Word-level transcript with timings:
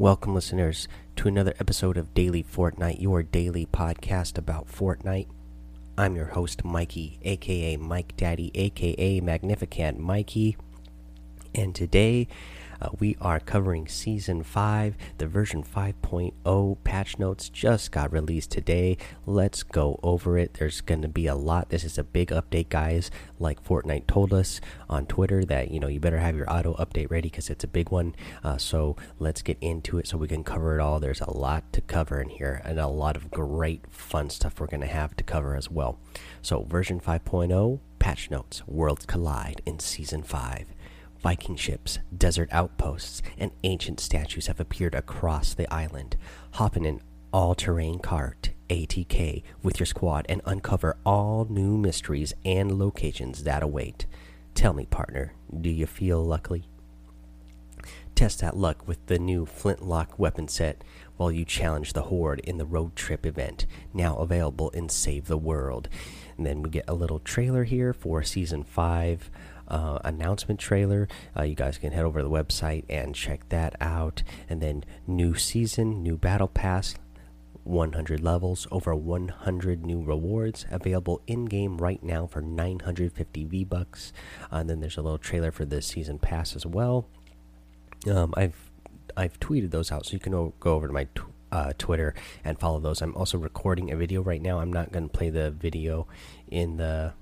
Welcome, 0.00 0.34
listeners, 0.34 0.88
to 1.16 1.28
another 1.28 1.52
episode 1.60 1.98
of 1.98 2.14
Daily 2.14 2.42
Fortnite, 2.42 3.02
your 3.02 3.22
daily 3.22 3.66
podcast 3.66 4.38
about 4.38 4.66
Fortnite. 4.66 5.26
I'm 5.98 6.16
your 6.16 6.28
host, 6.28 6.64
Mikey, 6.64 7.18
aka 7.22 7.76
Mike 7.76 8.16
Daddy, 8.16 8.50
aka 8.54 9.20
Magnificent 9.20 9.98
Mikey. 9.98 10.56
And 11.54 11.74
today 11.74 12.28
uh, 12.80 12.88
we 12.98 13.16
are 13.20 13.40
covering 13.40 13.88
Season 13.88 14.42
5. 14.42 14.96
The 15.18 15.26
version 15.26 15.62
5.0 15.62 16.76
patch 16.84 17.18
notes 17.18 17.48
just 17.48 17.92
got 17.92 18.12
released 18.12 18.50
today. 18.50 18.96
Let's 19.26 19.62
go 19.62 20.00
over 20.02 20.38
it. 20.38 20.54
There's 20.54 20.80
going 20.80 21.02
to 21.02 21.08
be 21.08 21.26
a 21.26 21.34
lot. 21.34 21.70
This 21.70 21.84
is 21.84 21.98
a 21.98 22.04
big 22.04 22.30
update, 22.30 22.68
guys. 22.68 23.10
Like 23.38 23.62
Fortnite 23.64 24.06
told 24.06 24.32
us 24.32 24.60
on 24.88 25.06
Twitter 25.06 25.44
that, 25.44 25.70
you 25.70 25.80
know, 25.80 25.88
you 25.88 26.00
better 26.00 26.18
have 26.18 26.36
your 26.36 26.50
auto 26.50 26.74
update 26.74 27.10
ready 27.10 27.28
because 27.28 27.50
it's 27.50 27.64
a 27.64 27.68
big 27.68 27.90
one. 27.90 28.14
Uh, 28.42 28.56
so 28.56 28.96
let's 29.18 29.42
get 29.42 29.58
into 29.60 29.98
it 29.98 30.06
so 30.06 30.16
we 30.16 30.28
can 30.28 30.44
cover 30.44 30.78
it 30.78 30.82
all. 30.82 31.00
There's 31.00 31.20
a 31.20 31.30
lot 31.30 31.72
to 31.72 31.80
cover 31.80 32.20
in 32.20 32.28
here 32.28 32.62
and 32.64 32.78
a 32.78 32.86
lot 32.86 33.16
of 33.16 33.30
great 33.30 33.84
fun 33.90 34.30
stuff 34.30 34.60
we're 34.60 34.66
going 34.66 34.80
to 34.80 34.86
have 34.86 35.16
to 35.16 35.24
cover 35.24 35.54
as 35.56 35.70
well. 35.70 35.98
So, 36.42 36.62
version 36.62 37.00
5.0 37.00 37.80
patch 37.98 38.30
notes 38.30 38.66
Worlds 38.66 39.06
Collide 39.06 39.62
in 39.66 39.78
Season 39.78 40.22
5. 40.22 40.66
Viking 41.22 41.56
ships, 41.56 41.98
desert 42.16 42.48
outposts, 42.50 43.22
and 43.36 43.50
ancient 43.62 44.00
statues 44.00 44.46
have 44.46 44.58
appeared 44.58 44.94
across 44.94 45.52
the 45.52 45.72
island. 45.72 46.16
Hop 46.52 46.76
in 46.78 46.86
an 46.86 47.02
all 47.30 47.54
terrain 47.54 47.98
cart, 47.98 48.50
ATK, 48.70 49.42
with 49.62 49.78
your 49.78 49.86
squad 49.86 50.24
and 50.30 50.40
uncover 50.46 50.96
all 51.04 51.46
new 51.50 51.76
mysteries 51.76 52.32
and 52.44 52.78
locations 52.78 53.44
that 53.44 53.62
await. 53.62 54.06
Tell 54.54 54.72
me, 54.72 54.86
partner, 54.86 55.34
do 55.60 55.68
you 55.68 55.86
feel 55.86 56.24
lucky? 56.24 56.64
Test 58.14 58.40
that 58.40 58.56
luck 58.56 58.86
with 58.88 59.04
the 59.06 59.18
new 59.18 59.46
Flintlock 59.46 60.18
weapon 60.18 60.48
set 60.48 60.82
while 61.16 61.30
you 61.30 61.44
challenge 61.44 61.92
the 61.92 62.02
Horde 62.02 62.40
in 62.40 62.58
the 62.58 62.66
road 62.66 62.96
trip 62.96 63.24
event, 63.24 63.66
now 63.92 64.16
available 64.16 64.70
in 64.70 64.88
Save 64.88 65.26
the 65.26 65.38
World. 65.38 65.88
And 66.36 66.46
then 66.46 66.62
we 66.62 66.70
get 66.70 66.84
a 66.88 66.94
little 66.94 67.18
trailer 67.18 67.64
here 67.64 67.92
for 67.92 68.22
Season 68.22 68.62
5 68.62 69.30
uh, 69.70 69.98
announcement 70.04 70.60
trailer. 70.60 71.08
Uh, 71.36 71.42
you 71.42 71.54
guys 71.54 71.78
can 71.78 71.92
head 71.92 72.04
over 72.04 72.20
to 72.20 72.24
the 72.24 72.30
website 72.30 72.84
and 72.88 73.14
check 73.14 73.48
that 73.48 73.76
out. 73.80 74.22
And 74.48 74.60
then 74.60 74.84
new 75.06 75.34
season, 75.34 76.02
new 76.02 76.16
battle 76.16 76.48
pass, 76.48 76.94
100 77.64 78.20
levels, 78.22 78.66
over 78.70 78.94
100 78.94 79.86
new 79.86 80.02
rewards 80.02 80.66
available 80.70 81.20
in 81.26 81.44
game 81.46 81.78
right 81.78 82.02
now 82.02 82.26
for 82.26 82.40
950 82.40 83.44
V 83.44 83.64
bucks. 83.64 84.12
Uh, 84.52 84.56
and 84.56 84.70
then 84.70 84.80
there's 84.80 84.96
a 84.96 85.02
little 85.02 85.18
trailer 85.18 85.52
for 85.52 85.64
the 85.64 85.80
season 85.80 86.18
pass 86.18 86.56
as 86.56 86.66
well. 86.66 87.06
Um, 88.10 88.34
I've 88.36 88.70
I've 89.16 89.38
tweeted 89.40 89.70
those 89.70 89.92
out, 89.92 90.06
so 90.06 90.12
you 90.12 90.18
can 90.20 90.32
go 90.32 90.74
over 90.74 90.86
to 90.86 90.92
my 90.92 91.06
uh, 91.52 91.72
Twitter 91.78 92.14
and 92.44 92.58
follow 92.58 92.80
those. 92.80 93.02
I'm 93.02 93.14
also 93.14 93.38
recording 93.38 93.90
a 93.90 93.96
video 93.96 94.22
right 94.22 94.40
now. 94.40 94.60
I'm 94.60 94.72
not 94.72 94.92
going 94.92 95.08
to 95.08 95.12
play 95.12 95.30
the 95.30 95.50
video 95.50 96.06
in 96.48 96.76
the 96.76 97.12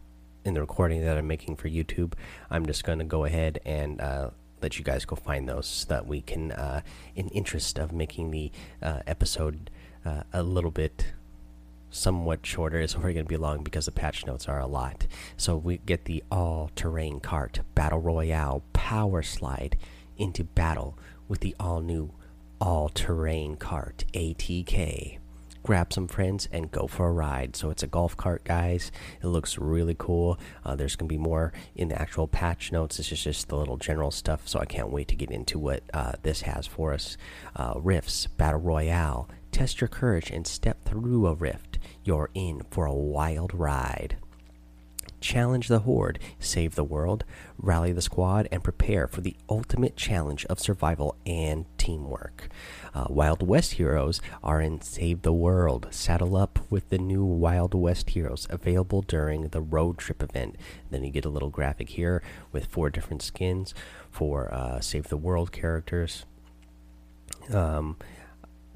in 0.45 0.55
the 0.55 0.61
recording 0.61 1.05
that 1.05 1.17
I'm 1.19 1.27
making 1.27 1.57
for 1.57 1.69
YouTube. 1.69 2.15
I'm 2.51 2.67
just 2.67 2.85
going 2.85 2.99
to 2.99 3.05
go 3.05 3.25
ahead 3.25 3.61
and 3.65 4.01
uh, 4.01 4.31
let 4.63 4.79
you 4.79 4.85
guys 4.85 5.05
go 5.05 5.17
find 5.17 5.49
those 5.49 5.67
so 5.67 5.87
that 5.89 6.07
we 6.07 6.21
can, 6.21 6.53
uh, 6.53 6.83
in 7.15 7.29
interest 7.29 7.79
of 7.79 7.93
making 7.93 8.31
the 8.31 8.51
uh, 8.83 9.01
episode 9.07 9.71
uh, 10.05 10.23
a 10.33 10.43
little 10.43 10.71
bit 10.71 11.13
somewhat 11.91 12.45
shorter, 12.45 12.79
it's 12.81 12.95
only 12.95 13.15
going 13.15 13.25
to 13.25 13.29
be 13.29 13.37
long 13.37 13.63
because 13.63 13.87
the 13.87 13.93
patch 13.93 14.27
notes 14.27 14.49
are 14.49 14.61
a 14.61 14.67
lot. 14.67 15.07
So 15.37 15.57
we 15.57 15.79
get 15.79 16.05
the 16.05 16.23
all-terrain 16.31 17.21
cart 17.21 17.61
battle 17.75 18.01
royale 18.01 18.63
power 18.73 19.23
slide 19.23 19.77
into 20.17 20.45
battle 20.45 20.99
with 21.29 21.41
the 21.41 21.55
all-new 21.59 22.13
all-terrain 22.61 23.57
cart 23.57 24.05
ATK 24.13 25.18
grab 25.69 25.93
some 25.93 26.09
friends 26.09 26.49
and 26.51 26.71
go 26.71 26.87
for 26.87 27.09
a 27.09 27.13
ride. 27.13 27.55
So 27.55 27.69
it's 27.69 27.83
a 27.83 27.87
golf 27.87 28.17
cart, 28.17 28.43
guys. 28.43 28.91
It 29.23 29.27
looks 29.27 29.59
really 29.59 29.95
cool. 29.99 30.39
Uh, 30.65 30.77
there's 30.77 30.97
going 30.97 31.11
to 31.11 31.15
be 31.15 31.19
more 31.19 31.53
in 31.77 31.89
the 31.89 32.01
actual 32.01 32.27
patch 32.27 32.73
notes. 32.73 32.97
This 32.97 33.13
is 33.13 33.23
just 33.23 33.49
the 33.49 33.57
little 33.57 33.77
general 33.77 34.11
stuff, 34.11 34.49
so 34.49 34.61
I 34.61 34.65
can't 34.65 34.91
wait 34.91 35.09
to 35.09 35.15
get 35.15 35.31
into 35.31 35.59
what 35.59 35.83
uh, 35.93 36.13
this 36.23 36.41
has 36.41 36.67
for 36.67 36.95
us. 36.95 37.19
Uh, 37.55 37.75
rifts, 37.77 38.27
Battle 38.29 38.61
Royale. 38.61 39.29
Test 39.53 39.83
your 39.83 39.89
courage 39.89 40.31
and 40.31 40.47
step 40.47 40.85
through 40.87 41.27
a 41.27 41.35
rift. 41.35 41.79
You're 42.03 42.31
in 42.33 42.63
for 42.71 42.87
a 42.87 42.95
wild 42.95 43.53
ride. 43.53 44.17
Challenge 45.21 45.69
the 45.69 45.81
Horde, 45.81 46.19
save 46.39 46.75
the 46.75 46.85
world, 46.85 47.25
rally 47.59 47.93
the 47.93 48.03
squad, 48.03 48.49
and 48.53 48.63
prepare 48.63 49.09
for 49.09 49.21
the 49.21 49.37
ultimate 49.49 49.97
challenge 49.97 50.45
of 50.47 50.61
survival 50.61 51.17
and 51.27 51.67
teamwork. 51.77 52.49
Uh, 52.95 53.07
Wild 53.09 53.47
West 53.47 53.73
heroes 53.75 54.21
are 54.43 54.61
in 54.61 54.81
Save 54.81 55.23
the 55.23 55.33
World. 55.33 55.89
Saddle 55.91 56.37
up 56.37 56.59
with 56.71 56.89
the 56.91 56.99
new 56.99 57.25
Wild 57.25 57.75
West 57.75 58.11
heroes 58.11 58.47
available 58.51 59.03
during 59.03 59.49
the 59.49 59.61
road 59.61 59.99
trip 59.99 60.23
event. 60.23 60.57
Then 60.91 61.05
you 61.05 61.11
get 61.11 61.25
a 61.25 61.31
little 61.31 61.51
graphic 61.51 61.91
here 61.91 62.23
with 62.53 62.67
four 62.67 62.91
different 62.91 63.23
skins 63.23 63.75
for 64.11 64.53
uh, 64.53 64.81
Save 64.81 65.09
the 65.09 65.17
World 65.17 65.53
characters. 65.53 66.27
Um, 67.53 67.97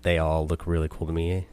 they 0.02 0.18
all 0.18 0.46
look 0.46 0.66
really 0.66 0.88
cool 0.88 1.06
to 1.06 1.12
me 1.12 1.46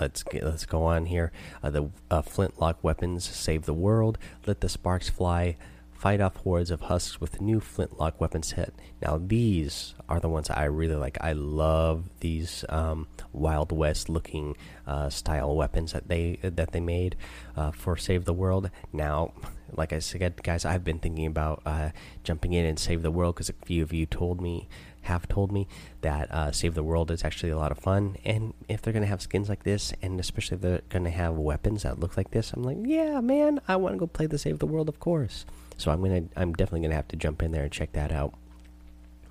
let's 0.00 0.22
get, 0.22 0.44
let's 0.44 0.66
go 0.66 0.84
on 0.84 1.06
here. 1.06 1.32
Uh, 1.62 1.70
the 1.70 1.90
uh, 2.10 2.22
flintlock 2.22 2.82
weapons 2.82 3.24
save 3.24 3.64
the 3.64 3.74
world. 3.74 4.18
Let 4.46 4.60
the 4.60 4.68
sparks 4.68 5.08
fly. 5.08 5.56
Fight 5.92 6.20
off 6.20 6.36
hordes 6.36 6.70
of 6.70 6.82
husks 6.82 7.18
with 7.18 7.40
new 7.40 7.60
flintlock 7.60 8.20
weapon 8.20 8.42
set. 8.42 8.74
Now 9.00 9.18
these 9.18 9.94
are 10.06 10.20
the 10.20 10.28
ones 10.28 10.50
I 10.50 10.64
really 10.64 10.96
like. 10.96 11.16
I 11.22 11.32
love 11.32 12.10
these 12.20 12.62
um, 12.68 13.06
Wild 13.32 13.72
West 13.72 14.10
looking 14.10 14.54
uh, 14.86 15.08
style 15.08 15.56
weapons 15.56 15.92
that 15.92 16.08
they 16.08 16.38
that 16.42 16.72
they 16.72 16.80
made 16.80 17.16
uh, 17.56 17.70
for 17.70 17.96
Save 17.96 18.26
the 18.26 18.34
World. 18.34 18.70
Now, 18.92 19.32
like 19.72 19.94
I 19.94 19.98
said, 20.00 20.42
guys, 20.42 20.66
I've 20.66 20.84
been 20.84 20.98
thinking 20.98 21.26
about 21.26 21.62
uh, 21.64 21.90
jumping 22.22 22.52
in 22.52 22.66
and 22.66 22.78
save 22.78 23.00
the 23.00 23.10
world 23.10 23.36
because 23.36 23.48
a 23.48 23.54
few 23.64 23.82
of 23.82 23.92
you 23.92 24.04
told 24.04 24.42
me 24.42 24.68
have 25.04 25.28
told 25.28 25.52
me 25.52 25.68
that 26.00 26.30
uh, 26.30 26.52
Save 26.52 26.74
the 26.74 26.82
World 26.82 27.10
is 27.10 27.24
actually 27.24 27.50
a 27.50 27.58
lot 27.58 27.72
of 27.72 27.78
fun. 27.78 28.16
And 28.24 28.54
if 28.68 28.82
they're 28.82 28.92
going 28.92 29.02
to 29.02 29.08
have 29.08 29.22
skins 29.22 29.48
like 29.48 29.62
this, 29.62 29.92
and 30.02 30.18
especially 30.18 30.56
if 30.56 30.60
they're 30.60 30.82
going 30.88 31.04
to 31.04 31.10
have 31.10 31.34
weapons 31.34 31.82
that 31.82 32.00
look 32.00 32.16
like 32.16 32.30
this, 32.30 32.52
I'm 32.52 32.62
like, 32.62 32.78
yeah, 32.82 33.20
man, 33.20 33.60
I 33.68 33.76
want 33.76 33.94
to 33.94 33.98
go 33.98 34.06
play 34.06 34.26
the 34.26 34.38
Save 34.38 34.58
the 34.58 34.66
World, 34.66 34.88
of 34.88 35.00
course. 35.00 35.44
So 35.76 35.90
I'm 35.90 36.02
gonna, 36.02 36.24
I'm 36.36 36.52
definitely 36.52 36.82
gonna 36.82 36.94
have 36.94 37.08
to 37.08 37.16
jump 37.16 37.42
in 37.42 37.52
there 37.52 37.64
and 37.64 37.72
check 37.72 37.92
that 37.92 38.12
out. 38.12 38.34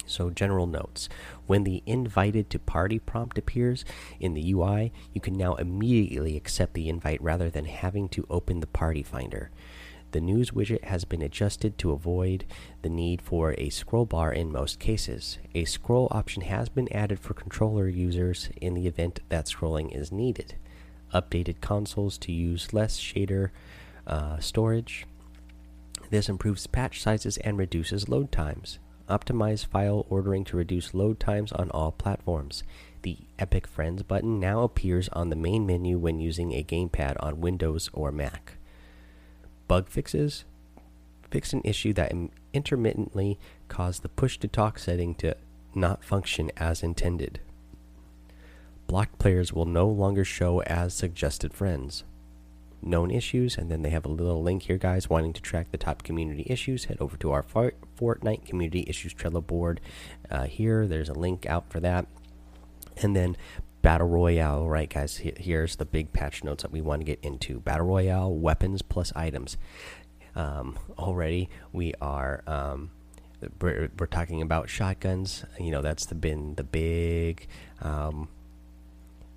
So, 0.05 0.29
general 0.29 0.67
notes. 0.67 1.07
When 1.47 1.63
the 1.63 1.81
invited 1.85 2.49
to 2.49 2.59
party 2.59 2.99
prompt 2.99 3.37
appears 3.37 3.85
in 4.19 4.33
the 4.33 4.51
UI, 4.53 4.91
you 5.13 5.21
can 5.21 5.33
now 5.37 5.55
immediately 5.55 6.35
accept 6.35 6.73
the 6.73 6.89
invite 6.89 7.21
rather 7.21 7.49
than 7.49 7.65
having 7.65 8.09
to 8.09 8.27
open 8.29 8.59
the 8.59 8.67
party 8.67 9.01
finder. 9.01 9.49
The 10.13 10.21
news 10.21 10.51
widget 10.51 10.83
has 10.83 11.05
been 11.05 11.23
adjusted 11.23 11.79
to 11.79 11.91
avoid 11.91 12.45
the 12.83 12.89
need 12.89 13.19
for 13.19 13.55
a 13.57 13.69
scroll 13.69 14.05
bar 14.05 14.31
in 14.31 14.51
most 14.51 14.79
cases. 14.79 15.39
A 15.55 15.65
scroll 15.65 16.07
option 16.11 16.43
has 16.43 16.69
been 16.69 16.87
added 16.93 17.19
for 17.19 17.33
controller 17.33 17.87
users 17.87 18.51
in 18.61 18.75
the 18.75 18.85
event 18.85 19.21
that 19.29 19.47
scrolling 19.47 19.91
is 19.91 20.11
needed. 20.11 20.53
Updated 21.15 21.61
consoles 21.61 22.19
to 22.19 22.31
use 22.31 22.73
less 22.73 22.99
shader 22.99 23.49
uh, 24.05 24.37
storage. 24.37 25.07
This 26.11 26.29
improves 26.29 26.67
patch 26.67 27.01
sizes 27.01 27.37
and 27.37 27.57
reduces 27.57 28.07
load 28.07 28.31
times. 28.31 28.77
Optimize 29.09 29.65
file 29.65 30.05
ordering 30.11 30.43
to 30.43 30.57
reduce 30.57 30.93
load 30.93 31.19
times 31.19 31.51
on 31.51 31.71
all 31.71 31.91
platforms. 31.91 32.61
The 33.01 33.17
Epic 33.39 33.65
Friends 33.65 34.03
button 34.03 34.39
now 34.39 34.61
appears 34.61 35.09
on 35.09 35.31
the 35.31 35.35
main 35.35 35.65
menu 35.65 35.97
when 35.97 36.19
using 36.19 36.53
a 36.53 36.63
gamepad 36.63 37.15
on 37.19 37.41
Windows 37.41 37.89
or 37.93 38.11
Mac 38.11 38.57
bug 39.67 39.89
fixes 39.89 40.45
fix 41.33 41.51
an 41.51 41.61
issue 41.63 41.91
that 41.93 42.13
intermittently 42.53 43.39
caused 43.67 44.03
the 44.03 44.09
push 44.09 44.37
to 44.37 44.47
talk 44.47 44.77
setting 44.77 45.15
to 45.15 45.35
not 45.73 46.03
function 46.03 46.51
as 46.57 46.83
intended. 46.83 47.39
Blocked 48.85 49.17
players 49.17 49.51
will 49.51 49.65
no 49.65 49.87
longer 49.87 50.23
show 50.23 50.61
as 50.61 50.93
suggested 50.93 51.51
friends. 51.51 52.03
Known 52.83 53.09
issues, 53.09 53.57
and 53.57 53.71
then 53.71 53.81
they 53.81 53.89
have 53.89 54.05
a 54.05 54.09
little 54.09 54.43
link 54.43 54.63
here, 54.63 54.77
guys. 54.77 55.09
Wanting 55.09 55.33
to 55.33 55.41
track 55.41 55.71
the 55.71 55.77
top 55.77 56.03
community 56.03 56.45
issues, 56.47 56.85
head 56.85 56.97
over 56.99 57.17
to 57.17 57.31
our 57.31 57.41
Fortnite 57.41 58.45
Community 58.45 58.83
Issues 58.87 59.15
Trello 59.15 59.45
board. 59.45 59.81
Uh, 60.29 60.43
here, 60.43 60.85
there's 60.85 61.09
a 61.09 61.13
link 61.13 61.47
out 61.47 61.71
for 61.71 61.79
that. 61.79 62.05
And 63.01 63.15
then 63.15 63.37
Battle 63.83 64.07
Royale, 64.07 64.65
right, 64.65 64.89
guys? 64.89 65.17
Here's 65.17 65.75
the 65.75 65.83
big 65.83 66.13
patch 66.13 66.41
notes 66.41 66.63
that 66.63 66.71
we 66.71 66.79
want 66.79 67.01
to 67.01 67.03
get 67.03 67.19
into 67.21 67.59
Battle 67.59 67.85
Royale, 67.85 68.33
weapons 68.33 68.81
plus 68.81 69.11
items. 69.13 69.57
Um, 70.37 70.79
already, 70.97 71.49
we 71.73 71.93
are. 72.01 72.43
Um, 72.47 72.91
we're, 73.61 73.91
we're, 73.99 74.07
talking 74.07 74.41
about 74.41 74.69
shotguns. 74.69 75.43
You 75.59 75.71
know, 75.71 75.81
that's 75.81 76.05
the, 76.05 76.15
been 76.15 76.55
the 76.55 76.63
big, 76.63 77.45
um, 77.81 78.29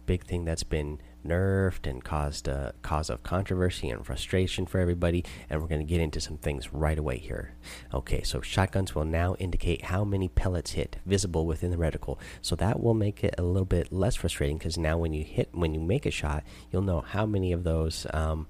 big 0.06 0.22
thing 0.24 0.44
that's 0.44 0.62
been 0.62 1.00
nerfed 1.28 1.88
and 1.88 2.02
caused 2.04 2.48
a 2.48 2.74
cause 2.82 3.10
of 3.10 3.22
controversy 3.22 3.88
and 3.88 4.04
frustration 4.04 4.66
for 4.66 4.80
everybody. 4.80 5.24
And 5.48 5.60
we're 5.60 5.68
going 5.68 5.80
to 5.80 5.86
get 5.86 6.00
into 6.00 6.20
some 6.20 6.36
things 6.38 6.72
right 6.72 6.98
away 6.98 7.18
here. 7.18 7.54
Okay, 7.92 8.22
so 8.22 8.40
shotguns 8.40 8.94
will 8.94 9.04
now 9.04 9.34
indicate 9.36 9.86
how 9.86 10.04
many 10.04 10.28
pellets 10.28 10.72
hit 10.72 10.96
visible 11.06 11.46
within 11.46 11.70
the 11.70 11.76
reticle. 11.76 12.18
So 12.42 12.56
that 12.56 12.80
will 12.80 12.94
make 12.94 13.24
it 13.24 13.34
a 13.38 13.42
little 13.42 13.66
bit 13.66 13.92
less 13.92 14.16
frustrating 14.16 14.58
because 14.58 14.78
now 14.78 14.98
when 14.98 15.12
you 15.12 15.24
hit, 15.24 15.48
when 15.52 15.74
you 15.74 15.80
make 15.80 16.06
a 16.06 16.10
shot, 16.10 16.44
you'll 16.70 16.82
know 16.82 17.00
how 17.00 17.26
many 17.26 17.52
of 17.52 17.64
those 17.64 18.06
um, 18.12 18.46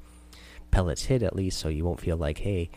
pellets 0.71 1.05
hit 1.05 1.23
at 1.23 1.37
least, 1.37 1.59
so 1.59 1.69
you 1.69 1.85
won't 1.85 2.01
feel 2.01 2.17
like, 2.17 2.39
hey, 2.39 2.71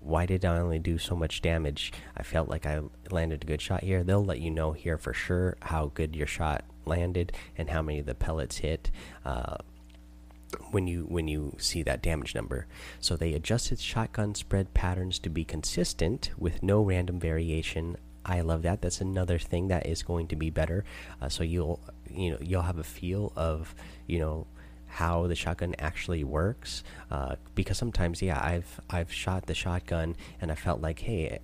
why 0.00 0.26
did 0.26 0.44
I 0.44 0.58
only 0.58 0.78
do 0.78 0.98
so 0.98 1.14
much 1.14 1.42
damage? 1.42 1.92
I 2.16 2.22
felt 2.22 2.48
like 2.48 2.64
I 2.66 2.80
landed 3.10 3.42
a 3.42 3.46
good 3.46 3.60
shot 3.60 3.84
here. 3.84 4.02
They'll 4.02 4.24
let 4.24 4.40
you 4.40 4.50
know 4.50 4.72
here 4.72 4.96
for 4.96 5.12
sure 5.12 5.56
how 5.62 5.90
good 5.94 6.16
your 6.16 6.26
shot 6.26 6.64
landed 6.90 7.32
and 7.56 7.70
how 7.70 7.80
many 7.80 8.00
of 8.00 8.06
the 8.06 8.14
pellets 8.14 8.58
hit 8.58 8.90
uh, 9.24 9.56
when 10.70 10.86
you 10.86 11.06
when 11.08 11.28
you 11.28 11.56
see 11.58 11.82
that 11.84 12.02
damage 12.02 12.34
number. 12.34 12.66
So 13.00 13.16
they 13.16 13.32
adjusted 13.32 13.80
shotgun 13.80 14.34
spread 14.34 14.74
patterns 14.74 15.18
to 15.20 15.30
be 15.30 15.44
consistent 15.44 16.30
with 16.36 16.62
no 16.62 16.82
random 16.82 17.18
variation. 17.18 17.96
I 18.26 18.42
love 18.42 18.62
that. 18.62 18.82
That's 18.82 19.00
another 19.00 19.38
thing 19.38 19.68
that 19.68 19.86
is 19.86 20.02
going 20.02 20.28
to 20.28 20.36
be 20.36 20.50
better. 20.50 20.84
Uh, 21.22 21.28
so 21.28 21.42
you'll 21.42 21.80
you 22.10 22.32
know 22.32 22.38
you'll 22.40 22.62
have 22.62 22.78
a 22.78 22.84
feel 22.84 23.32
of 23.36 23.74
you 24.06 24.18
know 24.18 24.46
how 24.86 25.28
the 25.28 25.36
shotgun 25.36 25.74
actually 25.78 26.24
works 26.24 26.82
uh, 27.10 27.36
because 27.54 27.78
sometimes 27.78 28.20
yeah 28.20 28.40
I've 28.42 28.80
I've 28.90 29.12
shot 29.12 29.46
the 29.46 29.54
shotgun 29.54 30.16
and 30.40 30.50
I 30.50 30.56
felt 30.56 30.80
like 30.80 30.98
hey 30.98 31.38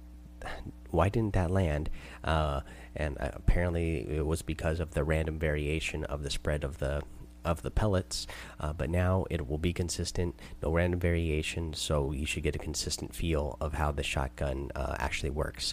why 0.90 1.08
didn't 1.08 1.34
that 1.34 1.50
land 1.50 1.90
uh, 2.24 2.60
and 2.96 3.16
uh, 3.20 3.30
apparently 3.34 4.06
it 4.08 4.26
was 4.26 4.42
because 4.42 4.80
of 4.80 4.92
the 4.92 5.04
random 5.04 5.38
variation 5.38 6.04
of 6.04 6.22
the 6.22 6.30
spread 6.30 6.64
of 6.64 6.78
the 6.78 7.02
of 7.44 7.62
the 7.62 7.70
pellets 7.70 8.26
uh, 8.58 8.72
but 8.72 8.90
now 8.90 9.24
it 9.30 9.46
will 9.46 9.58
be 9.58 9.72
consistent 9.72 10.34
no 10.62 10.72
random 10.72 10.98
variation 10.98 11.72
so 11.72 12.10
you 12.10 12.26
should 12.26 12.42
get 12.42 12.56
a 12.56 12.58
consistent 12.58 13.14
feel 13.14 13.56
of 13.60 13.74
how 13.74 13.92
the 13.92 14.02
shotgun 14.02 14.68
uh, 14.74 14.96
actually 14.98 15.30
works 15.30 15.72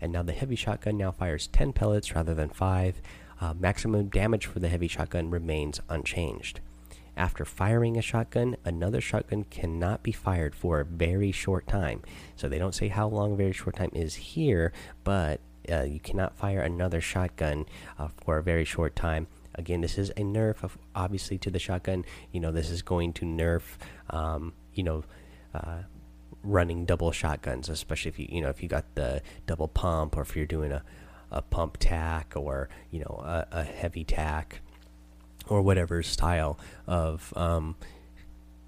and 0.00 0.12
now 0.12 0.22
the 0.22 0.32
heavy 0.32 0.56
shotgun 0.56 0.96
now 0.96 1.12
fires 1.12 1.46
10 1.46 1.72
pellets 1.72 2.14
rather 2.14 2.34
than 2.34 2.48
5 2.48 3.00
uh, 3.40 3.54
maximum 3.54 4.08
damage 4.08 4.46
for 4.46 4.58
the 4.58 4.68
heavy 4.68 4.88
shotgun 4.88 5.30
remains 5.30 5.80
unchanged 5.88 6.60
after 7.16 7.44
firing 7.44 7.98
a 7.98 8.02
shotgun, 8.02 8.56
another 8.64 9.00
shotgun 9.00 9.44
cannot 9.44 10.02
be 10.02 10.12
fired 10.12 10.54
for 10.54 10.80
a 10.80 10.84
very 10.84 11.30
short 11.30 11.66
time. 11.66 12.02
So 12.36 12.48
they 12.48 12.58
don't 12.58 12.74
say 12.74 12.88
how 12.88 13.06
long 13.08 13.32
a 13.32 13.36
very 13.36 13.52
short 13.52 13.76
time 13.76 13.90
is 13.92 14.14
here, 14.14 14.72
but 15.04 15.40
uh, 15.70 15.82
you 15.82 16.00
cannot 16.00 16.36
fire 16.36 16.60
another 16.60 17.00
shotgun 17.00 17.66
uh, 17.98 18.08
for 18.24 18.38
a 18.38 18.42
very 18.42 18.64
short 18.64 18.96
time. 18.96 19.26
Again, 19.54 19.82
this 19.82 19.98
is 19.98 20.10
a 20.10 20.22
nerf, 20.22 20.62
of, 20.62 20.78
obviously, 20.94 21.38
to 21.38 21.50
the 21.50 21.58
shotgun. 21.58 22.04
You 22.32 22.40
know, 22.40 22.52
this 22.52 22.70
is 22.70 22.82
going 22.82 23.12
to 23.14 23.26
nerf, 23.26 23.62
um, 24.10 24.54
you 24.74 24.82
know, 24.82 25.04
uh, 25.54 25.82
running 26.42 26.86
double 26.86 27.12
shotguns, 27.12 27.68
especially 27.68 28.08
if 28.08 28.18
you, 28.18 28.28
you 28.30 28.40
know, 28.40 28.48
if 28.48 28.62
you 28.62 28.68
got 28.68 28.84
the 28.94 29.22
double 29.46 29.68
pump 29.68 30.16
or 30.16 30.22
if 30.22 30.34
you're 30.34 30.46
doing 30.46 30.72
a, 30.72 30.82
a 31.30 31.42
pump 31.42 31.76
tack 31.78 32.32
or, 32.34 32.68
you 32.90 33.00
know, 33.00 33.22
a, 33.24 33.46
a 33.52 33.62
heavy 33.62 34.04
tack 34.04 34.60
or 35.48 35.62
whatever 35.62 36.02
style 36.02 36.58
of 36.86 37.32
um, 37.36 37.76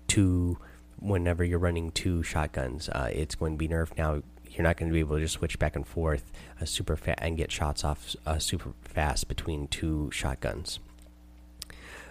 two 0.06 0.58
whenever 0.98 1.44
you're 1.44 1.58
running 1.58 1.90
two 1.90 2.22
shotguns 2.22 2.88
uh, 2.88 3.10
it's 3.12 3.34
going 3.34 3.52
to 3.52 3.58
be 3.58 3.68
nerfed 3.68 3.96
now 3.98 4.22
you're 4.54 4.62
not 4.64 4.76
going 4.76 4.88
to 4.88 4.92
be 4.92 5.00
able 5.00 5.16
to 5.16 5.22
just 5.22 5.34
switch 5.34 5.58
back 5.58 5.76
and 5.76 5.86
forth 5.86 6.30
uh, 6.60 6.64
super 6.64 6.96
fast 6.96 7.18
and 7.20 7.36
get 7.36 7.50
shots 7.50 7.84
off 7.84 8.14
uh, 8.26 8.38
super 8.38 8.72
fast 8.82 9.28
between 9.28 9.66
two 9.68 10.10
shotguns. 10.12 10.78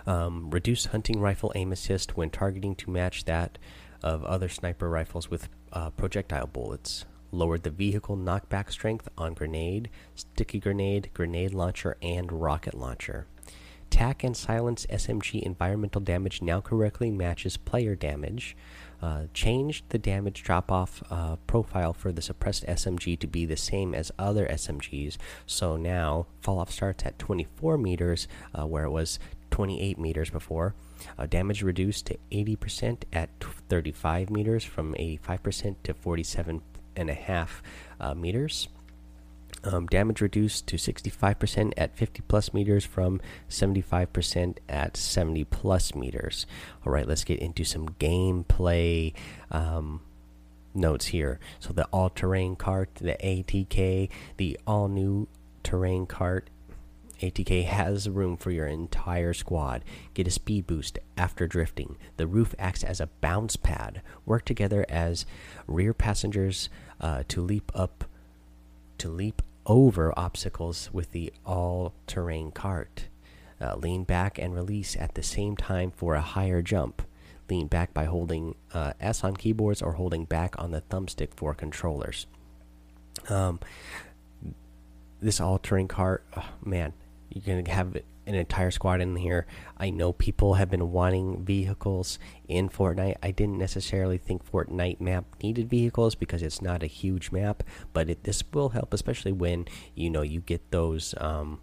Um, 0.06 0.50
reduce 0.50 0.88
hunting 0.88 1.19
rifle 1.19 1.51
aim 1.56 1.72
assist 1.72 2.18
when 2.18 2.30
targeting 2.30 2.75
to 2.75 2.92
match 2.92 3.25
that 3.25 3.57
of 4.01 4.25
other 4.25 4.50
sniper 4.50 4.90
rifles 4.90 5.30
with 5.30 5.48
uh, 5.72 5.90
projectile 5.92 6.48
bullets. 6.48 7.06
Lowered 7.31 7.63
the 7.63 7.72
vehicle 7.72 8.18
knockback 8.18 8.69
strength 8.69 9.07
on 9.18 9.34
grenade 9.34 9.90
sticky 10.13 10.60
grenade 10.60 11.10
grenade 11.13 11.54
launcher 11.54 11.98
and 12.01 12.31
rocket 12.31 12.74
launcher. 12.74 13.28
Attack 13.94 14.24
and 14.24 14.36
silence 14.36 14.86
SMG 14.88 15.42
environmental 15.44 16.01
damage 16.01 16.42
now 16.42 16.60
correctly 16.62 17.12
matches 17.12 17.57
player 17.57 17.95
damage. 17.95 18.57
Uh, 19.03 19.25
changed 19.33 19.83
the 19.89 19.97
damage 19.97 20.44
drop 20.44 20.71
off 20.71 21.03
uh, 21.11 21.35
profile 21.45 21.91
for 21.91 22.13
the 22.13 22.21
suppressed 22.21 22.65
SMG 22.67 23.19
to 23.19 23.27
be 23.27 23.45
the 23.45 23.57
same 23.57 23.94
as 23.94 24.13
other 24.17 24.47
SMGs. 24.47 25.17
So 25.45 25.75
now 25.75 26.27
fall 26.39 26.57
off 26.57 26.71
starts 26.71 27.03
at 27.03 27.19
24 27.19 27.77
meters, 27.77 28.29
uh, 28.57 28.65
where 28.65 28.85
it 28.85 28.91
was 28.91 29.19
28 29.51 30.00
meters 30.00 30.29
before. 30.29 30.73
Uh, 31.19 31.25
damage 31.25 31.61
reduced 31.61 32.05
to 32.05 32.17
80% 32.31 33.03
at 33.11 33.29
35 33.67 34.29
meters 34.29 34.63
from 34.63 34.94
85% 34.94 35.75
to 35.83 35.94
47.5 35.94 37.47
uh, 37.99 38.13
meters. 38.13 38.69
Um, 39.65 39.88
damage 39.88 40.19
reduced 40.19 40.68
to 40.68 40.75
65% 40.75 41.74
at 41.77 41.95
50 41.95 42.21
plus 42.27 42.54
meters 42.54 42.83
from 42.83 43.21
75% 43.50 44.57
at 44.68 44.98
70 44.98 45.45
plus 45.45 45.95
meters. 45.95 46.45
All 46.86 46.92
right, 46.92 47.07
let's 47.07 47.24
get 47.24 47.39
into 47.39 47.63
some 47.63 47.89
gameplay 47.89 49.13
um, 49.51 50.01
notes 50.74 51.07
here. 51.07 51.39
So, 51.60 51.71
the 51.71 51.86
all 51.86 52.10
terrain 52.10 52.57
cart, 52.57 52.95
the 52.95 53.15
ATK, 53.24 54.10
the 54.38 54.60
all 54.68 54.89
new 54.89 55.27
terrain 55.63 56.06
cart. 56.06 56.50
ATK 57.21 57.63
has 57.63 58.09
room 58.09 58.36
for 58.36 58.51
your 58.51 58.68
entire 58.68 59.33
squad. 59.33 59.86
Get 60.13 60.27
a 60.27 60.31
speed 60.31 60.68
boost 60.68 61.00
after 61.16 61.48
drifting. 61.48 61.95
The 62.18 62.27
roof 62.27 62.54
acts 62.59 62.83
as 62.83 63.00
a 63.00 63.07
bounce 63.21 63.56
pad. 63.56 64.01
Work 64.25 64.44
together 64.44 64.86
as 64.89 65.25
rear 65.66 65.94
passengers 65.94 66.68
uh, 67.00 67.24
to 67.30 67.39
leap 67.39 67.71
up 67.74 68.04
to 68.98 69.09
leap 69.09 69.42
over 69.65 70.13
obstacles 70.18 70.89
with 70.92 71.12
the 71.12 71.33
all 71.45 71.94
terrain 72.07 72.51
cart. 72.51 73.07
Uh, 73.62 73.75
lean 73.75 74.04
back 74.04 74.38
and 74.38 74.54
release 74.54 74.95
at 74.98 75.15
the 75.15 75.24
same 75.24 75.56
time 75.56 75.92
for 75.92 76.15
a 76.15 76.21
higher 76.21 76.62
jump. 76.62 77.01
Lean 77.50 77.68
back 77.68 77.94
by 77.94 78.06
holding 78.06 78.56
uh, 78.74 78.94
S 79.00 79.24
on 79.24 79.36
keyboards 79.36 79.81
or 79.81 79.94
holding 79.94 80.25
back 80.25 80.56
on 80.57 80.71
the 80.71 80.81
thumbstick 80.81 81.30
for 81.36 81.54
controllers. 81.54 82.25
Um, 83.30 83.60
this 85.21 85.39
all 85.39 85.60
terrain 85.60 85.88
cart, 85.88 86.25
oh, 86.36 86.50
man, 86.63 86.94
you're 87.30 87.45
going 87.45 87.63
to 87.63 87.71
have 87.71 87.98
an 88.25 88.35
entire 88.35 88.71
squad 88.71 89.01
in 89.01 89.15
here. 89.15 89.45
I 89.77 89.89
know 89.89 90.13
people 90.13 90.55
have 90.55 90.69
been 90.69 90.91
wanting 90.91 91.43
vehicles 91.43 92.19
in 92.47 92.69
Fortnite. 92.69 93.15
I 93.21 93.31
didn't 93.31 93.57
necessarily 93.57 94.17
think 94.17 94.49
Fortnite 94.49 95.01
map 95.01 95.25
needed 95.41 95.69
vehicles 95.69 96.15
because 96.15 96.41
it's 96.41 96.61
not 96.61 96.83
a 96.83 96.87
huge 96.87 97.31
map, 97.31 97.63
but 97.93 98.09
it, 98.09 98.23
this 98.23 98.43
will 98.53 98.69
help, 98.69 98.93
especially 98.93 99.31
when 99.31 99.65
you 99.95 100.09
know 100.09 100.21
you 100.21 100.39
get 100.39 100.71
those 100.71 101.13
um, 101.17 101.59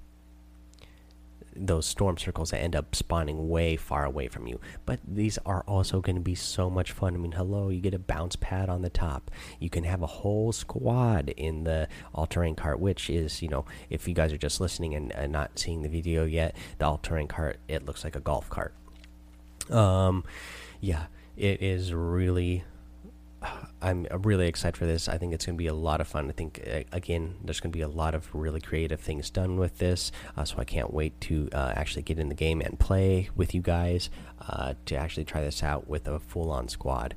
those 1.55 1.87
storm 1.87 2.17
circles 2.17 2.51
that 2.51 2.59
end 2.59 2.77
up 2.77 2.95
spawning 2.95 3.49
way 3.49 3.77
far 3.77 4.05
away 4.05 4.29
from 4.29 4.47
you. 4.47 4.61
But 4.87 5.01
these 5.07 5.39
are 5.45 5.63
also 5.67 6.01
going 6.01 6.17
to 6.17 6.23
be 6.23 6.35
so 6.35 6.71
much 6.71 6.93
fun. 6.93 7.15
I 7.15 7.19
mean, 7.19 7.33
hello, 7.33 7.69
you 7.69 7.81
get 7.81 7.95
a 7.95 7.99
bounce 7.99 8.37
pad 8.37 8.69
on 8.69 8.83
the 8.83 8.91
top. 8.91 9.31
You 9.59 9.71
can 9.71 9.85
have 9.85 10.03
a 10.03 10.07
whole 10.07 10.53
squad 10.53 11.31
in 11.31 11.65
the 11.65 11.89
all 12.15 12.27
terrain 12.27 12.55
cart, 12.55 12.81
which 12.81 13.11
is, 13.11 13.43
you 13.43 13.49
know, 13.49 13.65
if 13.89 14.07
you 14.07 14.15
guys 14.15 14.33
are 14.33 14.39
just 14.39 14.61
listening 14.61 14.95
and, 14.95 15.13
and 15.13 15.33
not 15.33 15.59
seeing 15.59 15.83
the 15.83 15.89
video 15.89 16.25
yet, 16.25 16.57
the 16.79 16.87
all 16.87 16.99
terrain 16.99 17.29
cart, 17.29 17.59
it 17.69 17.85
looks 17.85 18.05
like 18.05 18.17
a 18.17 18.21
golf 18.21 18.49
cart. 18.49 18.75
Um, 19.71 20.25
yeah, 20.81 21.07
it 21.37 21.63
is 21.63 21.95
really 21.95 22.65
I'm 23.83 24.07
really 24.11 24.47
excited 24.47 24.77
for 24.77 24.85
this. 24.85 25.09
I 25.09 25.17
think 25.17 25.33
it's 25.33 25.47
going 25.47 25.57
to 25.57 25.63
be 25.63 25.67
a 25.67 25.75
lot 25.75 26.01
of 26.01 26.09
fun. 26.09 26.29
I 26.29 26.33
think 26.33 26.61
again, 26.93 27.37
there's 27.43 27.61
going 27.61 27.73
to 27.73 27.77
be 27.77 27.83
a 27.83 27.89
lot 27.89 28.15
of 28.15 28.29
really 28.35 28.61
creative 28.61 29.01
things 29.01 29.31
done 29.31 29.57
with 29.57 29.79
this. 29.79 30.13
Uh, 30.37 30.45
so 30.45 30.57
I 30.59 30.65
can't 30.65 30.93
wait 30.93 31.19
to 31.23 31.49
uh, 31.53 31.73
actually 31.75 32.03
get 32.03 32.19
in 32.19 32.29
the 32.29 32.35
game 32.35 32.61
and 32.61 32.79
play 32.79 33.31
with 33.35 33.55
you 33.55 33.63
guys 33.63 34.11
uh, 34.47 34.75
to 34.87 34.97
actually 34.97 35.25
try 35.25 35.41
this 35.41 35.63
out 35.63 35.89
with 35.89 36.07
a 36.07 36.19
full-on 36.19 36.69
squad. 36.69 37.15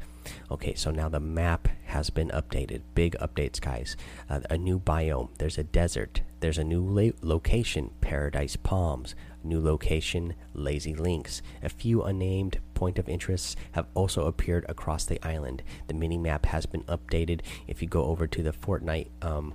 Okay, 0.50 0.74
so 0.74 0.90
now 0.90 1.10
the 1.10 1.20
map 1.20 1.68
has 1.86 2.10
been 2.10 2.30
updated. 2.30 2.82
Big 2.96 3.18
updates, 3.20 3.60
guys. 3.60 3.98
Uh, 4.30 4.40
a 4.50 4.58
new 4.58 4.80
biome. 4.80 5.30
There's 5.38 5.58
a 5.58 5.64
desert. 5.64 6.22
There's 6.40 6.58
a 6.58 6.64
new 6.64 7.14
location, 7.22 7.92
Paradise 8.00 8.56
Palms. 8.56 9.16
New 9.44 9.60
location, 9.60 10.36
Lazy 10.54 10.96
Links. 10.96 11.42
A 11.62 11.68
few 11.68 12.04
unnamed 12.04 12.60
point 12.84 13.00
of 13.00 13.08
interests 13.08 13.56
have 13.72 13.86
also 13.94 14.28
appeared 14.28 14.66
across 14.68 15.06
the 15.06 15.18
island. 15.26 15.64
The 15.88 15.94
mini 15.94 16.18
map 16.18 16.46
has 16.48 16.66
been 16.66 16.84
updated. 16.84 17.40
If 17.66 17.82
you 17.82 17.88
go 17.88 18.04
over 18.12 18.28
to 18.28 18.44
the 18.44 18.52
Fortnite 18.52 19.08
um, 19.22 19.54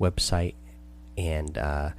website 0.00 0.54
and 1.16 1.56
uh, 1.56 1.90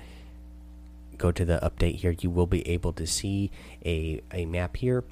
go 1.17 1.31
to 1.31 1.45
the 1.45 1.57
update 1.63 1.95
here, 2.03 2.13
you 2.19 2.29
will 2.29 2.47
be 2.47 2.67
able 2.67 2.91
to 2.91 3.07
see 3.07 3.49
a, 3.85 4.21
a 4.33 4.45
map 4.45 4.75
here. 4.75 5.05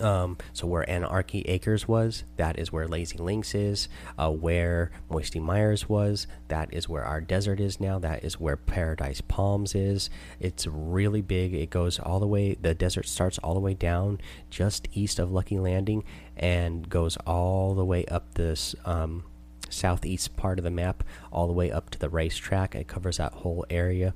Um, 0.00 0.36
so 0.52 0.66
where 0.66 0.88
Anarchy 0.88 1.42
Acres 1.42 1.88
was, 1.88 2.24
that 2.36 2.58
is 2.58 2.72
where 2.72 2.86
Lazy 2.86 3.18
Links 3.18 3.54
is. 3.54 3.88
Uh, 4.18 4.30
where 4.30 4.90
Moisty 5.10 5.40
Myers 5.40 5.88
was, 5.88 6.26
that 6.48 6.72
is 6.72 6.88
where 6.88 7.04
our 7.04 7.20
desert 7.20 7.60
is 7.60 7.80
now. 7.80 7.98
That 7.98 8.24
is 8.24 8.40
where 8.40 8.56
Paradise 8.56 9.20
Palms 9.20 9.74
is. 9.74 10.10
It's 10.40 10.66
really 10.66 11.22
big. 11.22 11.54
It 11.54 11.70
goes 11.70 11.98
all 11.98 12.20
the 12.20 12.26
way. 12.26 12.54
The 12.60 12.74
desert 12.74 13.06
starts 13.06 13.38
all 13.38 13.54
the 13.54 13.60
way 13.60 13.74
down 13.74 14.20
just 14.50 14.88
east 14.92 15.18
of 15.18 15.32
Lucky 15.32 15.58
Landing 15.58 16.04
and 16.36 16.88
goes 16.88 17.16
all 17.26 17.74
the 17.74 17.84
way 17.84 18.04
up 18.06 18.34
this 18.34 18.74
um, 18.84 19.24
southeast 19.70 20.36
part 20.36 20.58
of 20.58 20.64
the 20.64 20.70
map, 20.70 21.02
all 21.32 21.46
the 21.46 21.52
way 21.52 21.70
up 21.70 21.90
to 21.90 21.98
the 21.98 22.08
racetrack. 22.08 22.74
It 22.74 22.88
covers 22.88 23.16
that 23.16 23.32
whole 23.32 23.64
area. 23.70 24.14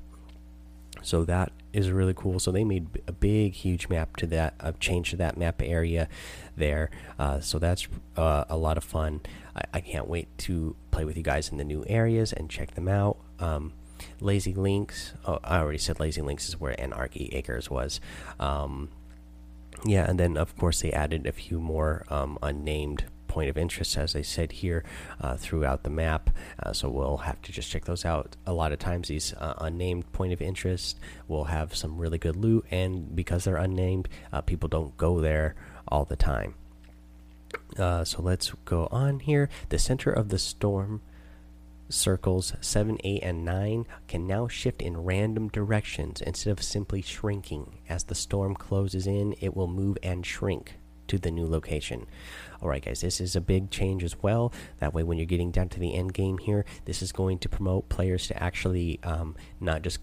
So 1.02 1.24
that 1.24 1.52
is 1.72 1.90
really 1.90 2.14
cool. 2.14 2.38
So 2.40 2.50
they 2.50 2.64
made 2.64 2.88
a 3.06 3.12
big, 3.12 3.54
huge 3.54 3.88
map 3.88 4.16
to 4.16 4.26
that, 4.28 4.54
a 4.60 4.72
change 4.72 5.10
to 5.10 5.16
that 5.16 5.36
map 5.36 5.62
area 5.62 6.08
there. 6.56 6.90
Uh, 7.18 7.40
so 7.40 7.58
that's 7.58 7.88
uh, 8.16 8.44
a 8.48 8.56
lot 8.56 8.76
of 8.76 8.84
fun. 8.84 9.20
I, 9.54 9.62
I, 9.74 9.80
can't 9.80 10.08
wait 10.08 10.26
to 10.38 10.76
play 10.90 11.04
with 11.04 11.16
you 11.16 11.22
guys 11.22 11.48
in 11.50 11.58
the 11.58 11.64
new 11.64 11.84
areas 11.86 12.32
and 12.32 12.50
check 12.50 12.74
them 12.74 12.88
out. 12.88 13.18
Um, 13.38 13.72
Lazy 14.20 14.54
Links. 14.54 15.12
Oh, 15.26 15.38
I 15.44 15.58
already 15.58 15.78
said 15.78 16.00
Lazy 16.00 16.22
Links 16.22 16.48
is 16.48 16.58
where 16.58 16.78
Anarchy 16.80 17.30
Acres 17.32 17.70
was. 17.70 18.00
Um, 18.38 18.88
yeah, 19.84 20.08
and 20.08 20.18
then 20.18 20.36
of 20.36 20.56
course 20.56 20.80
they 20.80 20.92
added 20.92 21.26
a 21.26 21.32
few 21.32 21.58
more 21.58 22.04
um, 22.08 22.38
unnamed 22.42 23.04
point 23.30 23.48
of 23.48 23.56
interest, 23.56 23.96
as 23.96 24.16
I 24.16 24.22
said 24.22 24.50
here, 24.50 24.84
uh, 25.20 25.36
throughout 25.36 25.84
the 25.84 25.90
map. 25.90 26.30
Uh, 26.60 26.72
so 26.72 26.90
we'll 26.90 27.18
have 27.18 27.40
to 27.42 27.52
just 27.52 27.70
check 27.70 27.84
those 27.84 28.04
out. 28.04 28.36
A 28.44 28.52
lot 28.52 28.72
of 28.72 28.80
times, 28.80 29.06
these 29.06 29.32
uh, 29.34 29.54
unnamed 29.58 30.12
point 30.12 30.32
of 30.32 30.42
interest 30.42 30.98
will 31.28 31.44
have 31.44 31.76
some 31.76 31.96
really 31.96 32.18
good 32.18 32.36
loot, 32.36 32.66
and 32.70 33.14
because 33.14 33.44
they're 33.44 33.56
unnamed, 33.56 34.08
people 34.46 34.68
don't 34.68 34.96
go 34.96 35.20
there 35.20 35.54
all 35.86 36.04
the 36.04 36.16
time. 36.16 36.54
Uh, 37.78 38.04
so 38.04 38.20
let's 38.20 38.52
go 38.64 38.88
on 38.90 39.20
here. 39.20 39.48
The 39.68 39.78
center 39.78 40.10
of 40.10 40.28
the 40.28 40.38
storm 40.38 41.00
circles 41.88 42.54
7, 42.60 42.98
8, 43.02 43.22
and 43.22 43.44
9 43.44 43.86
can 44.08 44.26
now 44.26 44.48
shift 44.48 44.82
in 44.82 44.96
random 45.04 45.48
directions 45.48 46.20
instead 46.20 46.50
of 46.50 46.62
simply 46.62 47.02
shrinking. 47.02 47.78
As 47.88 48.04
the 48.04 48.14
storm 48.14 48.54
closes 48.54 49.06
in, 49.06 49.34
it 49.40 49.56
will 49.56 49.68
move 49.68 49.98
and 50.02 50.24
shrink 50.24 50.74
to 51.10 51.18
the 51.18 51.30
new 51.30 51.46
location. 51.46 52.06
Alright, 52.62 52.84
guys, 52.84 53.00
this 53.00 53.20
is 53.20 53.36
a 53.36 53.40
big 53.40 53.70
change 53.70 54.04
as 54.04 54.22
well. 54.22 54.52
That 54.78 54.94
way, 54.94 55.02
when 55.02 55.18
you're 55.18 55.26
getting 55.26 55.50
down 55.50 55.68
to 55.70 55.80
the 55.80 55.94
end 55.94 56.14
game 56.14 56.38
here, 56.38 56.64
this 56.84 57.02
is 57.02 57.12
going 57.12 57.38
to 57.40 57.48
promote 57.48 57.88
players 57.88 58.26
to 58.28 58.42
actually 58.42 59.00
um, 59.02 59.34
not 59.60 59.82
just 59.82 59.98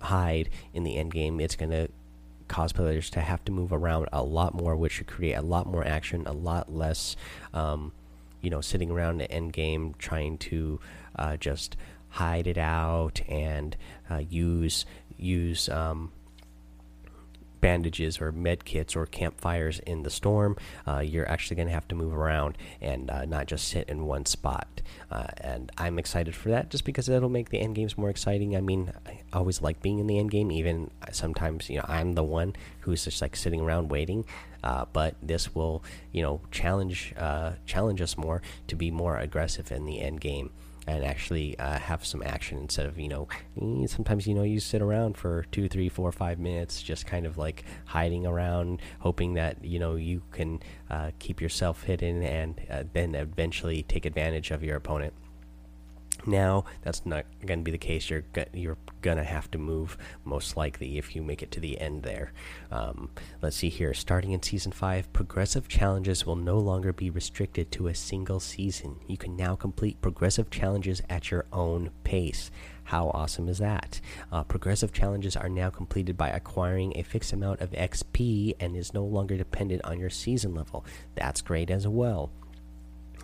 hide 0.00 0.48
in 0.72 0.84
the 0.84 0.96
end 0.96 1.12
game. 1.12 1.40
It's 1.40 1.56
going 1.56 1.70
to 1.70 1.88
cause 2.48 2.72
players 2.72 3.10
to 3.10 3.20
have 3.20 3.44
to 3.44 3.52
move 3.52 3.72
around 3.72 4.08
a 4.12 4.22
lot 4.22 4.54
more, 4.54 4.74
which 4.74 4.92
should 4.92 5.06
create 5.06 5.34
a 5.34 5.42
lot 5.42 5.66
more 5.66 5.86
action, 5.86 6.26
a 6.26 6.32
lot 6.32 6.72
less, 6.72 7.16
um, 7.54 7.92
you 8.40 8.50
know, 8.50 8.60
sitting 8.60 8.90
around 8.90 9.18
the 9.18 9.30
end 9.30 9.52
game 9.52 9.94
trying 9.98 10.36
to 10.38 10.80
uh, 11.16 11.36
just 11.36 11.76
hide 12.08 12.48
it 12.48 12.58
out 12.58 13.20
and 13.28 13.76
uh, 14.10 14.22
use 14.28 14.84
use 15.16 15.68
um, 15.68 16.10
bandages 17.60 18.20
or 18.20 18.32
med 18.32 18.64
kits 18.64 18.96
or 18.96 19.06
campfires 19.06 19.78
in 19.80 20.02
the 20.02 20.10
storm, 20.10 20.56
uh, 20.86 20.98
you're 20.98 21.28
actually 21.28 21.56
going 21.56 21.68
to 21.68 21.74
have 21.74 21.88
to 21.88 21.94
move 21.94 22.14
around 22.14 22.56
and 22.80 23.10
uh, 23.10 23.24
not 23.24 23.46
just 23.46 23.68
sit 23.68 23.88
in 23.88 24.06
one 24.06 24.26
spot. 24.26 24.82
Uh, 25.10 25.26
and 25.38 25.72
I'm 25.78 25.98
excited 25.98 26.34
for 26.34 26.50
that 26.50 26.70
just 26.70 26.84
because 26.84 27.08
it'll 27.08 27.28
make 27.28 27.50
the 27.50 27.60
end 27.60 27.74
games 27.74 27.98
more 27.98 28.10
exciting. 28.10 28.56
I 28.56 28.60
mean, 28.60 28.92
I 29.06 29.20
always 29.32 29.62
like 29.62 29.82
being 29.82 29.98
in 29.98 30.06
the 30.06 30.18
end 30.18 30.30
game, 30.30 30.50
even 30.52 30.90
sometimes, 31.12 31.68
you 31.68 31.78
know, 31.78 31.84
I'm 31.88 32.14
the 32.14 32.24
one 32.24 32.54
who's 32.80 33.04
just 33.04 33.20
like 33.22 33.36
sitting 33.36 33.60
around 33.60 33.90
waiting. 33.90 34.24
Uh, 34.62 34.84
but 34.92 35.14
this 35.22 35.54
will, 35.54 35.82
you 36.12 36.22
know, 36.22 36.40
challenge 36.50 37.14
uh, 37.16 37.52
challenge 37.66 38.00
us 38.00 38.16
more 38.16 38.42
to 38.66 38.76
be 38.76 38.90
more 38.90 39.18
aggressive 39.18 39.72
in 39.72 39.84
the 39.84 40.00
end 40.00 40.20
game 40.20 40.50
and 40.86 41.04
actually 41.04 41.58
uh, 41.58 41.78
have 41.78 42.04
some 42.04 42.22
action 42.24 42.58
instead 42.58 42.86
of 42.86 42.98
you 42.98 43.08
know 43.08 43.28
sometimes 43.86 44.26
you 44.26 44.34
know 44.34 44.42
you 44.42 44.58
sit 44.58 44.82
around 44.82 45.16
for 45.16 45.44
two 45.52 45.68
three 45.68 45.88
four 45.88 46.10
five 46.10 46.38
minutes 46.38 46.82
just 46.82 47.06
kind 47.06 47.26
of 47.26 47.36
like 47.36 47.64
hiding 47.86 48.26
around 48.26 48.80
hoping 49.00 49.34
that 49.34 49.62
you 49.64 49.78
know 49.78 49.94
you 49.94 50.22
can 50.32 50.60
uh, 50.90 51.10
keep 51.18 51.40
yourself 51.40 51.84
hidden 51.84 52.22
and 52.22 52.60
uh, 52.70 52.82
then 52.92 53.14
eventually 53.14 53.82
take 53.82 54.06
advantage 54.06 54.50
of 54.50 54.62
your 54.62 54.76
opponent 54.76 55.12
now 56.26 56.64
that's 56.82 57.04
not 57.06 57.24
going 57.44 57.60
to 57.60 57.64
be 57.64 57.70
the 57.70 57.78
case. 57.78 58.10
You're 58.10 58.24
you're 58.52 58.78
gonna 59.02 59.24
have 59.24 59.50
to 59.52 59.58
move 59.58 59.96
most 60.24 60.56
likely 60.56 60.98
if 60.98 61.16
you 61.16 61.22
make 61.22 61.42
it 61.42 61.50
to 61.52 61.60
the 61.60 61.80
end 61.80 62.02
there. 62.02 62.32
Um, 62.70 63.10
let's 63.42 63.56
see 63.56 63.68
here. 63.68 63.94
Starting 63.94 64.32
in 64.32 64.42
season 64.42 64.72
five, 64.72 65.12
progressive 65.12 65.68
challenges 65.68 66.26
will 66.26 66.36
no 66.36 66.58
longer 66.58 66.92
be 66.92 67.10
restricted 67.10 67.70
to 67.72 67.88
a 67.88 67.94
single 67.94 68.40
season. 68.40 68.96
You 69.06 69.16
can 69.16 69.36
now 69.36 69.56
complete 69.56 70.00
progressive 70.00 70.50
challenges 70.50 71.02
at 71.08 71.30
your 71.30 71.46
own 71.52 71.90
pace. 72.04 72.50
How 72.84 73.10
awesome 73.10 73.48
is 73.48 73.58
that? 73.58 74.00
Uh, 74.32 74.42
progressive 74.42 74.92
challenges 74.92 75.36
are 75.36 75.48
now 75.48 75.70
completed 75.70 76.16
by 76.16 76.28
acquiring 76.28 76.92
a 76.96 77.04
fixed 77.04 77.32
amount 77.32 77.60
of 77.60 77.70
XP 77.70 78.54
and 78.58 78.74
is 78.74 78.92
no 78.92 79.04
longer 79.04 79.36
dependent 79.36 79.84
on 79.84 80.00
your 80.00 80.10
season 80.10 80.54
level. 80.54 80.84
That's 81.14 81.40
great 81.40 81.70
as 81.70 81.86
well. 81.86 82.32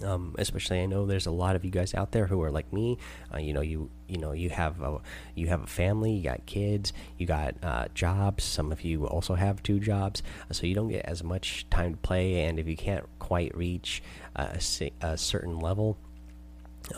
Um, 0.05 0.35
especially 0.39 0.81
I 0.81 0.87
know 0.87 1.07
there's 1.07 1.27
a 1.27 1.31
lot 1.31 1.57
of 1.57 1.65
you 1.65 1.71
guys 1.71 1.95
out 1.95 2.13
there 2.13 2.27
who 2.27 2.43
are 2.43 2.51
like 2.51 2.73
me. 2.73 2.99
Uh, 3.33 3.39
you 3.39 3.53
know, 3.53 3.63
you 3.63 3.91
you 4.09 4.19
know 4.19 4.33
you 4.33 4.51
have 4.51 4.81
a 4.81 5.01
you 5.35 5.47
have 5.49 5.63
a 5.63 5.67
family, 5.67 6.13
you 6.13 6.23
got 6.23 6.45
kids, 6.47 6.93
you 7.17 7.27
got 7.27 7.55
uh, 7.63 7.87
jobs. 7.95 8.45
Some 8.45 8.73
of 8.73 8.83
you 8.83 9.07
also 9.07 9.35
have 9.35 9.63
two 9.63 9.81
jobs, 9.81 10.23
uh, 10.51 10.53
so 10.53 10.67
you 10.67 10.75
don't 10.75 10.89
get 10.89 11.05
as 11.07 11.25
much 11.25 11.69
time 11.71 11.95
to 11.95 11.99
play. 11.99 12.45
And 12.45 12.59
if 12.59 12.69
you 12.69 12.77
can't 12.77 13.07
quite 13.19 13.57
reach 13.57 14.03
a, 14.35 14.59
a 15.01 15.17
certain 15.17 15.59
level, 15.59 15.97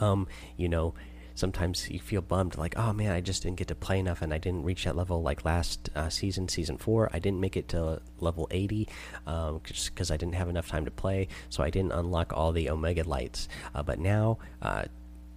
um, 0.00 0.26
you 0.57 0.69
know, 0.69 0.95
sometimes 1.38 1.88
you 1.88 2.00
feel 2.00 2.21
bummed 2.21 2.59
like 2.59 2.76
oh 2.76 2.92
man 2.92 3.12
i 3.12 3.21
just 3.21 3.45
didn't 3.45 3.57
get 3.57 3.68
to 3.68 3.75
play 3.75 3.99
enough 3.99 4.23
and 4.23 4.35
i 4.35 4.38
didn't 4.38 4.64
reach 4.64 4.85
that 4.85 4.97
level 4.97 5.23
like 5.23 5.45
last 5.45 5.88
uh, 5.95 6.09
season 6.09 6.49
season 6.49 6.76
four. 6.76 7.09
I 7.12 7.21
didn't 7.21 7.40
make 7.40 7.57
it 7.57 7.68
to 7.68 8.00
level 8.18 8.49
80 8.50 8.88
um, 9.26 9.61
just 9.62 9.95
because 9.95 10.11
i 10.11 10.16
didn't 10.16 10.35
have 10.35 10.49
enough 10.49 10.68
time 10.68 10.85
to 10.85 10.90
play 10.90 11.28
so 11.49 11.62
i 11.62 11.71
didn't 11.71 11.92
unlock 11.92 12.33
all 12.35 12.52
the 12.52 12.71
omega 12.71 13.04
lights. 13.04 13.49
Uh, 13.75 13.83
but 13.83 13.99
now 13.99 14.38
uh, 14.62 14.85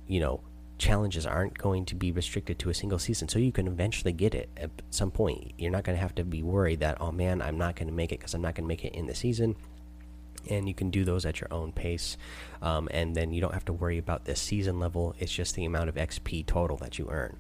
you 0.08 0.20
know 0.20 0.42
challenges 0.80 1.28
aren't 1.28 1.56
going 1.60 1.86
to 1.86 1.94
be 1.94 2.12
restricted 2.12 2.58
to 2.58 2.72
a 2.72 2.74
single 2.74 2.98
season 2.98 3.28
so 3.28 3.38
you 3.38 3.52
can 3.52 3.68
eventually 3.68 4.12
get 4.12 4.34
it 4.34 4.50
at 4.58 4.72
some 4.90 5.12
point. 5.12 5.54
You're 5.60 5.70
not 5.70 5.84
going 5.84 5.96
to 5.96 6.02
have 6.02 6.16
to 6.16 6.24
be 6.24 6.42
worried 6.42 6.80
that 6.80 6.98
oh 7.00 7.12
man 7.12 7.42
i'm 7.44 7.58
not 7.58 7.76
going 7.76 7.88
to 7.88 7.94
make 7.94 8.12
it 8.12 8.20
because 8.20 8.34
i'm 8.34 8.42
not 8.42 8.56
going 8.56 8.66
to 8.66 8.68
make 8.68 8.84
it 8.84 8.96
in 8.96 9.06
the 9.06 9.14
season 9.14 9.56
and 10.50 10.68
you 10.68 10.74
can 10.74 10.90
do 10.90 11.04
those 11.04 11.26
at 11.26 11.40
your 11.42 11.48
own 11.52 11.72
pace 11.72 12.18
um, 12.62 12.88
and 12.92 13.16
then 13.16 13.32
you 13.32 13.42
don't 13.42 13.54
have 13.54 13.66
to 13.66 13.74
worry 13.74 13.98
about 13.98 14.26
the 14.26 14.36
season 14.36 14.80
level. 14.80 15.16
It's 15.20 15.32
just 15.32 15.56
the 15.56 15.66
amount 15.66 15.90
of 15.90 15.96
xp 15.96 16.46
total 16.46 16.78
that 16.78 16.98
you 17.00 17.08
earn. 17.10 17.38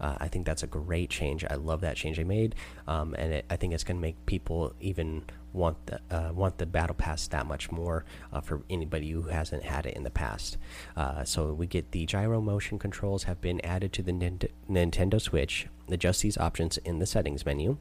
Uh, 0.00 0.16
i 0.18 0.28
think 0.28 0.44
that's 0.44 0.62
a 0.62 0.66
great 0.66 1.10
change. 1.10 1.44
I 1.48 1.54
love 1.54 1.80
that 1.82 1.96
change 1.96 2.16
they 2.16 2.24
made 2.24 2.54
um, 2.86 3.14
and 3.16 3.32
it, 3.32 3.44
i 3.50 3.56
think 3.56 3.72
it's 3.72 3.84
going 3.84 3.96
to 3.96 4.02
make 4.02 4.26
people 4.26 4.74
even 4.80 5.24
want 5.54 5.86
the 5.86 6.00
uh, 6.10 6.32
want 6.32 6.58
the 6.58 6.66
battle 6.66 6.94
pass 6.94 7.26
that 7.28 7.46
much 7.46 7.70
more 7.70 8.04
uh, 8.32 8.40
for 8.40 8.62
anybody 8.68 9.10
who 9.10 9.22
hasn't 9.22 9.62
had 9.62 9.86
it 9.86 9.96
in 9.96 10.02
the 10.02 10.10
past. 10.10 10.58
Uh, 10.96 11.24
so 11.24 11.54
we 11.54 11.66
get 11.66 11.92
the 11.92 12.04
gyro 12.04 12.40
motion 12.40 12.78
controls 12.78 13.24
have 13.24 13.40
been 13.40 13.64
added 13.64 13.92
to 13.92 14.02
the 14.02 14.12
nintendo 14.12 15.20
switch 15.20 15.68
adjust 15.88 16.22
these 16.22 16.36
options 16.36 16.76
in 16.78 16.98
the 16.98 17.06
settings 17.06 17.46
menu 17.46 17.78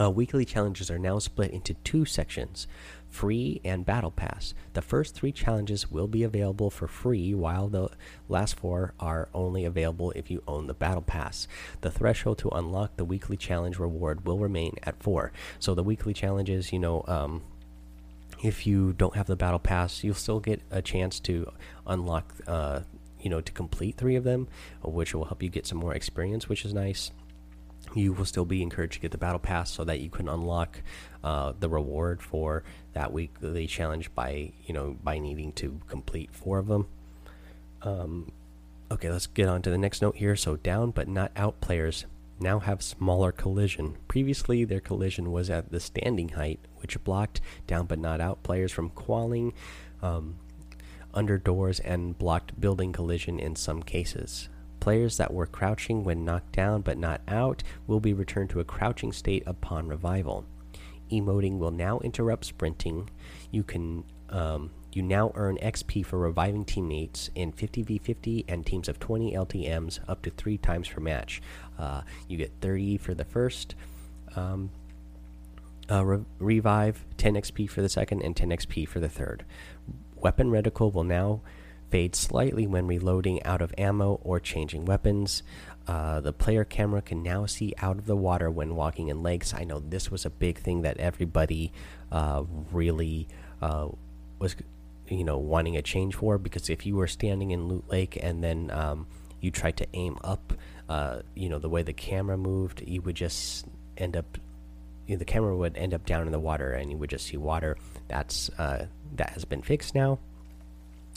uh, 0.00 0.10
weekly 0.10 0.44
challenges 0.44 0.90
are 0.90 0.98
now 0.98 1.18
split 1.18 1.50
into 1.50 1.74
two 1.74 2.04
sections 2.04 2.66
free, 3.10 3.60
and 3.64 3.84
battle 3.84 4.10
pass. 4.10 4.54
The 4.72 4.82
first 4.82 5.14
three 5.14 5.32
challenges 5.32 5.90
will 5.90 6.06
be 6.06 6.22
available 6.22 6.70
for 6.70 6.86
free, 6.86 7.34
while 7.34 7.68
the 7.68 7.90
last 8.28 8.56
four 8.56 8.94
are 9.00 9.28
only 9.34 9.64
available 9.64 10.12
if 10.12 10.30
you 10.30 10.42
own 10.46 10.68
the 10.68 10.74
battle 10.74 11.02
pass. 11.02 11.48
The 11.80 11.90
threshold 11.90 12.38
to 12.38 12.48
unlock 12.50 12.96
the 12.96 13.04
weekly 13.04 13.36
challenge 13.36 13.78
reward 13.78 14.24
will 14.24 14.38
remain 14.38 14.76
at 14.84 15.02
four. 15.02 15.32
So 15.58 15.74
the 15.74 15.82
weekly 15.82 16.14
challenges, 16.14 16.72
you 16.72 16.78
know, 16.78 17.04
um, 17.08 17.42
if 18.42 18.66
you 18.66 18.94
don't 18.94 19.16
have 19.16 19.26
the 19.26 19.36
battle 19.36 19.58
pass, 19.58 20.02
you'll 20.02 20.14
still 20.14 20.40
get 20.40 20.62
a 20.70 20.80
chance 20.80 21.20
to 21.20 21.52
unlock, 21.86 22.32
uh, 22.46 22.80
you 23.20 23.28
know, 23.28 23.40
to 23.40 23.52
complete 23.52 23.96
three 23.96 24.16
of 24.16 24.24
them, 24.24 24.48
which 24.82 25.14
will 25.14 25.26
help 25.26 25.42
you 25.42 25.50
get 25.50 25.66
some 25.66 25.78
more 25.78 25.94
experience, 25.94 26.48
which 26.48 26.64
is 26.64 26.72
nice 26.72 27.10
you 27.94 28.12
will 28.12 28.24
still 28.24 28.44
be 28.44 28.62
encouraged 28.62 28.94
to 28.94 29.00
get 29.00 29.10
the 29.10 29.18
battle 29.18 29.38
pass 29.38 29.70
so 29.70 29.84
that 29.84 30.00
you 30.00 30.10
can 30.10 30.28
unlock 30.28 30.82
uh, 31.24 31.52
the 31.58 31.68
reward 31.68 32.22
for 32.22 32.62
that 32.92 33.12
weekly 33.12 33.66
challenge 33.66 34.14
by 34.14 34.52
you 34.64 34.74
know 34.74 34.96
by 35.02 35.18
needing 35.18 35.52
to 35.52 35.80
complete 35.88 36.30
four 36.32 36.58
of 36.58 36.66
them. 36.66 36.86
Um, 37.82 38.32
okay, 38.90 39.10
let's 39.10 39.26
get 39.26 39.48
on 39.48 39.62
to 39.62 39.70
the 39.70 39.78
next 39.78 40.02
note 40.02 40.16
here. 40.16 40.36
So 40.36 40.56
down 40.56 40.90
but 40.90 41.08
not 41.08 41.32
out 41.36 41.60
players 41.60 42.06
now 42.40 42.58
have 42.60 42.82
smaller 42.82 43.32
collision. 43.32 43.96
Previously, 44.08 44.64
their 44.64 44.80
collision 44.80 45.30
was 45.30 45.50
at 45.50 45.70
the 45.70 45.80
standing 45.80 46.30
height, 46.30 46.60
which 46.78 47.02
blocked 47.04 47.40
down 47.66 47.86
but 47.86 47.98
not 47.98 48.20
out 48.20 48.42
players 48.42 48.72
from 48.72 48.88
qualling 48.90 49.52
um, 50.02 50.36
under 51.12 51.36
doors 51.36 51.80
and 51.80 52.16
blocked 52.18 52.58
building 52.60 52.92
collision 52.92 53.38
in 53.38 53.56
some 53.56 53.82
cases. 53.82 54.48
Players 54.80 55.18
that 55.18 55.32
were 55.32 55.46
crouching 55.46 56.04
when 56.04 56.24
knocked 56.24 56.52
down 56.52 56.80
but 56.80 56.98
not 56.98 57.20
out 57.28 57.62
will 57.86 58.00
be 58.00 58.14
returned 58.14 58.50
to 58.50 58.60
a 58.60 58.64
crouching 58.64 59.12
state 59.12 59.42
upon 59.46 59.88
revival. 59.88 60.44
emoting 61.10 61.58
will 61.58 61.70
now 61.70 61.98
interrupt 62.00 62.44
sprinting. 62.46 63.10
You 63.50 63.62
can 63.62 64.04
um, 64.30 64.70
you 64.92 65.02
now 65.02 65.32
earn 65.34 65.56
XP 65.58 66.04
for 66.04 66.18
reviving 66.18 66.64
teammates 66.64 67.30
in 67.34 67.52
50v50 67.52 68.44
and 68.48 68.66
teams 68.66 68.88
of 68.88 68.98
20 68.98 69.32
LTMs 69.34 70.00
up 70.08 70.22
to 70.22 70.30
three 70.30 70.58
times 70.58 70.88
per 70.88 71.00
match. 71.00 71.40
Uh, 71.78 72.02
you 72.28 72.36
get 72.36 72.52
30 72.60 72.96
for 72.96 73.14
the 73.14 73.24
first 73.24 73.74
um, 74.34 74.70
uh, 75.90 76.04
re 76.04 76.24
revive, 76.38 77.04
10 77.18 77.34
XP 77.34 77.68
for 77.68 77.82
the 77.82 77.88
second, 77.88 78.22
and 78.22 78.36
10 78.36 78.50
XP 78.50 78.88
for 78.88 79.00
the 79.00 79.08
third. 79.08 79.44
Weapon 80.16 80.50
reticle 80.50 80.92
will 80.92 81.04
now 81.04 81.40
fade 81.90 82.14
slightly 82.14 82.66
when 82.66 82.86
reloading 82.86 83.42
out 83.44 83.60
of 83.60 83.74
ammo 83.76 84.20
or 84.22 84.40
changing 84.40 84.84
weapons. 84.84 85.42
Uh, 85.86 86.20
the 86.20 86.32
player 86.32 86.64
camera 86.64 87.02
can 87.02 87.22
now 87.22 87.46
see 87.46 87.74
out 87.78 87.98
of 87.98 88.06
the 88.06 88.16
water 88.16 88.50
when 88.50 88.76
walking 88.76 89.08
in 89.08 89.22
lakes. 89.22 89.52
I 89.52 89.64
know 89.64 89.80
this 89.80 90.10
was 90.10 90.24
a 90.24 90.30
big 90.30 90.58
thing 90.58 90.82
that 90.82 90.98
everybody 90.98 91.72
uh, 92.12 92.44
really 92.70 93.26
uh, 93.60 93.88
was, 94.38 94.54
you 95.08 95.24
know, 95.24 95.38
wanting 95.38 95.76
a 95.76 95.82
change 95.82 96.14
for 96.14 96.38
because 96.38 96.70
if 96.70 96.86
you 96.86 96.96
were 96.96 97.08
standing 97.08 97.50
in 97.50 97.66
Loot 97.66 97.90
Lake 97.90 98.18
and 98.22 98.44
then 98.44 98.70
um, 98.70 99.06
you 99.40 99.50
tried 99.50 99.76
to 99.78 99.86
aim 99.94 100.16
up, 100.22 100.52
uh, 100.88 101.20
you 101.34 101.48
know, 101.48 101.58
the 101.58 101.68
way 101.68 101.82
the 101.82 101.92
camera 101.92 102.36
moved, 102.36 102.82
you 102.86 103.02
would 103.02 103.16
just 103.16 103.66
end 103.96 104.16
up, 104.16 104.38
you 105.06 105.16
know, 105.16 105.18
the 105.18 105.24
camera 105.24 105.56
would 105.56 105.76
end 105.76 105.92
up 105.92 106.06
down 106.06 106.26
in 106.26 106.32
the 106.32 106.38
water 106.38 106.72
and 106.72 106.90
you 106.90 106.98
would 106.98 107.10
just 107.10 107.26
see 107.26 107.36
water. 107.36 107.76
That's 108.06 108.48
uh, 108.58 108.86
that 109.16 109.30
has 109.30 109.44
been 109.44 109.62
fixed 109.62 109.94
now. 109.94 110.20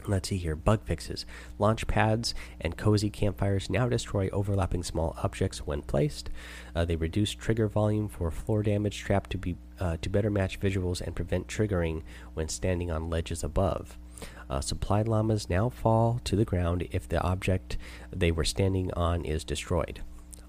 Let's 0.05 0.29
see 0.29 0.37
here. 0.37 0.55
Bug 0.55 0.83
fixes. 0.83 1.25
Launch 1.57 1.87
pads 1.87 2.35
and 2.59 2.77
cozy 2.77 3.09
campfires 3.09 3.69
now 3.69 3.87
destroy 3.87 4.29
overlapping 4.33 4.83
small 4.83 5.15
objects 5.23 5.65
when 5.65 5.81
placed. 5.81 6.29
Uh, 6.75 6.83
they 6.83 6.95
reduce 6.95 7.31
trigger 7.31 7.67
volume 7.67 8.09
for 8.09 8.29
floor 8.29 8.63
damage 8.63 8.99
trap 8.99 9.27
to 9.29 9.37
be 9.37 9.55
uh, 9.79 9.97
to 10.01 10.09
better 10.09 10.29
match 10.29 10.59
visuals 10.59 11.01
and 11.01 11.15
prevent 11.15 11.47
triggering 11.47 12.03
when 12.33 12.49
standing 12.49 12.91
on 12.91 13.09
ledges 13.09 13.43
above. 13.43 13.97
Uh, 14.49 14.61
supply 14.61 15.01
llamas 15.01 15.49
now 15.49 15.69
fall 15.69 16.19
to 16.23 16.35
the 16.35 16.45
ground 16.45 16.87
if 16.91 17.07
the 17.07 17.21
object 17.21 17.77
they 18.11 18.31
were 18.31 18.45
standing 18.45 18.91
on 18.93 19.23
is 19.25 19.43
destroyed. 19.43 20.01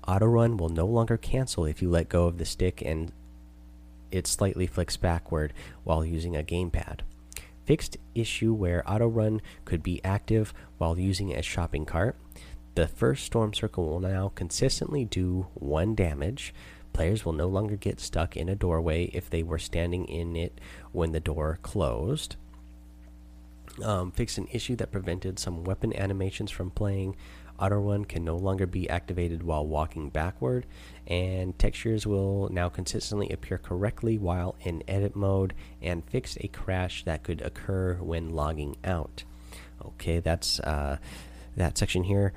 Auto 0.06 0.26
run 0.26 0.56
will 0.56 0.68
no 0.68 0.84
longer 0.84 1.16
cancel 1.16 1.64
if 1.64 1.80
you 1.80 1.88
let 1.88 2.08
go 2.08 2.26
of 2.26 2.38
the 2.38 2.44
stick 2.44 2.82
and 2.84 3.12
it 4.10 4.26
slightly 4.26 4.66
flicks 4.66 4.96
backward 4.96 5.52
while 5.82 6.04
using 6.04 6.36
a 6.36 6.42
gamepad 6.42 7.00
fixed 7.64 7.96
issue 8.14 8.52
where 8.52 8.88
auto 8.90 9.08
run 9.08 9.40
could 9.64 9.82
be 9.82 10.04
active 10.04 10.52
while 10.78 10.98
using 10.98 11.32
a 11.32 11.42
shopping 11.42 11.84
cart. 11.84 12.16
The 12.74 12.88
first 12.88 13.24
storm 13.24 13.54
circle 13.54 13.86
will 13.86 14.00
now 14.00 14.32
consistently 14.34 15.04
do 15.04 15.46
one 15.54 15.94
damage. 15.94 16.52
Players 16.92 17.24
will 17.24 17.32
no 17.32 17.48
longer 17.48 17.76
get 17.76 18.00
stuck 18.00 18.36
in 18.36 18.48
a 18.48 18.56
doorway 18.56 19.04
if 19.06 19.30
they 19.30 19.42
were 19.42 19.58
standing 19.58 20.04
in 20.06 20.36
it 20.36 20.60
when 20.92 21.12
the 21.12 21.20
door 21.20 21.58
closed. 21.62 22.36
Um, 23.82 24.12
fixed 24.12 24.38
an 24.38 24.48
issue 24.52 24.76
that 24.76 24.92
prevented 24.92 25.38
some 25.38 25.64
weapon 25.64 25.96
animations 25.96 26.50
from 26.50 26.70
playing. 26.70 27.16
Auto 27.58 27.76
run 27.76 28.04
can 28.04 28.24
no 28.24 28.36
longer 28.36 28.66
be 28.66 28.90
activated 28.90 29.42
while 29.42 29.66
walking 29.66 30.10
backward, 30.10 30.66
and 31.06 31.56
textures 31.58 32.06
will 32.06 32.48
now 32.50 32.68
consistently 32.68 33.30
appear 33.30 33.58
correctly 33.58 34.18
while 34.18 34.56
in 34.60 34.82
edit 34.88 35.14
mode, 35.14 35.54
and 35.80 36.04
fixed 36.04 36.38
a 36.40 36.48
crash 36.48 37.04
that 37.04 37.22
could 37.22 37.40
occur 37.42 37.94
when 37.94 38.30
logging 38.30 38.76
out. 38.84 39.24
Okay, 39.84 40.18
that's 40.18 40.58
uh, 40.60 40.98
that 41.56 41.78
section 41.78 42.04
here. 42.04 42.32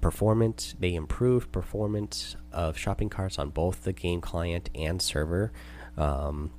Performance 0.00 0.74
they 0.78 0.94
improved 0.94 1.52
performance 1.52 2.36
of 2.50 2.76
shopping 2.76 3.08
carts 3.08 3.38
on 3.38 3.50
both 3.50 3.84
the 3.84 3.92
game 3.92 4.20
client 4.20 4.70
and 4.74 5.00
server. 5.00 5.52
Um, 5.96 6.50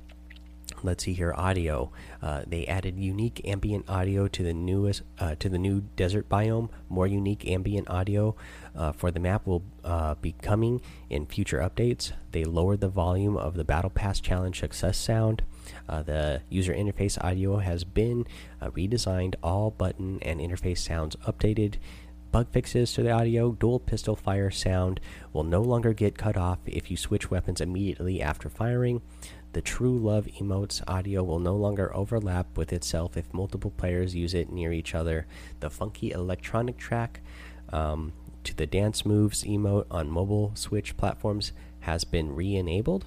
let's 0.82 1.04
see 1.04 1.14
here 1.14 1.34
audio. 1.36 1.90
Uh, 2.22 2.42
they 2.46 2.66
added 2.66 2.98
unique 2.98 3.40
ambient 3.46 3.88
audio 3.88 4.28
to 4.28 4.42
the 4.42 4.52
newest 4.52 5.02
uh, 5.18 5.34
to 5.36 5.48
the 5.48 5.58
new 5.58 5.82
desert 5.96 6.28
biome. 6.28 6.68
More 6.88 7.06
unique 7.06 7.48
ambient 7.48 7.88
audio 7.88 8.36
uh, 8.76 8.92
for 8.92 9.10
the 9.10 9.20
map 9.20 9.46
will 9.46 9.62
uh, 9.82 10.14
be 10.16 10.32
coming 10.42 10.80
in 11.08 11.26
future 11.26 11.58
updates. 11.58 12.12
They 12.32 12.44
lowered 12.44 12.80
the 12.80 12.88
volume 12.88 13.36
of 13.36 13.54
the 13.54 13.64
battle 13.64 13.90
pass 13.90 14.20
challenge 14.20 14.60
success 14.60 14.98
sound. 14.98 15.42
Uh, 15.88 16.02
the 16.02 16.42
user 16.50 16.74
interface 16.74 17.22
audio 17.24 17.58
has 17.58 17.84
been 17.84 18.26
uh, 18.60 18.70
redesigned. 18.70 19.34
All 19.42 19.70
button 19.70 20.18
and 20.22 20.40
interface 20.40 20.78
sounds 20.78 21.16
updated. 21.26 21.76
Bug 22.32 22.48
fixes 22.50 22.92
to 22.94 23.02
the 23.04 23.12
audio 23.12 23.52
dual 23.52 23.78
pistol 23.78 24.16
fire 24.16 24.50
sound 24.50 24.98
will 25.32 25.44
no 25.44 25.62
longer 25.62 25.92
get 25.92 26.18
cut 26.18 26.36
off 26.36 26.58
if 26.66 26.90
you 26.90 26.96
switch 26.96 27.30
weapons 27.30 27.60
immediately 27.60 28.20
after 28.20 28.48
firing 28.48 29.02
the 29.54 29.62
True 29.62 29.96
Love 29.96 30.26
emote's 30.40 30.82
audio 30.88 31.22
will 31.22 31.38
no 31.38 31.54
longer 31.54 31.94
overlap 31.94 32.58
with 32.58 32.72
itself 32.72 33.16
if 33.16 33.32
multiple 33.32 33.70
players 33.70 34.14
use 34.14 34.34
it 34.34 34.50
near 34.50 34.72
each 34.72 34.96
other. 34.96 35.26
The 35.60 35.70
funky 35.70 36.10
electronic 36.10 36.76
track 36.76 37.20
um, 37.72 38.12
to 38.42 38.54
the 38.54 38.66
dance 38.66 39.06
moves 39.06 39.44
emote 39.44 39.86
on 39.92 40.10
mobile 40.10 40.50
Switch 40.54 40.96
platforms 40.96 41.52
has 41.80 42.02
been 42.02 42.34
re 42.34 42.56
enabled. 42.56 43.06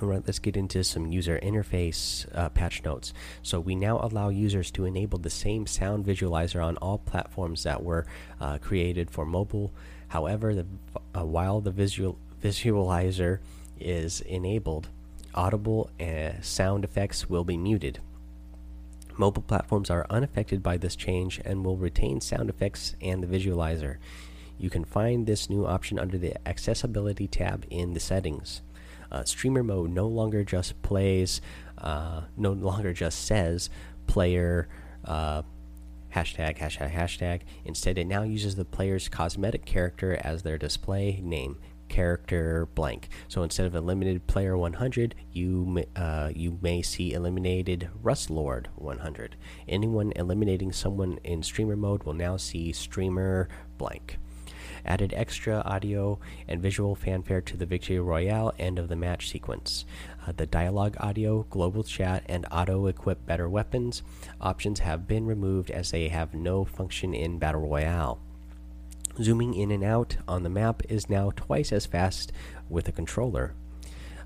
All 0.00 0.08
right, 0.08 0.22
let's 0.24 0.38
get 0.38 0.56
into 0.56 0.84
some 0.84 1.08
user 1.08 1.40
interface 1.42 2.24
uh, 2.36 2.48
patch 2.48 2.84
notes. 2.84 3.12
So 3.42 3.58
we 3.58 3.74
now 3.74 3.98
allow 3.98 4.28
users 4.28 4.70
to 4.72 4.84
enable 4.84 5.18
the 5.18 5.28
same 5.28 5.66
sound 5.66 6.06
visualizer 6.06 6.64
on 6.64 6.76
all 6.76 6.98
platforms 6.98 7.64
that 7.64 7.82
were 7.82 8.06
uh, 8.40 8.58
created 8.58 9.10
for 9.10 9.26
mobile. 9.26 9.72
However, 10.08 10.54
the, 10.54 10.66
uh, 11.16 11.24
while 11.26 11.60
the 11.60 11.72
visual 11.72 12.16
visualizer 12.40 13.40
is 13.80 14.20
enabled, 14.20 14.88
audible 15.34 15.90
uh, 16.00 16.40
sound 16.40 16.84
effects 16.84 17.28
will 17.28 17.44
be 17.44 17.56
muted. 17.56 18.00
Mobile 19.16 19.42
platforms 19.42 19.90
are 19.90 20.06
unaffected 20.08 20.62
by 20.62 20.76
this 20.76 20.96
change 20.96 21.40
and 21.44 21.64
will 21.64 21.76
retain 21.76 22.20
sound 22.20 22.48
effects 22.48 22.96
and 23.00 23.22
the 23.22 23.26
visualizer. 23.26 23.96
You 24.58 24.70
can 24.70 24.84
find 24.84 25.26
this 25.26 25.50
new 25.50 25.66
option 25.66 25.98
under 25.98 26.16
the 26.18 26.36
Accessibility 26.48 27.26
tab 27.26 27.66
in 27.70 27.94
the 27.94 28.00
settings. 28.00 28.62
Uh, 29.10 29.24
streamer 29.24 29.62
mode 29.62 29.90
no 29.90 30.06
longer 30.06 30.44
just 30.44 30.80
plays, 30.82 31.40
uh, 31.78 32.22
no 32.36 32.52
longer 32.52 32.92
just 32.92 33.26
says 33.26 33.68
player 34.06 34.68
uh, 35.04 35.42
hashtag 36.14 36.58
hashtag 36.58 36.92
hashtag. 36.92 37.40
Instead, 37.64 37.98
it 37.98 38.06
now 38.06 38.22
uses 38.22 38.56
the 38.56 38.64
player's 38.64 39.08
cosmetic 39.08 39.64
character 39.64 40.18
as 40.22 40.42
their 40.42 40.56
display 40.56 41.20
name 41.22 41.58
character 41.92 42.66
blank. 42.74 43.10
So 43.28 43.42
instead 43.42 43.66
of 43.66 43.74
eliminated 43.74 44.26
player 44.26 44.56
100, 44.56 45.14
you 45.30 45.84
uh, 45.94 46.30
you 46.34 46.58
may 46.62 46.80
see 46.80 47.12
eliminated 47.12 47.90
Rust 48.02 48.30
Lord 48.30 48.68
100. 48.76 49.36
Anyone 49.68 50.12
eliminating 50.16 50.72
someone 50.72 51.18
in 51.22 51.42
streamer 51.42 51.76
mode 51.76 52.04
will 52.04 52.14
now 52.14 52.38
see 52.38 52.72
streamer 52.72 53.48
blank. 53.76 54.16
Added 54.86 55.12
extra 55.14 55.60
audio 55.60 56.18
and 56.48 56.62
visual 56.62 56.96
fanfare 56.96 57.42
to 57.42 57.56
the 57.56 57.66
Victory 57.66 58.00
Royale 58.00 58.52
end 58.58 58.78
of 58.78 58.88
the 58.88 58.96
match 58.96 59.28
sequence. 59.28 59.84
Uh, 60.26 60.32
the 60.34 60.46
dialogue 60.46 60.96
audio, 60.98 61.44
global 61.50 61.84
chat, 61.84 62.24
and 62.26 62.46
auto 62.50 62.86
equip 62.86 63.24
better 63.26 63.48
weapons 63.48 64.02
options 64.40 64.80
have 64.80 65.06
been 65.06 65.26
removed 65.26 65.70
as 65.70 65.90
they 65.90 66.08
have 66.08 66.34
no 66.34 66.64
function 66.64 67.12
in 67.12 67.38
Battle 67.38 67.60
Royale. 67.60 68.18
Zooming 69.20 69.54
in 69.54 69.70
and 69.70 69.84
out 69.84 70.16
on 70.26 70.42
the 70.42 70.48
map 70.48 70.82
is 70.88 71.10
now 71.10 71.32
twice 71.36 71.70
as 71.70 71.84
fast 71.84 72.32
with 72.68 72.88
a 72.88 72.92
controller. 72.92 73.54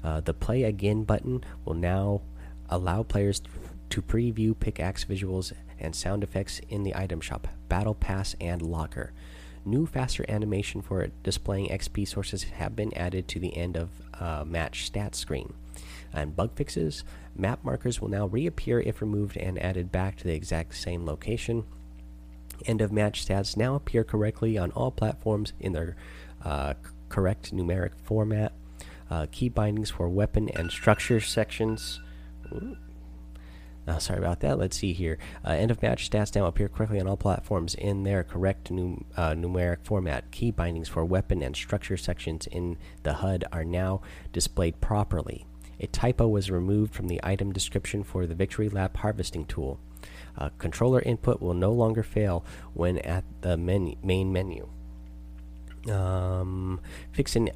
Uh, 0.05 0.21
the 0.21 0.35
Play 0.35 0.63
Again 0.63 1.03
button 1.03 1.43
will 1.65 1.75
now 1.75 2.23
allow 2.69 3.03
players 3.03 3.43
to 3.91 4.01
preview 4.03 4.59
pickaxe 4.59 5.05
visuals 5.05 5.53
and 5.81 5.95
sound 5.95 6.23
effects 6.23 6.61
in 6.69 6.85
the 6.85 6.95
item 6.95 7.21
shop, 7.21 7.49
Battle 7.69 7.95
Pass, 7.95 8.37
and 8.41 8.63
Locker. 8.63 9.13
New 9.65 9.87
faster 9.87 10.25
animation 10.29 10.81
for 10.81 11.09
displaying 11.25 11.69
XP 11.69 12.07
sources 12.07 12.45
have 12.45 12.77
been 12.77 12.95
added 12.95 13.27
to 13.27 13.41
the 13.41 13.57
end 13.57 13.77
of 13.77 13.91
uh, 14.21 14.45
match 14.47 14.91
stats 14.91 15.17
screen. 15.17 15.53
And 16.13 16.37
bug 16.37 16.55
fixes, 16.55 17.03
map 17.35 17.65
markers 17.65 18.01
will 18.01 18.09
now 18.09 18.27
reappear 18.27 18.79
if 18.81 19.01
removed 19.01 19.37
and 19.37 19.59
added 19.59 19.91
back 19.91 20.17
to 20.19 20.25
the 20.25 20.35
exact 20.35 20.77
same 20.77 21.05
location 21.05 21.65
end 22.65 22.81
of 22.81 22.93
match 22.93 23.27
stats 23.27 23.57
now 23.57 23.75
appear 23.75 24.05
correctly 24.05 24.57
on 24.57 24.71
all 24.73 24.91
platforms 24.91 25.53
in 25.61 25.73
their 25.73 25.97
uh, 26.45 26.75
correct 27.09 27.55
numeric 27.55 27.93
format. 28.03 28.53
Uh, 29.11 29.27
key 29.31 29.49
bindings 29.49 29.91
for 29.91 30.09
weapon 30.09 30.49
and 30.51 30.71
structure 30.71 31.21
sections. 31.21 32.01
Uh, 33.87 33.99
sorry 33.99 34.19
about 34.19 34.41
that. 34.41 34.59
Let's 34.59 34.77
see 34.77 34.93
here. 34.93 35.17
Uh, 35.45 35.51
end 35.51 35.71
of 35.71 35.81
match 35.81 36.11
stats 36.11 36.35
now 36.35 36.47
appear 36.47 36.69
correctly 36.69 37.01
on 37.01 37.07
all 37.07 37.17
platforms 37.17 37.75
in 37.75 38.03
their 38.03 38.25
correct 38.25 38.71
num 38.71 39.05
uh, 39.17 39.31
numeric 39.31 39.85
format. 39.85 40.31
Key 40.33 40.51
bindings 40.51 40.89
for 40.89 41.05
weapon 41.05 41.43
and 41.43 41.55
structure 41.55 41.97
sections 41.97 42.49
in 42.49 42.79
the 43.05 43.15
HUD 43.15 43.45
are 43.53 43.65
now 43.65 44.01
displayed 44.33 44.81
properly. 44.81 45.47
A 45.79 45.87
typo 45.87 46.27
was 46.27 46.51
removed 46.51 46.95
from 46.95 47.07
the 47.07 47.21
item 47.23 47.53
description 47.53 48.03
for 48.03 48.27
the 48.27 48.35
Victory 48.35 48.69
Lap 48.69 48.97
harvesting 48.97 49.45
tool. 49.45 49.79
Uh, 50.39 50.51
controller 50.59 51.01
input 51.01 51.41
will 51.41 51.55
no 51.55 51.73
longer 51.73 52.03
fail 52.03 52.45
when 52.75 52.99
at 52.99 53.25
the 53.41 53.57
menu, 53.57 53.97
main 54.03 54.33
menu. 54.33 54.69
Um, 55.91 56.81
fix 57.13 57.37
an 57.37 57.51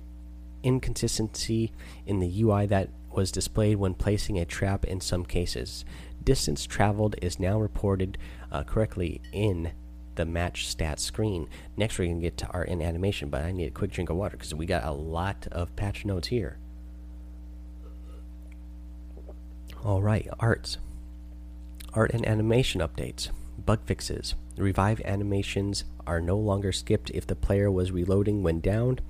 inconsistency 0.63 1.73
in 2.07 2.21
the 2.21 2.43
UI 2.43 2.67
that 2.67 2.91
was 3.13 3.33
displayed 3.33 3.77
when 3.77 3.95
placing 3.95 4.39
a 4.39 4.45
trap 4.45 4.85
in 4.85 5.01
some 5.01 5.25
cases. 5.25 5.85
Distance 6.23 6.67
traveled 6.67 7.17
is 7.21 7.41
now 7.41 7.59
reported 7.59 8.19
uh, 8.53 8.63
correctly 8.63 9.21
in 9.33 9.73
the 10.15 10.25
match 10.25 10.67
stats 10.67 11.01
screen. 11.01 11.49
Next, 11.77 11.99
we're 11.99 12.07
going 12.07 12.21
to 12.21 12.23
get 12.23 12.37
to 12.39 12.47
art 12.49 12.69
and 12.69 12.83
animation, 12.83 13.31
but 13.31 13.43
I 13.43 13.53
need 13.53 13.67
a 13.67 13.71
quick 13.71 13.91
drink 13.91 14.11
of 14.11 14.17
water 14.17 14.37
because 14.37 14.55
we 14.55 14.67
got 14.67 14.85
a 14.85 14.93
lot 14.93 15.47
of 15.51 15.75
patch 15.77 16.05
notes 16.05 16.29
here. 16.29 16.59
All 19.83 20.03
right, 20.03 20.29
arts. 20.39 20.77
Art 21.93 22.13
and 22.13 22.27
animation 22.27 22.81
updates. 22.81 23.31
Bug 23.59 23.81
fixes. 23.85 24.37
Revive 24.57 25.01
animations 25.05 25.85
are 26.07 26.21
no 26.21 26.37
longer 26.37 26.71
skipped 26.71 27.11
if 27.11 27.27
the 27.27 27.35
player 27.35 27.71
was 27.71 27.91
reloading 27.91 28.43
when 28.43 28.61
downed. 28.61 29.03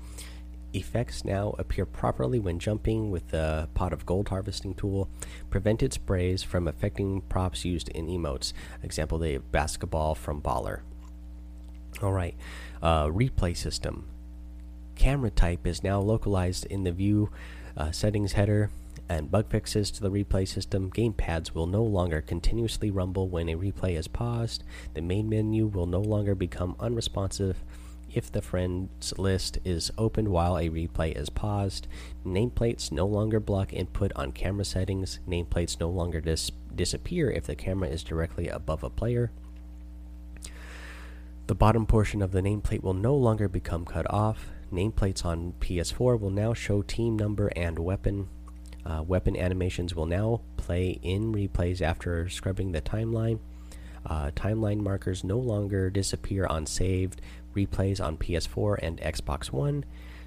Effects 0.72 1.24
now 1.24 1.54
appear 1.58 1.84
properly 1.84 2.38
when 2.38 2.58
jumping 2.58 3.10
with 3.10 3.28
the 3.28 3.68
pot 3.74 3.92
of 3.92 4.06
gold 4.06 4.28
harvesting 4.28 4.74
tool. 4.74 5.10
Prevented 5.50 5.92
sprays 5.92 6.42
from 6.42 6.66
affecting 6.66 7.20
props 7.22 7.64
used 7.64 7.90
in 7.90 8.06
emotes. 8.06 8.52
Example, 8.82 9.18
the 9.18 9.38
basketball 9.38 10.14
from 10.14 10.40
Baller. 10.40 10.80
All 12.02 12.12
right, 12.12 12.36
uh, 12.82 13.06
replay 13.06 13.54
system. 13.54 14.08
Camera 14.94 15.30
type 15.30 15.66
is 15.66 15.82
now 15.82 16.00
localized 16.00 16.64
in 16.66 16.84
the 16.84 16.92
view 16.92 17.30
uh, 17.76 17.90
settings 17.90 18.32
header 18.32 18.70
and 19.10 19.28
bug 19.28 19.50
fixes 19.50 19.90
to 19.90 20.00
the 20.00 20.10
replay 20.10 20.46
system. 20.46 20.88
Gamepads 20.88 21.52
will 21.52 21.66
no 21.66 21.82
longer 21.82 22.20
continuously 22.20 22.92
rumble 22.92 23.28
when 23.28 23.48
a 23.48 23.56
replay 23.56 23.98
is 23.98 24.06
paused. 24.06 24.62
The 24.94 25.02
main 25.02 25.28
menu 25.28 25.66
will 25.66 25.86
no 25.86 26.00
longer 26.00 26.36
become 26.36 26.76
unresponsive 26.78 27.64
if 28.14 28.30
the 28.30 28.40
friends 28.40 29.12
list 29.18 29.58
is 29.64 29.90
opened 29.98 30.28
while 30.28 30.56
a 30.56 30.68
replay 30.68 31.16
is 31.16 31.28
paused. 31.28 31.88
Nameplates 32.24 32.92
no 32.92 33.04
longer 33.04 33.40
block 33.40 33.72
input 33.72 34.12
on 34.14 34.30
camera 34.30 34.64
settings. 34.64 35.18
Nameplates 35.28 35.80
no 35.80 35.88
longer 35.88 36.20
dis 36.20 36.52
disappear 36.72 37.32
if 37.32 37.46
the 37.46 37.56
camera 37.56 37.88
is 37.88 38.04
directly 38.04 38.46
above 38.46 38.84
a 38.84 38.90
player. 38.90 39.32
The 41.48 41.56
bottom 41.56 41.84
portion 41.84 42.22
of 42.22 42.30
the 42.30 42.42
nameplate 42.42 42.84
will 42.84 42.94
no 42.94 43.16
longer 43.16 43.48
become 43.48 43.84
cut 43.84 44.08
off. 44.08 44.50
Nameplates 44.72 45.24
on 45.24 45.54
PS4 45.58 46.20
will 46.20 46.30
now 46.30 46.54
show 46.54 46.82
team 46.82 47.16
number 47.16 47.48
and 47.56 47.80
weapon. 47.80 48.28
Uh, 48.84 49.02
weapon 49.02 49.36
animations 49.36 49.94
will 49.94 50.06
now 50.06 50.40
play 50.56 50.98
in 51.02 51.32
replays 51.32 51.82
after 51.82 52.28
scrubbing 52.28 52.72
the 52.72 52.80
timeline. 52.80 53.38
Uh, 54.06 54.30
timeline 54.30 54.78
markers 54.78 55.22
no 55.22 55.38
longer 55.38 55.90
disappear 55.90 56.46
on 56.46 56.66
saved 56.66 57.20
replays 57.54 58.02
on 58.02 58.16
PS4 58.16 58.78
and 58.82 59.00
Xbox 59.00 59.52
One. 59.52 59.84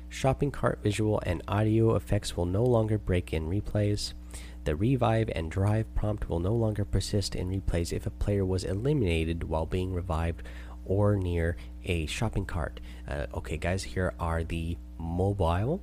Shopping 0.09 0.51
cart 0.51 0.79
visual 0.83 1.21
and 1.25 1.41
audio 1.47 1.95
effects 1.95 2.37
will 2.37 2.45
no 2.45 2.63
longer 2.63 2.99
break 2.99 3.33
in 3.33 3.49
replays. 3.49 4.13
The 4.65 4.75
revive 4.75 5.29
and 5.35 5.49
drive 5.51 5.93
prompt 5.95 6.29
will 6.29 6.39
no 6.39 6.53
longer 6.53 6.85
persist 6.85 7.35
in 7.35 7.49
replays 7.49 7.91
if 7.91 8.05
a 8.05 8.11
player 8.11 8.45
was 8.45 8.63
eliminated 8.63 9.43
while 9.43 9.65
being 9.65 9.93
revived 9.93 10.43
or 10.85 11.15
near 11.15 11.57
a 11.83 12.05
shopping 12.05 12.45
cart. 12.45 12.79
Uh, 13.07 13.25
okay, 13.33 13.57
guys, 13.57 13.83
here 13.83 14.13
are 14.19 14.43
the 14.43 14.77
mobile 14.97 15.81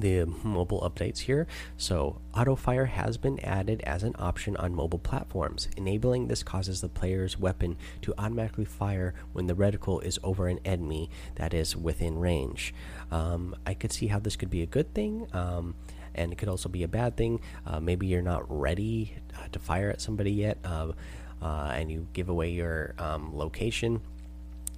the 0.00 0.24
mobile 0.42 0.80
updates 0.80 1.20
here. 1.20 1.46
So, 1.76 2.20
auto 2.34 2.56
fire 2.56 2.86
has 2.86 3.16
been 3.16 3.38
added 3.40 3.82
as 3.82 4.02
an 4.02 4.14
option 4.18 4.56
on 4.56 4.74
mobile 4.74 4.98
platforms. 4.98 5.68
Enabling 5.76 6.28
this 6.28 6.42
causes 6.42 6.80
the 6.80 6.88
player's 6.88 7.38
weapon 7.38 7.76
to 8.02 8.14
automatically 8.18 8.64
fire 8.64 9.14
when 9.32 9.46
the 9.46 9.54
reticle 9.54 10.02
is 10.02 10.18
over 10.22 10.48
an 10.48 10.60
enemy 10.64 11.10
that 11.36 11.54
is 11.54 11.76
within 11.76 12.18
range. 12.18 12.74
Um, 13.10 13.54
I 13.66 13.74
could 13.74 13.92
see 13.92 14.08
how 14.08 14.18
this 14.18 14.36
could 14.36 14.50
be 14.50 14.62
a 14.62 14.66
good 14.66 14.94
thing. 14.94 15.26
Um, 15.32 15.74
and 16.14 16.32
it 16.32 16.36
could 16.36 16.48
also 16.48 16.68
be 16.68 16.82
a 16.82 16.88
bad 16.88 17.16
thing. 17.16 17.40
Uh, 17.66 17.80
maybe 17.80 18.06
you're 18.06 18.22
not 18.22 18.44
ready 18.48 19.14
uh, 19.36 19.48
to 19.52 19.58
fire 19.58 19.90
at 19.90 20.00
somebody 20.00 20.30
yet, 20.30 20.58
uh, 20.64 20.92
uh 21.40 21.72
and 21.74 21.90
you 21.90 22.06
give 22.12 22.28
away 22.28 22.50
your 22.50 22.94
um, 22.98 23.36
location. 23.36 24.00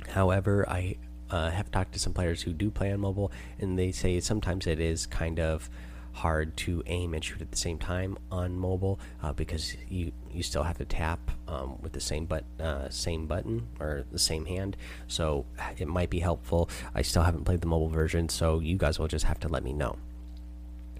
However, 0.08 0.68
I 0.68 0.96
uh, 1.34 1.50
have 1.50 1.68
talked 1.72 1.92
to 1.92 1.98
some 1.98 2.12
players 2.12 2.42
who 2.42 2.52
do 2.52 2.70
play 2.70 2.92
on 2.92 3.00
mobile, 3.00 3.32
and 3.58 3.76
they 3.76 3.90
say 3.90 4.20
sometimes 4.20 4.68
it 4.68 4.78
is 4.78 5.04
kind 5.04 5.40
of 5.40 5.68
hard 6.12 6.56
to 6.56 6.80
aim 6.86 7.12
and 7.12 7.24
shoot 7.24 7.40
at 7.40 7.50
the 7.50 7.56
same 7.56 7.76
time 7.76 8.16
on 8.30 8.56
mobile 8.56 9.00
uh, 9.20 9.32
because 9.32 9.76
you 9.88 10.12
you 10.32 10.44
still 10.44 10.62
have 10.62 10.78
to 10.78 10.84
tap 10.84 11.18
um, 11.48 11.76
with 11.82 11.92
the 11.92 12.00
same 12.00 12.24
but 12.24 12.44
uh, 12.60 12.88
same 12.88 13.26
button 13.26 13.66
or 13.80 14.04
the 14.12 14.18
same 14.18 14.46
hand. 14.46 14.76
So 15.08 15.44
it 15.76 15.88
might 15.88 16.10
be 16.10 16.20
helpful. 16.20 16.70
I 16.94 17.02
still 17.02 17.22
haven't 17.22 17.44
played 17.44 17.62
the 17.62 17.66
mobile 17.66 17.88
version, 17.88 18.28
so 18.28 18.60
you 18.60 18.76
guys 18.76 19.00
will 19.00 19.08
just 19.08 19.24
have 19.24 19.40
to 19.40 19.48
let 19.48 19.64
me 19.64 19.72
know. 19.72 19.96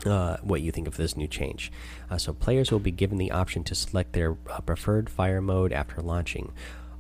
Uh, 0.05 0.37
what 0.43 0.61
you 0.61 0.73
think 0.73 0.89
of 0.89 0.97
this 0.97 1.17
new 1.17 1.29
change. 1.29 1.73
Uh, 2.11 2.19
so, 2.19 2.35
players 2.35 2.71
will 2.71 2.81
be 2.81 2.91
given 2.91 3.17
the 3.17 3.31
option 3.31 3.65
to 3.65 3.75
select 3.75 4.13
their 4.13 4.37
uh, 4.51 4.61
preferred 4.61 5.09
fire 5.09 5.41
mode 5.41 5.73
after 5.73 6.03
launching. 6.03 6.53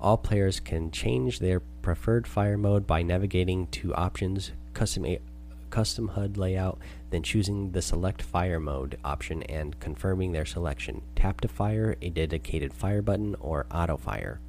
All 0.05 0.19
players 0.19 0.61
can 0.61 0.90
change 0.90 1.38
their 1.38 1.61
preferred 1.61 2.27
fire 2.27 2.59
mode 2.59 2.87
by 2.87 3.01
navigating 3.01 3.69
to 3.69 3.95
options, 3.95 4.53
custom 4.75 5.07
custom 5.71 6.09
HUD 6.09 6.37
layout, 6.37 6.79
then 7.09 7.23
choosing 7.23 7.73
the 7.73 7.81
select 7.81 8.21
fire 8.21 8.61
mode 8.61 8.99
option 9.03 9.43
and 9.45 9.81
confirming 9.81 10.33
their 10.33 10.45
selection. 10.45 11.01
Tap 11.17 11.40
to 11.40 11.49
fire 11.49 11.97
a 12.03 12.11
dedicated 12.11 12.75
fire 12.75 13.01
button 13.01 13.35
or 13.40 13.64
auto 13.71 13.97
fire. 13.97 14.40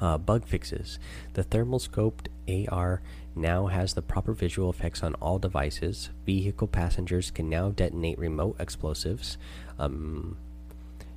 Uh, 0.00 0.16
bug 0.16 0.46
fixes. 0.46 0.98
The 1.34 1.42
thermal 1.42 1.78
scoped 1.78 2.28
AR 2.48 3.02
now 3.34 3.66
has 3.66 3.92
the 3.92 4.00
proper 4.00 4.32
visual 4.32 4.70
effects 4.70 5.02
on 5.02 5.12
all 5.16 5.38
devices. 5.38 6.08
Vehicle 6.24 6.68
passengers 6.68 7.30
can 7.30 7.50
now 7.50 7.68
detonate 7.68 8.18
remote 8.18 8.56
explosives. 8.58 9.36
Um, 9.78 10.38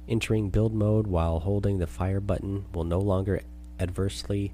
Entering 0.10 0.50
build 0.50 0.74
mode 0.74 1.06
while 1.06 1.40
holding 1.40 1.78
the 1.78 1.86
fire 1.86 2.20
button 2.20 2.66
will 2.74 2.84
no 2.84 3.00
longer 3.00 3.42
adversely 3.80 4.52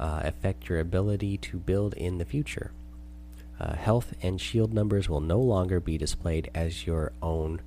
uh, 0.00 0.22
affect 0.24 0.68
your 0.68 0.80
ability 0.80 1.36
to 1.38 1.58
build 1.58 1.94
in 1.94 2.18
the 2.18 2.24
future. 2.24 2.72
Uh, 3.60 3.74
health 3.74 4.14
and 4.20 4.40
shield 4.40 4.74
numbers 4.74 5.08
will 5.08 5.20
no 5.20 5.38
longer 5.38 5.78
be 5.78 5.96
displayed 5.96 6.50
as 6.56 6.88
your 6.88 7.12
own 7.22 7.60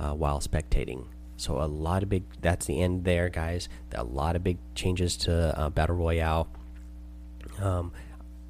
uh, 0.00 0.12
while 0.12 0.40
spectating. 0.40 1.04
So 1.36 1.60
a 1.60 1.68
lot 1.68 2.02
of 2.02 2.08
big. 2.08 2.22
That's 2.40 2.64
the 2.64 2.80
end 2.80 3.04
there, 3.04 3.28
guys. 3.28 3.68
A 3.94 4.02
lot 4.02 4.34
of 4.34 4.42
big 4.42 4.56
changes 4.74 5.14
to 5.18 5.58
uh, 5.60 5.68
battle 5.68 5.96
royale. 5.96 6.48
Um, 7.60 7.92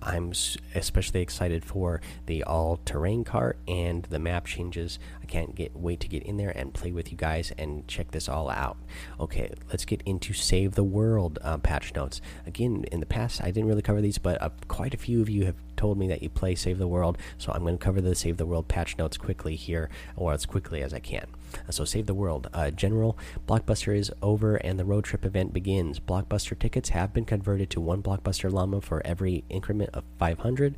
I'm 0.01 0.33
especially 0.75 1.23
excited 1.23 1.65
for 1.65 2.01
the 2.27 2.45
all-terrain 2.45 3.25
cart 3.25 3.59
and 3.67 4.05
the 4.05 4.21
map 4.21 4.47
changes. 4.47 5.01
I 5.27 5.29
can't 5.29 5.57
get 5.57 5.75
wait 5.75 5.99
to 6.01 6.09
get 6.09 6.23
in 6.23 6.37
there 6.37 6.51
and 6.51 6.73
play 6.73 6.93
with 6.93 7.11
you 7.11 7.19
guys 7.19 7.53
and 7.59 7.87
check 7.89 8.13
this 8.13 8.29
all 8.29 8.49
out. 8.49 8.77
Okay, 9.19 9.51
let's 9.71 9.85
get 9.85 10.01
into 10.07 10.33
Save 10.33 10.77
the 10.77 10.85
World 10.85 11.41
uh, 11.43 11.59
patch 11.59 11.93
notes. 11.97 12.21
Again, 12.47 12.85
in 12.93 13.01
the 13.01 13.07
past 13.07 13.43
I 13.43 13.47
didn't 13.47 13.67
really 13.67 13.83
cover 13.83 14.01
these, 14.01 14.19
but 14.19 14.41
uh, 14.41 14.51
quite 14.69 14.95
a 14.95 14.97
few 14.97 15.21
of 15.21 15.29
you 15.29 15.45
have 15.47 15.57
told 15.77 15.99
me 15.99 16.07
that 16.09 16.23
you 16.23 16.29
play 16.29 16.55
Save 16.55 16.79
the 16.79 16.87
World, 16.87 17.19
so 17.39 17.51
I'm 17.53 17.63
going 17.63 17.77
to 17.77 17.85
cover 17.85 18.01
the 18.01 18.15
Save 18.15 18.37
the 18.37 18.47
World 18.47 18.69
patch 18.69 18.97
notes 18.99 19.17
quickly 19.17 19.57
here, 19.57 19.91
or 20.15 20.33
as 20.33 20.47
quickly 20.47 20.81
as 20.81 20.95
I 20.95 21.01
can. 21.01 21.27
Uh, 21.69 21.73
so, 21.73 21.85
Save 21.85 22.07
the 22.07 22.15
World. 22.15 22.49
Uh, 22.55 22.71
general, 22.71 23.19
Blockbuster 23.49 23.97
is 23.97 24.13
over 24.23 24.57
and 24.57 24.79
the 24.79 24.85
road 24.85 25.05
trip 25.05 25.25
event 25.25 25.53
begins. 25.53 25.99
Blockbuster 25.99 26.57
tickets 26.57 26.91
have 26.91 27.13
been 27.13 27.25
converted 27.25 27.69
to 27.71 27.81
one 27.81 28.01
Blockbuster 28.01 28.51
Llama 28.51 28.81
for 28.81 29.05
every 29.05 29.43
increment 29.51 29.91
of 29.93 30.05
500, 30.19 30.77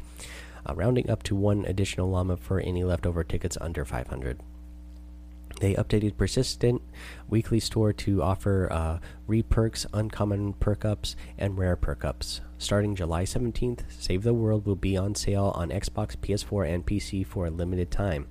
uh, 0.69 0.75
rounding 0.75 1.09
up 1.11 1.23
to 1.25 1.35
one 1.35 1.65
additional 1.65 2.11
Llama 2.11 2.37
for 2.37 2.61
any 2.61 2.85
leftover 2.85 3.25
tickets 3.25 3.57
under 3.61 3.85
500. 3.85 4.41
They 5.61 5.75
updated 5.75 6.17
Persistent 6.17 6.83
Weekly 7.29 7.59
Store 7.59 7.93
to 7.93 8.23
offer 8.23 8.69
uh, 8.71 8.99
re-perks, 9.27 9.87
uncommon 9.93 10.53
perk 10.55 10.85
ups, 10.85 11.17
and 11.37 11.59
rare 11.59 11.75
perk 11.75 12.05
ups. 12.05 12.41
Starting 12.59 12.95
July 12.95 13.25
17th, 13.25 13.81
Save 13.89 14.23
the 14.23 14.35
World 14.35 14.67
will 14.67 14.77
be 14.77 14.97
on 14.97 15.15
sale 15.15 15.53
on 15.57 15.71
Xbox, 15.71 16.17
PS4, 16.17 16.73
and 16.73 16.87
PC 16.87 17.27
for 17.27 17.47
a 17.47 17.51
limited 17.51 17.91
time. 17.91 18.29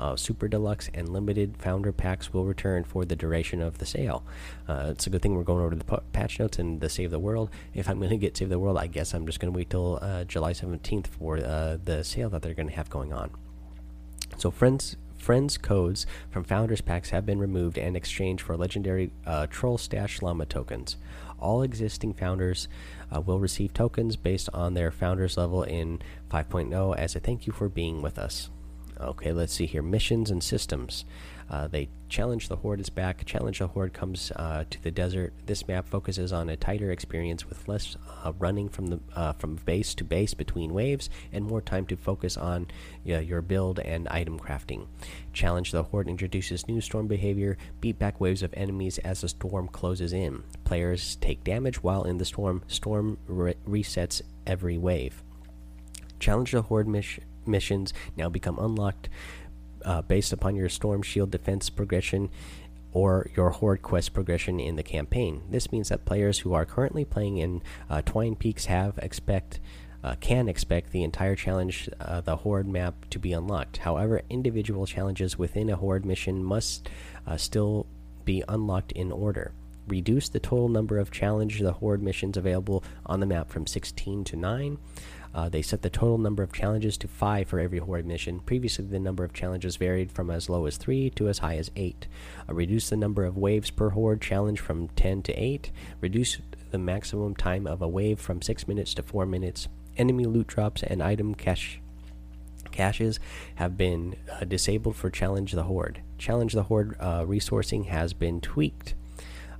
Uh, 0.00 0.16
Super 0.16 0.48
Deluxe 0.48 0.88
and 0.94 1.10
Limited 1.10 1.56
Founder 1.58 1.92
Packs 1.92 2.32
will 2.32 2.46
return 2.46 2.84
for 2.84 3.04
the 3.04 3.14
duration 3.14 3.60
of 3.60 3.76
the 3.76 3.84
sale. 3.84 4.24
Uh, 4.66 4.86
it's 4.88 5.06
a 5.06 5.10
good 5.10 5.20
thing 5.20 5.36
we're 5.36 5.42
going 5.42 5.60
over 5.62 5.76
to 5.76 5.76
the 5.76 6.02
patch 6.12 6.40
notes 6.40 6.58
and 6.58 6.80
the 6.80 6.88
Save 6.88 7.10
the 7.10 7.18
World. 7.18 7.50
If 7.74 7.86
I'm 7.86 7.98
going 7.98 8.08
to 8.08 8.16
get 8.16 8.34
Save 8.36 8.48
the 8.48 8.58
World, 8.58 8.78
I 8.78 8.86
guess 8.86 9.12
I'm 9.12 9.26
just 9.26 9.40
going 9.40 9.52
to 9.52 9.56
wait 9.56 9.68
till 9.68 9.98
uh, 10.00 10.24
July 10.24 10.54
17th 10.54 11.06
for 11.06 11.36
uh, 11.36 11.76
the 11.84 12.02
sale 12.02 12.30
that 12.30 12.40
they're 12.40 12.54
going 12.54 12.70
to 12.70 12.74
have 12.74 12.88
going 12.88 13.12
on. 13.12 13.30
So, 14.38 14.50
friends, 14.50 14.96
Friends 15.20 15.58
codes 15.58 16.06
from 16.30 16.44
Founders 16.44 16.80
Packs 16.80 17.10
have 17.10 17.26
been 17.26 17.38
removed 17.38 17.76
and 17.76 17.94
exchanged 17.94 18.42
for 18.42 18.56
legendary 18.56 19.12
uh, 19.26 19.46
Troll 19.50 19.76
Stash 19.76 20.22
Llama 20.22 20.46
tokens. 20.46 20.96
All 21.38 21.60
existing 21.60 22.14
Founders 22.14 22.68
uh, 23.14 23.20
will 23.20 23.38
receive 23.38 23.74
tokens 23.74 24.16
based 24.16 24.48
on 24.54 24.72
their 24.72 24.90
Founders 24.90 25.36
level 25.36 25.62
in 25.62 26.00
5.0 26.30 26.96
as 26.96 27.14
a 27.14 27.20
thank 27.20 27.46
you 27.46 27.52
for 27.52 27.68
being 27.68 28.00
with 28.00 28.18
us. 28.18 28.48
Okay, 29.00 29.32
let's 29.32 29.54
see 29.54 29.66
here. 29.66 29.82
Missions 29.82 30.30
and 30.30 30.42
systems. 30.42 31.04
Uh, 31.48 31.66
they 31.66 31.88
challenge 32.08 32.48
the 32.48 32.56
horde 32.56 32.80
is 32.80 32.90
back. 32.90 33.24
Challenge 33.24 33.58
the 33.58 33.66
horde 33.66 33.92
comes 33.92 34.30
uh, 34.36 34.64
to 34.70 34.82
the 34.82 34.90
desert. 34.90 35.32
This 35.46 35.66
map 35.66 35.88
focuses 35.88 36.32
on 36.32 36.48
a 36.48 36.56
tighter 36.56 36.92
experience 36.92 37.48
with 37.48 37.66
less 37.66 37.96
uh, 38.24 38.32
running 38.38 38.68
from 38.68 38.86
the 38.88 39.00
uh, 39.16 39.32
from 39.32 39.56
base 39.56 39.94
to 39.96 40.04
base 40.04 40.34
between 40.34 40.72
waves 40.72 41.10
and 41.32 41.44
more 41.44 41.60
time 41.60 41.86
to 41.86 41.96
focus 41.96 42.36
on 42.36 42.68
your 43.04 43.42
build 43.42 43.80
and 43.80 44.06
item 44.08 44.38
crafting. 44.38 44.86
Challenge 45.32 45.72
the 45.72 45.82
horde 45.82 46.08
introduces 46.08 46.68
new 46.68 46.80
storm 46.80 47.08
behavior. 47.08 47.56
Beat 47.80 47.98
back 47.98 48.20
waves 48.20 48.42
of 48.42 48.54
enemies 48.54 48.98
as 48.98 49.22
the 49.22 49.28
storm 49.28 49.66
closes 49.66 50.12
in. 50.12 50.44
Players 50.64 51.16
take 51.16 51.42
damage 51.42 51.82
while 51.82 52.04
in 52.04 52.18
the 52.18 52.24
storm. 52.24 52.62
Storm 52.68 53.18
re 53.26 53.54
resets 53.66 54.22
every 54.46 54.78
wave. 54.78 55.24
Challenge 56.20 56.52
the 56.52 56.62
horde 56.62 56.86
missions 57.46 57.92
now 58.16 58.28
become 58.28 58.58
unlocked 58.58 59.08
uh, 59.84 60.02
based 60.02 60.32
upon 60.32 60.56
your 60.56 60.68
Storm 60.68 61.02
Shield 61.02 61.30
defense 61.30 61.70
progression 61.70 62.30
or 62.92 63.30
your 63.36 63.50
Horde 63.50 63.82
quest 63.82 64.12
progression 64.12 64.58
in 64.58 64.76
the 64.76 64.82
campaign. 64.82 65.42
This 65.50 65.70
means 65.70 65.88
that 65.90 66.04
players 66.04 66.40
who 66.40 66.54
are 66.54 66.64
currently 66.64 67.04
playing 67.04 67.38
in 67.38 67.62
uh, 67.88 68.02
Twine 68.02 68.34
Peaks 68.34 68.66
have 68.66 68.98
expect 68.98 69.60
uh, 70.02 70.14
can 70.20 70.48
expect 70.48 70.92
the 70.92 71.02
entire 71.02 71.36
challenge, 71.36 71.88
uh, 72.00 72.22
the 72.22 72.36
Horde 72.36 72.66
map, 72.66 72.94
to 73.10 73.18
be 73.18 73.32
unlocked. 73.32 73.78
However, 73.78 74.22
individual 74.30 74.86
challenges 74.86 75.38
within 75.38 75.68
a 75.68 75.76
Horde 75.76 76.06
mission 76.06 76.42
must 76.42 76.88
uh, 77.26 77.36
still 77.36 77.86
be 78.24 78.42
unlocked 78.48 78.92
in 78.92 79.12
order. 79.12 79.52
Reduce 79.86 80.28
the 80.28 80.40
total 80.40 80.68
number 80.68 80.98
of 80.98 81.10
challenge 81.10 81.60
the 81.60 81.74
Horde 81.74 82.02
missions 82.02 82.36
available 82.36 82.82
on 83.04 83.20
the 83.20 83.26
map 83.26 83.50
from 83.50 83.66
16 83.66 84.24
to 84.24 84.36
9. 84.36 84.78
Uh, 85.34 85.48
they 85.48 85.62
set 85.62 85.82
the 85.82 85.90
total 85.90 86.18
number 86.18 86.42
of 86.42 86.52
challenges 86.52 86.96
to 86.98 87.08
5 87.08 87.48
for 87.48 87.60
every 87.60 87.78
Horde 87.78 88.06
mission. 88.06 88.40
Previously, 88.40 88.84
the 88.84 88.98
number 88.98 89.22
of 89.22 89.32
challenges 89.32 89.76
varied 89.76 90.10
from 90.10 90.30
as 90.30 90.48
low 90.48 90.66
as 90.66 90.76
3 90.76 91.10
to 91.10 91.28
as 91.28 91.38
high 91.38 91.56
as 91.56 91.70
8. 91.76 92.06
Uh, 92.48 92.54
reduce 92.54 92.90
the 92.90 92.96
number 92.96 93.24
of 93.24 93.36
waves 93.36 93.70
per 93.70 93.90
Horde 93.90 94.20
challenge 94.20 94.60
from 94.60 94.88
10 94.88 95.22
to 95.22 95.32
8. 95.32 95.70
Reduce 96.00 96.38
the 96.70 96.78
maximum 96.78 97.34
time 97.34 97.66
of 97.66 97.80
a 97.80 97.88
wave 97.88 98.18
from 98.20 98.42
6 98.42 98.66
minutes 98.66 98.94
to 98.94 99.02
4 99.02 99.26
minutes. 99.26 99.68
Enemy 99.96 100.24
loot 100.24 100.46
drops 100.46 100.82
and 100.82 101.02
item 101.02 101.34
cache 101.34 101.80
caches 102.70 103.18
have 103.56 103.76
been 103.76 104.16
uh, 104.32 104.44
disabled 104.44 104.96
for 104.96 105.10
Challenge 105.10 105.52
the 105.52 105.64
Horde. 105.64 106.00
Challenge 106.18 106.52
the 106.52 106.64
Horde 106.64 106.96
uh, 107.00 107.24
resourcing 107.24 107.86
has 107.86 108.12
been 108.12 108.40
tweaked. 108.40 108.94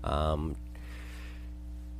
Um, 0.04 0.56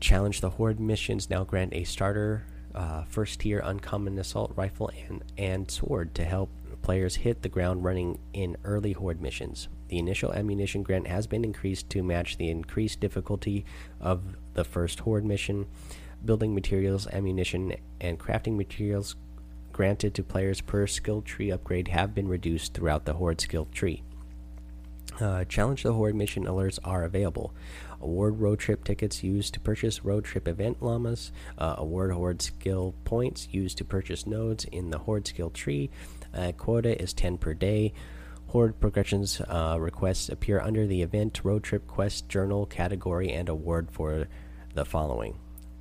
Challenge 0.00 0.40
the 0.40 0.50
Horde 0.50 0.80
missions 0.80 1.28
now 1.28 1.44
grant 1.44 1.74
a 1.74 1.84
starter 1.84 2.44
uh, 2.74 3.04
first 3.04 3.40
tier 3.40 3.60
uncommon 3.64 4.18
assault 4.18 4.52
rifle 4.56 4.90
and, 5.08 5.24
and 5.36 5.70
sword 5.70 6.14
to 6.14 6.24
help 6.24 6.50
players 6.82 7.16
hit 7.16 7.42
the 7.42 7.48
ground 7.48 7.84
running 7.84 8.18
in 8.32 8.56
early 8.64 8.92
horde 8.92 9.20
missions. 9.20 9.68
The 9.88 9.98
initial 9.98 10.32
ammunition 10.32 10.82
grant 10.82 11.06
has 11.08 11.26
been 11.26 11.44
increased 11.44 11.90
to 11.90 12.02
match 12.02 12.36
the 12.36 12.48
increased 12.48 13.00
difficulty 13.00 13.64
of 14.00 14.22
the 14.54 14.64
first 14.64 15.00
horde 15.00 15.24
mission. 15.24 15.66
Building 16.24 16.54
materials, 16.54 17.06
ammunition, 17.08 17.74
and 18.00 18.18
crafting 18.18 18.56
materials 18.56 19.16
granted 19.72 20.14
to 20.14 20.22
players 20.22 20.60
per 20.60 20.86
skill 20.86 21.22
tree 21.22 21.50
upgrade 21.50 21.88
have 21.88 22.14
been 22.14 22.28
reduced 22.28 22.74
throughout 22.74 23.04
the 23.04 23.14
horde 23.14 23.40
skill 23.40 23.66
tree. 23.72 24.02
Uh, 25.20 25.44
Challenge 25.44 25.82
the 25.82 25.92
Horde 25.92 26.14
mission 26.14 26.44
alerts 26.44 26.78
are 26.84 27.04
available. 27.04 27.52
Award 28.00 28.40
road 28.40 28.58
trip 28.58 28.84
tickets 28.84 29.22
used 29.22 29.54
to 29.54 29.60
purchase 29.60 30.04
road 30.04 30.24
trip 30.24 30.48
event 30.48 30.82
llamas. 30.82 31.32
Uh, 31.58 31.74
award 31.78 32.12
Horde 32.12 32.40
skill 32.40 32.94
points 33.04 33.48
used 33.50 33.78
to 33.78 33.84
purchase 33.84 34.26
nodes 34.26 34.64
in 34.64 34.90
the 34.90 34.98
Horde 34.98 35.26
skill 35.26 35.50
tree. 35.50 35.90
Uh, 36.34 36.52
quota 36.52 37.00
is 37.00 37.12
10 37.12 37.38
per 37.38 37.54
day. 37.54 37.92
Horde 38.48 38.80
progressions 38.80 39.40
uh, 39.42 39.76
requests 39.78 40.28
appear 40.28 40.60
under 40.60 40.86
the 40.86 41.02
event 41.02 41.40
road 41.44 41.62
trip 41.62 41.86
quest 41.86 42.28
journal 42.28 42.66
category 42.66 43.30
and 43.30 43.48
award 43.48 43.90
for 43.90 44.28
the 44.74 44.84
following 44.84 45.38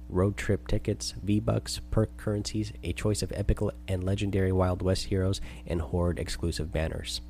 road 0.10 0.36
trip 0.36 0.68
tickets, 0.68 1.14
V 1.24 1.40
Bucks, 1.40 1.80
perk 1.92 2.18
currencies, 2.18 2.74
a 2.84 2.94
choice 2.94 3.22
of 3.22 3.32
epic 3.36 3.60
and 3.88 4.04
legendary 4.04 4.52
Wild 4.52 4.82
West 4.82 5.06
heroes, 5.06 5.40
and 5.66 5.82
Horde 5.82 6.20
exclusive 6.20 6.72
banners. 6.72 7.22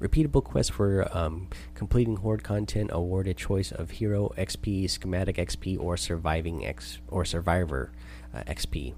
Repeatable 0.00 0.44
quests 0.44 0.70
for 0.70 1.08
um, 1.16 1.48
completing 1.74 2.16
Horde 2.16 2.42
content 2.42 2.90
award 2.92 3.26
a 3.28 3.34
choice 3.34 3.72
of 3.72 3.92
Hero 3.92 4.32
XP, 4.36 4.88
Schematic 4.90 5.36
XP, 5.36 5.78
or 5.80 5.96
Surviving 5.96 6.66
X 6.66 6.98
or 7.08 7.24
Survivor 7.24 7.92
uh, 8.34 8.40
XP. 8.44 8.94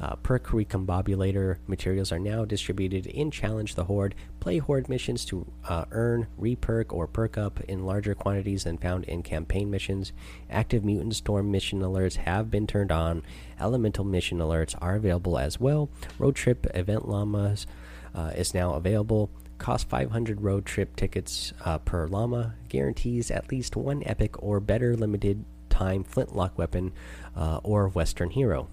Uh, 0.00 0.16
perk 0.16 0.48
recombobulator 0.48 1.58
materials 1.66 2.10
are 2.10 2.18
now 2.18 2.44
distributed 2.44 3.06
in 3.06 3.30
Challenge 3.30 3.74
the 3.74 3.84
Horde. 3.84 4.14
Play 4.40 4.58
Horde 4.58 4.88
missions 4.88 5.24
to 5.26 5.46
uh, 5.68 5.84
earn, 5.92 6.26
reperk, 6.38 6.92
or 6.92 7.06
perk 7.06 7.38
up 7.38 7.60
in 7.62 7.86
larger 7.86 8.14
quantities 8.14 8.64
than 8.64 8.76
found 8.76 9.04
in 9.04 9.22
campaign 9.22 9.70
missions. 9.70 10.12
Active 10.50 10.84
Mutant 10.84 11.14
Storm 11.14 11.50
mission 11.50 11.80
alerts 11.80 12.16
have 12.16 12.50
been 12.50 12.66
turned 12.66 12.90
on. 12.90 13.22
Elemental 13.60 14.04
mission 14.04 14.38
alerts 14.38 14.74
are 14.80 14.96
available 14.96 15.38
as 15.38 15.60
well. 15.60 15.88
Road 16.18 16.34
Trip 16.34 16.66
Event 16.74 17.08
Llamas 17.08 17.66
uh, 18.14 18.32
is 18.36 18.52
now 18.52 18.74
available 18.74 19.30
cost 19.58 19.88
500 19.88 20.40
road 20.40 20.66
trip 20.66 20.96
tickets 20.96 21.52
uh, 21.64 21.78
per 21.78 22.06
llama, 22.06 22.54
guarantees 22.68 23.30
at 23.30 23.50
least 23.50 23.76
one 23.76 24.02
epic 24.06 24.42
or 24.42 24.60
better 24.60 24.96
limited 24.96 25.44
time 25.70 26.04
flintlock 26.04 26.56
weapon 26.58 26.92
uh, 27.36 27.60
or 27.62 27.88
western 27.88 28.30
hero. 28.30 28.68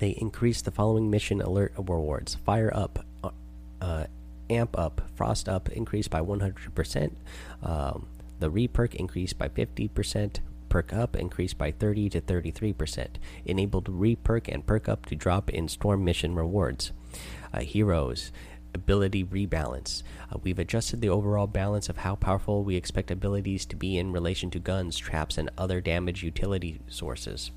They 0.00 0.10
increase 0.10 0.60
the 0.62 0.70
following 0.70 1.10
mission 1.10 1.40
alert 1.40 1.72
rewards 1.76 2.34
Fire 2.34 2.72
Up, 2.74 3.04
uh, 3.22 3.30
uh 3.80 4.06
Amp 4.50 4.78
Up, 4.78 5.02
Frost 5.14 5.48
Up 5.48 5.70
increased 5.70 6.10
by 6.10 6.20
100%, 6.20 7.12
um, 7.62 8.06
the 8.40 8.50
Reperk 8.50 8.94
increased 8.94 9.38
by 9.38 9.48
50%. 9.48 10.40
Perk 10.68 10.92
up 10.92 11.14
increased 11.14 11.56
by 11.56 11.70
30 11.70 12.10
to 12.10 12.20
33%. 12.20 13.06
Enabled 13.46 13.86
reperk 13.86 14.52
and 14.52 14.66
perk 14.66 14.88
up 14.88 15.06
to 15.06 15.14
drop 15.14 15.48
in 15.48 15.68
storm 15.68 16.04
mission 16.04 16.34
rewards. 16.34 16.90
Uh, 17.52 17.60
heroes 17.60 18.32
ability 18.74 19.24
rebalance. 19.24 20.02
Uh, 20.30 20.38
we've 20.42 20.58
adjusted 20.58 21.00
the 21.00 21.08
overall 21.08 21.46
balance 21.46 21.88
of 21.88 21.98
how 21.98 22.14
powerful 22.16 22.64
we 22.64 22.76
expect 22.76 23.10
abilities 23.10 23.64
to 23.66 23.76
be 23.76 23.96
in 23.96 24.12
relation 24.12 24.50
to 24.50 24.58
guns, 24.58 24.98
traps, 24.98 25.38
and 25.38 25.50
other 25.56 25.80
damage 25.80 26.22
utility 26.22 26.80
sources. 26.88 27.50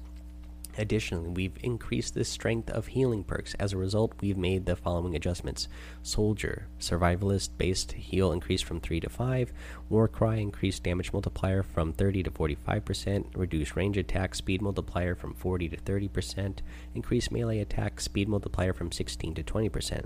Additionally, 0.77 1.29
we've 1.29 1.57
increased 1.63 2.13
the 2.13 2.23
strength 2.23 2.69
of 2.69 2.87
healing 2.87 3.23
perks. 3.23 3.55
As 3.55 3.73
a 3.73 3.77
result, 3.77 4.13
we've 4.21 4.37
made 4.37 4.65
the 4.65 4.75
following 4.75 5.15
adjustments 5.15 5.67
Soldier, 6.03 6.67
Survivalist 6.79 7.49
based 7.57 7.93
heal 7.93 8.31
increased 8.31 8.63
from 8.63 8.79
3 8.79 8.99
to 8.99 9.09
5, 9.09 9.51
Warcry 9.89 10.41
increased 10.41 10.83
damage 10.83 11.11
multiplier 11.11 11.63
from 11.63 11.93
30 11.93 12.23
to 12.23 12.31
45%, 12.31 13.25
reduced 13.35 13.75
range 13.75 13.97
attack 13.97 14.35
speed 14.35 14.61
multiplier 14.61 15.15
from 15.15 15.33
40 15.33 15.69
to 15.69 15.77
30%, 15.77 16.59
increased 16.93 17.31
melee 17.31 17.59
attack 17.59 17.99
speed 17.99 18.29
multiplier 18.29 18.73
from 18.73 18.91
16 18.91 19.33
to 19.35 19.43
20%. 19.43 20.05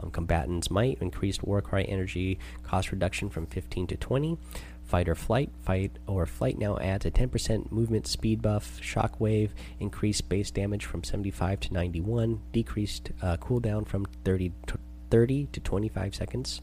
Um, 0.00 0.10
combatants 0.10 0.70
might 0.70 0.98
increased 1.00 1.42
Warcry 1.42 1.88
energy 1.88 2.38
cost 2.62 2.92
reduction 2.92 3.30
from 3.30 3.46
15 3.46 3.86
to 3.88 3.96
20. 3.96 4.38
Fight 4.84 5.08
or 5.08 5.14
flight. 5.14 5.50
Fight 5.62 5.98
or 6.06 6.26
flight 6.26 6.58
now 6.58 6.76
adds 6.78 7.06
a 7.06 7.10
10% 7.10 7.72
movement 7.72 8.06
speed 8.06 8.42
buff, 8.42 8.80
shockwave, 8.80 9.50
increased 9.80 10.28
base 10.28 10.50
damage 10.50 10.84
from 10.84 11.02
75 11.04 11.60
to 11.60 11.72
91, 11.74 12.40
decreased 12.52 13.10
uh, 13.22 13.36
cooldown 13.38 13.86
from 13.86 14.06
30 14.24 14.52
to 14.66 14.78
30 15.10 15.46
to 15.52 15.60
25 15.60 16.14
seconds. 16.14 16.60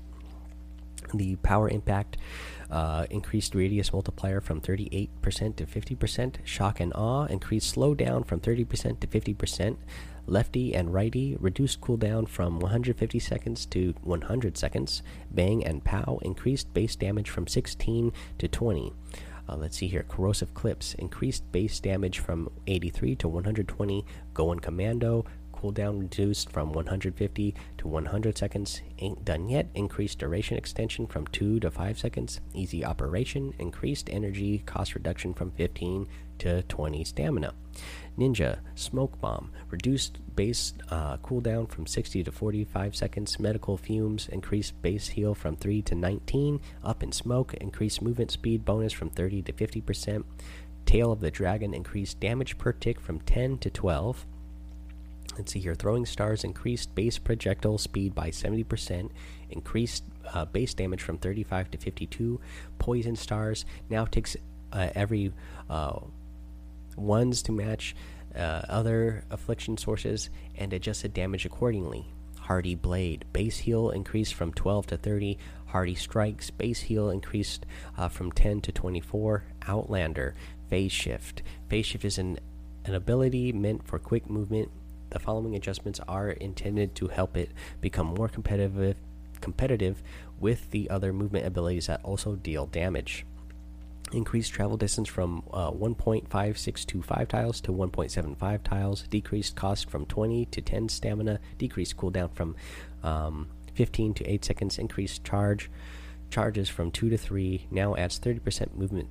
The 1.13 1.38
power 1.38 1.69
impact 1.69 2.17
uh, 2.69 3.08
increased 3.10 3.55
radius 3.55 3.91
multiplier 3.91 4.41
from 4.41 4.62
38% 4.62 5.10
to 5.55 5.65
50%. 5.65 6.36
Shock 6.43 6.79
and 6.79 6.93
awe 6.93 7.25
increased 7.25 7.75
slowdown 7.75 8.27
from 8.27 8.39
30% 8.39 8.99
to 8.99 9.08
50% 9.08 9.77
lefty 10.29 10.73
and 10.73 10.93
righty 10.93 11.35
reduced 11.39 11.81
cooldown 11.81 12.27
from 12.27 12.59
150 12.59 13.19
seconds 13.19 13.65
to 13.67 13.93
100 14.01 14.57
seconds. 14.57 15.01
Bang 15.31 15.65
and 15.65 15.83
pow 15.83 16.19
increased 16.21 16.73
base 16.73 16.95
damage 16.95 17.29
from 17.29 17.47
16 17.47 18.13
to 18.37 18.47
20. 18.47 18.93
Uh, 19.47 19.55
let's 19.55 19.77
see 19.77 19.87
here. 19.87 20.05
Corrosive 20.07 20.53
clips 20.53 20.93
increased 20.95 21.51
base 21.51 21.79
damage 21.79 22.19
from 22.19 22.49
83 22.67 23.15
to 23.15 23.27
120. 23.27 24.05
Going 24.33 24.59
commando 24.59 25.25
cooldown 25.59 25.99
reduced 25.99 26.51
from 26.51 26.71
150 26.71 27.55
to 27.79 27.87
100 27.87 28.37
seconds. 28.37 28.81
Ain't 28.99 29.25
done 29.25 29.49
yet. 29.49 29.67
Increased 29.73 30.19
duration 30.19 30.57
extension 30.57 31.07
from 31.07 31.27
2 31.27 31.59
to 31.61 31.71
5 31.71 31.99
seconds. 31.99 32.39
Easy 32.53 32.85
operation. 32.85 33.53
Increased 33.59 34.09
energy 34.11 34.59
cost 34.65 34.93
reduction 34.93 35.33
from 35.33 35.51
15 35.51 36.07
to 36.39 36.61
20 36.63 37.03
stamina. 37.03 37.53
Ninja 38.19 38.60
Smoke 38.75 39.19
Bomb 39.21 39.51
reduced 39.69 40.19
base 40.36 40.73
uh, 40.89 41.17
cooldown 41.17 41.69
from 41.69 41.88
60 41.88 42.23
to 42.23 42.32
45 42.32 42.95
seconds. 42.95 43.39
Medical 43.39 43.77
Fumes 43.77 44.27
increased 44.27 44.79
base 44.82 45.08
heal 45.08 45.34
from 45.34 45.55
3 45.55 45.82
to 45.84 45.95
19. 45.95 46.60
Up 46.84 47.01
in 47.01 47.12
Smoke 47.13 47.53
increased 47.55 48.01
movement 48.01 48.32
speed 48.32 48.65
bonus 48.65 48.91
from 48.91 49.10
30 49.10 49.43
to 49.43 49.53
50%. 49.53 50.25
Tail 50.86 51.12
of 51.12 51.21
the 51.21 51.32
Dragon 51.32 51.73
increased 51.73 52.19
damage 52.19 52.58
per 52.58 52.73
tick 52.73 52.99
from 52.99 53.19
10 53.21 53.60
to 53.60 53.69
12. 53.69 54.25
Let's 55.38 55.53
see 55.53 55.60
here. 55.60 55.75
Throwing 55.75 56.05
stars 56.05 56.43
increased 56.43 56.93
base 56.95 57.17
projectile 57.17 57.77
speed 57.77 58.13
by 58.13 58.29
70%, 58.29 59.10
increased 59.49 60.03
uh, 60.34 60.43
base 60.43 60.73
damage 60.73 61.01
from 61.01 61.17
35 61.17 61.71
to 61.71 61.77
52. 61.77 62.41
Poison 62.79 63.15
stars 63.15 63.63
now 63.89 64.03
takes 64.03 64.36
uh, 64.73 64.89
every 64.95 65.32
uh, 65.69 65.99
ones 66.99 67.41
to 67.43 67.51
match 67.51 67.95
uh, 68.35 68.62
other 68.69 69.23
affliction 69.29 69.77
sources 69.77 70.29
and 70.55 70.73
adjusted 70.73 71.13
damage 71.13 71.45
accordingly. 71.45 72.05
Hardy 72.41 72.75
Blade 72.75 73.25
base 73.31 73.59
heal 73.59 73.89
increased 73.89 74.33
from 74.33 74.53
12 74.53 74.88
to 74.88 74.97
30. 74.97 75.38
Hardy 75.67 75.95
Strikes 75.95 76.49
base 76.49 76.81
heal 76.81 77.09
increased 77.09 77.65
uh, 77.97 78.07
from 78.07 78.31
10 78.31 78.62
to 78.62 78.71
24. 78.71 79.43
Outlander 79.67 80.33
Phase 80.67 80.91
Shift. 80.91 81.43
Phase 81.67 81.85
Shift 81.85 82.05
is 82.05 82.17
an, 82.17 82.39
an 82.85 82.95
ability 82.95 83.51
meant 83.51 83.85
for 83.85 83.99
quick 83.99 84.29
movement. 84.29 84.71
The 85.12 85.19
following 85.19 85.55
adjustments 85.55 85.99
are 86.07 86.29
intended 86.31 86.95
to 86.95 87.07
help 87.07 87.38
it 87.38 87.51
become 87.81 88.07
more 88.07 88.27
competitive 88.27 88.97
competitive 89.41 90.03
with 90.39 90.69
the 90.71 90.89
other 90.89 91.13
movement 91.13 91.45
abilities 91.45 91.88
that 91.88 92.03
also 92.03 92.35
deal 92.35 92.65
damage. 92.65 93.25
Increased 94.11 94.51
travel 94.53 94.75
distance 94.75 95.07
from 95.07 95.43
uh, 95.53 95.71
1.5625 95.71 97.27
tiles 97.27 97.61
to 97.61 97.71
1.75 97.71 98.63
tiles. 98.63 99.03
Decreased 99.03 99.55
cost 99.55 99.89
from 99.89 100.05
20 100.05 100.45
to 100.45 100.61
10 100.61 100.89
stamina. 100.89 101.39
Decreased 101.59 101.95
cooldown 101.95 102.33
from 102.33 102.55
um, 103.03 103.49
15 103.75 104.15
to 104.15 104.25
8 104.25 104.45
seconds. 104.45 104.79
Increased 104.79 105.23
charge 105.23 105.69
charges 106.31 106.69
from 106.69 106.89
2 106.89 107.09
to 107.11 107.17
3. 107.17 107.67
Now 107.69 107.95
adds 107.95 108.19
30% 108.19 108.75
movement 108.75 109.09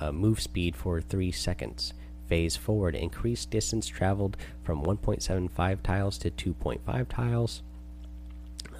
uh, 0.00 0.12
move 0.12 0.40
speed 0.40 0.74
for 0.74 1.00
3 1.02 1.30
seconds. 1.30 1.92
Phase 2.26 2.56
forward. 2.56 2.94
Increased 2.94 3.50
distance 3.50 3.86
traveled 3.86 4.38
from 4.62 4.82
1.75 4.82 5.82
tiles 5.82 6.16
to 6.18 6.30
2.5 6.30 7.08
tiles. 7.08 7.62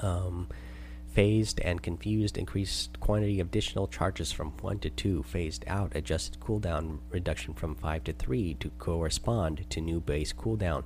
Um, 0.01 0.49
phased 1.15 1.61
and 1.61 1.83
confused 1.83 2.37
increased 2.37 2.99
quantity 3.01 3.41
of 3.41 3.47
additional 3.47 3.87
charges 3.87 4.33
from 4.33 4.51
1 4.61 4.81
to 4.81 4.91
2 4.91 5.23
phased 5.23 5.65
out 5.69 5.95
adjusted 5.95 6.41
cooldown 6.41 6.99
reduction 7.11 7.55
from 7.55 7.75
5 7.77 8.05
to 8.05 8.13
3 8.13 8.55
to 8.55 8.69
correspond 8.79 9.65
to 9.71 9.81
new 9.81 10.01
base 10.01 10.33
cooldown. 10.33 10.83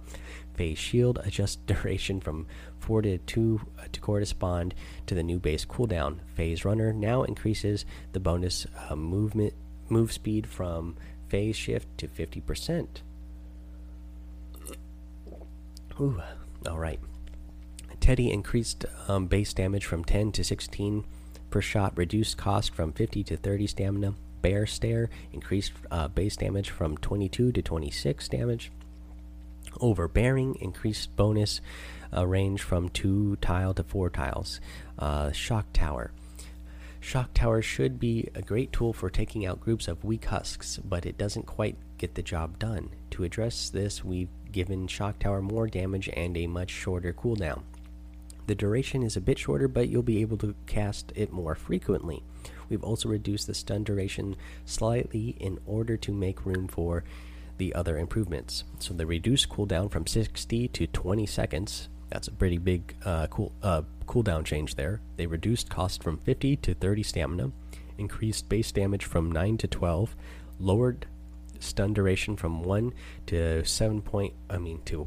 Phase 0.55 0.79
shield 0.79 1.19
adjust 1.25 1.67
duration 1.67 2.21
from 2.21 2.47
4 2.79 3.03
to 3.03 3.19
2 3.19 3.61
uh, 3.79 3.85
to 3.91 4.01
correspond 4.01 4.75
to 5.07 5.15
the 5.15 5.23
new 5.23 5.39
base 5.39 5.65
cooldown. 5.65 6.19
Phase 6.35 6.65
runner 6.65 6.93
now 6.93 7.23
increases 7.23 7.87
the 8.13 8.21
bonus 8.21 8.67
uh, 8.89 8.95
movement 8.95 9.55
move 9.89 10.13
speed 10.13 10.47
from 10.47 10.97
phase 11.29 11.57
shift 11.57 11.87
to 11.99 12.09
50% 12.09 12.87
Ooh, 16.01 16.23
all 16.67 16.79
right 16.79 17.01
Teddy 18.09 18.33
increased 18.33 18.87
um, 19.07 19.27
base 19.27 19.53
damage 19.53 19.85
from 19.85 20.03
10 20.03 20.33
to 20.33 20.43
16 20.43 21.05
per 21.51 21.61
shot, 21.61 21.95
reduced 21.95 22.39
cost 22.39 22.75
from 22.75 22.91
50 22.95 23.23
to 23.25 23.37
30 23.37 23.67
stamina. 23.67 24.15
Bear 24.41 24.65
Stare 24.65 25.11
increased 25.31 25.75
uh, 25.91 26.09
base 26.09 26.35
damage 26.35 26.71
from 26.71 26.97
22 26.97 27.53
to 27.53 27.61
26 27.61 28.29
damage. 28.29 28.73
Overbearing 29.83 30.55
increased 30.55 31.15
bonus 31.17 31.61
uh, 32.17 32.27
range 32.27 32.63
from 32.63 32.89
2 32.89 33.37
tile 33.43 33.75
to 33.75 33.83
4 33.83 34.09
tiles. 34.09 34.59
Uh, 34.99 35.31
Shock 35.31 35.67
Tower. 35.75 36.11
Shock 37.01 37.35
Tower 37.35 37.61
should 37.61 38.01
be 38.01 38.31
a 38.35 38.41
great 38.41 38.73
tool 38.73 38.95
for 38.95 39.11
taking 39.11 39.45
out 39.45 39.61
groups 39.61 39.87
of 39.87 40.03
weak 40.03 40.25
husks, 40.25 40.79
but 40.79 41.05
it 41.05 41.19
doesn't 41.19 41.45
quite 41.45 41.77
get 41.99 42.15
the 42.15 42.23
job 42.23 42.59
done. 42.59 42.89
To 43.11 43.25
address 43.25 43.69
this, 43.69 44.03
we've 44.03 44.31
given 44.51 44.87
Shock 44.87 45.19
Tower 45.19 45.43
more 45.43 45.67
damage 45.67 46.09
and 46.17 46.39
a 46.39 46.47
much 46.47 46.71
shorter 46.71 47.13
cooldown. 47.13 47.65
The 48.49 48.55
duration 48.55 49.03
is 49.03 49.15
a 49.15 49.21
bit 49.21 49.39
shorter, 49.39 49.69
but 49.69 49.91
you'll 49.91 50.03
be 50.03 50.23
able 50.23 50.39
to 50.39 50.55
cast 50.65 51.13
it 51.15 51.31
more 51.31 51.55
frequently. 51.55 52.23
We've 52.71 52.83
also 52.83 53.11
reduced 53.11 53.47
the 53.47 53.53
stun 53.53 53.85
duration 53.85 54.37
slightly 54.65 55.37
in 55.39 55.59
order 55.67 55.99
to 55.99 56.13
make 56.13 56.47
room 56.47 56.67
for 56.67 57.05
the 57.59 57.75
other 57.75 57.99
improvements. 57.99 58.65
So 58.79 58.95
the 58.95 59.05
reduced 59.05 59.51
cooldown 59.51 59.91
from 59.91 60.07
60 60.07 60.67
to 60.69 60.87
20 60.87 61.27
seconds. 61.27 61.91
That's 62.09 62.29
a 62.29 62.33
pretty 62.33 62.57
big 62.57 62.95
uh, 63.05 63.27
cool 63.27 63.53
uh, 63.63 63.83
cooldown 64.07 64.47
change 64.47 64.77
there. 64.77 65.03
They 65.19 65.27
reduced 65.27 65.69
cost 65.69 66.03
from 66.03 66.17
50 66.17 66.57
to 66.57 66.73
30 66.73 67.03
stamina, 67.03 67.53
increased 67.99 68.49
base 68.49 68.73
damage 68.73 69.05
from 69.05 69.31
9 69.31 69.59
to 69.59 69.69
12, 69.69 70.17
lowered 70.59 71.07
stun 71.61 71.93
duration 71.93 72.35
from 72.35 72.63
1 72.63 72.95
to 73.27 73.63
7 73.63 74.01
point 74.01 74.33
I 74.49 74.57
mean 74.57 74.81
to 74.87 75.07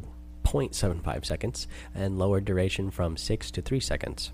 0.75 0.51 1.25
seconds 1.25 1.67
and 1.95 2.17
lowered 2.17 2.45
duration 2.45 2.91
from 2.91 3.15
6 3.17 3.51
to 3.51 3.61
3 3.61 3.79
seconds. 3.79 4.31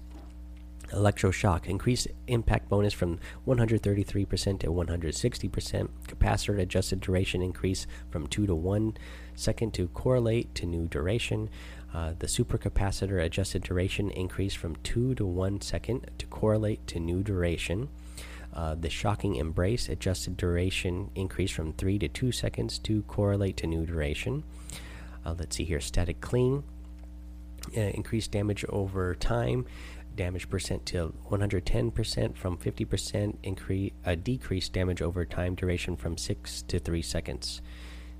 Electroshock 0.91 1.65
increased 1.65 2.07
impact 2.27 2.69
bonus 2.69 2.93
from 2.93 3.19
133% 3.45 4.59
to 4.59 4.67
160%. 4.67 5.89
Capacitor 6.07 6.61
adjusted 6.61 7.01
duration 7.01 7.41
increase 7.41 7.85
from 8.09 8.25
2 8.27 8.47
to 8.47 8.55
1 8.55 8.97
second 9.35 9.73
to 9.73 9.87
correlate 9.89 10.53
to 10.55 10.65
new 10.65 10.87
duration. 10.87 11.49
Uh, 11.93 12.13
the 12.19 12.27
supercapacitor 12.27 13.23
adjusted 13.23 13.63
duration 13.63 14.09
increase 14.11 14.53
from 14.53 14.75
2 14.77 15.15
to 15.15 15.25
1 15.25 15.61
second 15.61 16.09
to 16.17 16.25
correlate 16.27 16.85
to 16.87 16.99
new 16.99 17.21
duration. 17.21 17.89
Uh, 18.53 18.73
the 18.75 18.89
shocking 18.89 19.35
embrace 19.35 19.89
adjusted 19.89 20.37
duration 20.37 21.11
increase 21.15 21.51
from 21.51 21.73
3 21.73 21.99
to 21.99 22.07
2 22.07 22.31
seconds 22.31 22.79
to 22.79 23.03
correlate 23.03 23.57
to 23.57 23.67
new 23.67 23.85
duration. 23.85 24.43
Uh, 25.27 25.35
let's 25.37 25.57
see 25.57 25.65
here 25.65 25.81
static 25.81 26.21
cling, 26.21 26.63
uh, 27.75 27.81
increased 27.81 28.31
damage 28.31 28.63
over 28.69 29.13
time, 29.13 29.65
damage 30.15 30.49
percent 30.49 30.85
to 30.85 31.13
110% 31.29 32.37
from 32.37 32.57
50%, 32.57 33.35
increase 33.43 33.91
uh, 34.05 34.15
decreased 34.15 34.71
damage 34.71 35.01
over 35.01 35.25
time 35.25 35.53
duration 35.53 35.97
from 35.97 36.17
6 36.17 36.61
to 36.61 36.79
3 36.79 37.01
seconds. 37.01 37.61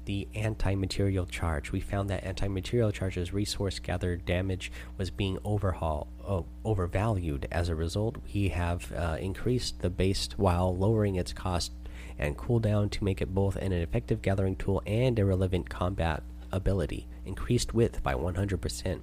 The 0.04 0.28
anti 0.36 0.76
material 0.76 1.26
charge. 1.26 1.72
We 1.72 1.80
found 1.80 2.10
that 2.10 2.26
anti 2.26 2.50
material 2.50 2.91
charge's 2.91 3.32
resource 3.32 3.80
gathered 3.80 4.26
damage 4.26 4.70
was 4.98 5.10
being 5.10 5.38
overhaul, 5.46 6.08
uh, 6.26 6.41
overvalued. 6.65 7.48
As 7.52 7.70
a 7.70 7.76
result, 7.76 8.17
we 8.34 8.50
have 8.50 8.91
uh, 8.91 9.15
increased 9.20 9.80
the 9.80 9.89
base 9.89 10.28
while 10.36 10.76
lowering 10.76 11.15
its 11.15 11.32
cost 11.32 11.72
and 12.20 12.38
cooldown 12.38 12.91
to 12.91 13.04
make 13.06 13.22
it 13.22 13.34
both 13.34 13.56
an 13.56 13.72
effective 13.72 14.22
gathering 14.22 14.58
tool 14.58 14.82
and 14.86 15.17
a 15.20 15.26
relevant 15.26 15.70
combat 15.70 16.24
ability, 16.51 17.07
increased 17.25 17.73
width 17.73 18.03
by 18.03 18.13
100%, 18.13 18.99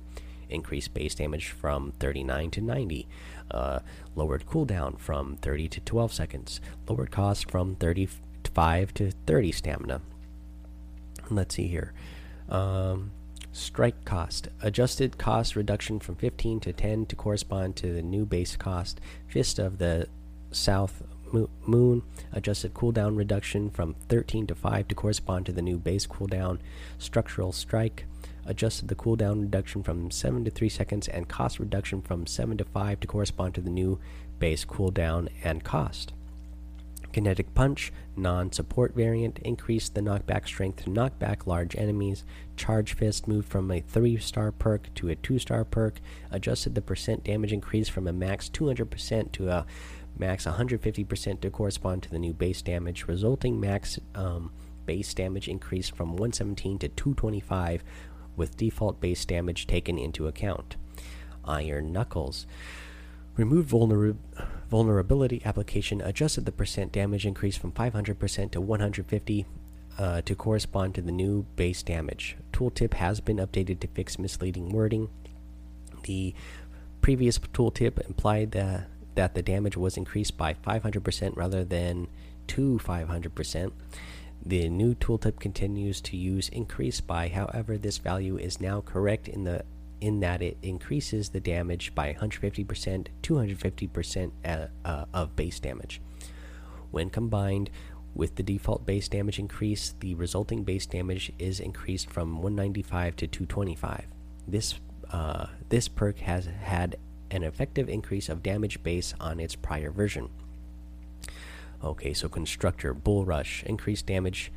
increased 0.49 0.95
base 0.95 1.15
damage 1.15 1.51
from 1.51 1.93
39 1.99 2.51
to 2.53 2.61
90, 2.61 3.09
uh, 3.51 3.81
lowered 4.15 4.47
cooldown 4.47 4.99
from 4.99 5.37
30 5.37 5.69
to 5.69 5.81
12 5.81 6.13
seconds, 6.13 6.61
lowered 6.89 7.11
cost 7.11 7.51
from 7.51 7.77
35 7.77 8.95
to 8.95 9.11
30 9.27 9.53
stamina. 9.53 10.01
Let's 11.31 11.55
see 11.55 11.69
here. 11.69 11.93
Um, 12.49 13.13
strike 13.53 14.05
cost 14.05 14.49
adjusted 14.63 15.17
cost 15.17 15.55
reduction 15.55 16.01
from 16.01 16.17
15 16.17 16.61
to 16.61 16.73
10 16.73 17.07
to 17.07 17.17
correspond 17.17 17.77
to 17.77 17.93
the 17.93 18.03
new 18.03 18.27
base 18.27 18.57
cost. 18.57 19.01
Fist 19.29 19.59
of 19.59 19.79
the 19.79 20.09
South 20.51 21.03
Moon 21.67 22.03
adjusted 22.33 22.75
cooldown 22.75 23.17
reduction 23.17 23.71
from 23.71 23.95
13 24.09 24.47
to 24.47 24.55
5 24.55 24.89
to 24.89 24.95
correspond 24.95 25.47
to 25.47 25.53
the 25.53 25.63
new 25.63 25.79
base 25.79 26.07
cooldown. 26.07 26.59
Structural 26.99 27.53
Strike 27.53 28.07
adjusted 28.47 28.89
the 28.89 28.95
cooldown 28.95 29.43
reduction 29.43 29.83
from 29.83 30.11
7 30.11 30.45
to 30.45 30.51
3 30.51 30.69
seconds 30.69 31.09
and 31.09 31.29
cost 31.29 31.59
reduction 31.59 32.03
from 32.03 32.27
7 32.27 32.57
to 32.59 32.65
5 32.65 33.01
to 33.01 33.07
correspond 33.07 33.55
to 33.55 33.61
the 33.61 33.71
new 33.71 33.99
base 34.39 34.65
cooldown 34.65 35.29
and 35.43 35.65
cost. 35.65 36.13
Kinetic 37.15 37.55
Punch, 37.55 37.93
non 38.17 38.51
support 38.51 38.93
variant, 38.93 39.39
increased 39.39 39.95
the 39.95 40.01
knockback 40.01 40.49
strength 40.49 40.83
to 40.83 40.91
knock 40.91 41.17
back 41.21 41.47
large 41.47 41.77
enemies. 41.77 42.25
Charge 42.57 42.95
Fist 42.95 43.29
moved 43.29 43.49
from 43.49 43.71
a 43.71 43.81
3 43.81 44.17
star 44.17 44.51
perk 44.51 44.93
to 44.97 45.09
a 45.09 45.15
2 45.15 45.39
star 45.39 45.65
perk, 45.65 46.01
adjusted 46.33 46.75
the 46.75 46.83
percent 46.83 47.23
damage 47.23 47.53
increase 47.53 47.89
from 47.89 48.09
a 48.09 48.13
max 48.13 48.49
200% 48.49 49.31
to 49.31 49.49
a 49.49 49.65
max 50.19 50.47
150% 50.47 51.41
to 51.41 51.51
correspond 51.51 52.03
to 52.03 52.11
the 52.11 52.19
new 52.19 52.33
base 52.33 52.63
damage, 52.63 53.07
resulting 53.07 53.61
max 53.61 53.99
um, 54.15 54.53
base 54.87 55.13
damage 55.15 55.49
increased 55.49 55.95
from 55.95 56.11
117 56.11 56.79
to 56.79 56.89
225 56.89 57.85
with 58.37 58.57
default 58.57 59.01
base 59.01 59.25
damage 59.25 59.67
taken 59.67 59.99
into 59.99 60.27
account. 60.27 60.77
Iron 61.45 61.93
Knuckles. 61.93 62.47
Removed 63.37 63.71
vulner 63.71 64.17
vulnerability 64.71 65.43
application 65.45 66.01
adjusted 66.01 66.47
the 66.47 66.53
percent 66.53 66.93
damage 66.93 67.27
increase 67.27 67.57
from 67.57 67.73
500% 67.73 68.51
to 68.53 68.61
150 68.61 69.47
uh, 69.99 70.21
to 70.23 70.35
correspond 70.35 70.95
to 70.95 71.03
the 71.03 71.13
new 71.13 71.45
base 71.57 71.83
damage. 71.83 72.37
Tooltip 72.53 72.95
has 72.95 73.21
been 73.21 73.39
updated 73.39 73.81
to 73.81 73.89
fix 73.89 74.19
misleading 74.19 74.71
wording. 74.71 75.09
The 76.05 76.35
previous 77.01 77.39
tooltip 77.39 78.05
implied 78.07 78.53
that 78.53 78.89
that 79.15 79.35
the 79.35 79.43
damage 79.43 79.77
was 79.77 79.97
increased 79.97 80.37
by 80.37 80.55
500% 80.55 81.37
rather 81.37 81.65
than 81.65 82.09
to 82.49 82.79
500%. 82.83 83.73
The 84.47 84.69
new 84.69 84.95
tooltip 84.95 85.41
continues 85.41 86.01
to 86.03 86.17
use 86.17 86.49
increase 86.51 87.01
by. 87.01 87.29
However, 87.29 87.79
this 87.79 87.99
value 87.99 88.37
is 88.37 88.61
now 88.61 88.81
correct 88.81 89.29
in 89.29 89.45
the 89.45 89.65
in 90.01 90.21
that 90.21 90.43
it 90.43 90.59
increases 90.63 91.31
the 91.31 91.41
damage 91.41 91.95
by 91.95 92.13
150%, 92.13 93.07
250% 93.23 94.31
uh, 94.45 94.67
uh, 94.85 95.05
of 95.15 95.35
base 95.35 95.59
damage. 95.59 95.99
When 96.91 97.09
combined 97.09 97.71
with 98.15 98.37
the 98.37 98.43
default 98.43 98.85
base 98.85 99.09
damage 99.09 99.39
increase, 99.39 99.95
the 100.01 100.15
resulting 100.15 100.63
base 100.63 100.85
damage 100.85 101.33
is 101.39 101.59
increased 101.59 102.11
from 102.11 102.43
195 102.43 103.17
to 103.17 103.27
225. 103.27 104.07
This 104.47 104.75
uh, 105.11 105.47
this 105.69 105.89
perk 105.89 106.19
has 106.19 106.47
had 106.47 106.97
an 107.35 107.43
effective 107.43 107.89
increase 107.89 108.29
of 108.29 108.43
damage 108.43 108.83
base 108.83 109.13
on 109.21 109.41
its 109.41 109.55
prior 109.55 109.91
version. 109.91 110.31
Okay, 111.83 112.15
so 112.15 112.29
Constructor 112.29 112.95
Bull 112.95 113.25
Rush 113.25 113.63
increased 113.65 114.07
damage 114.07 114.51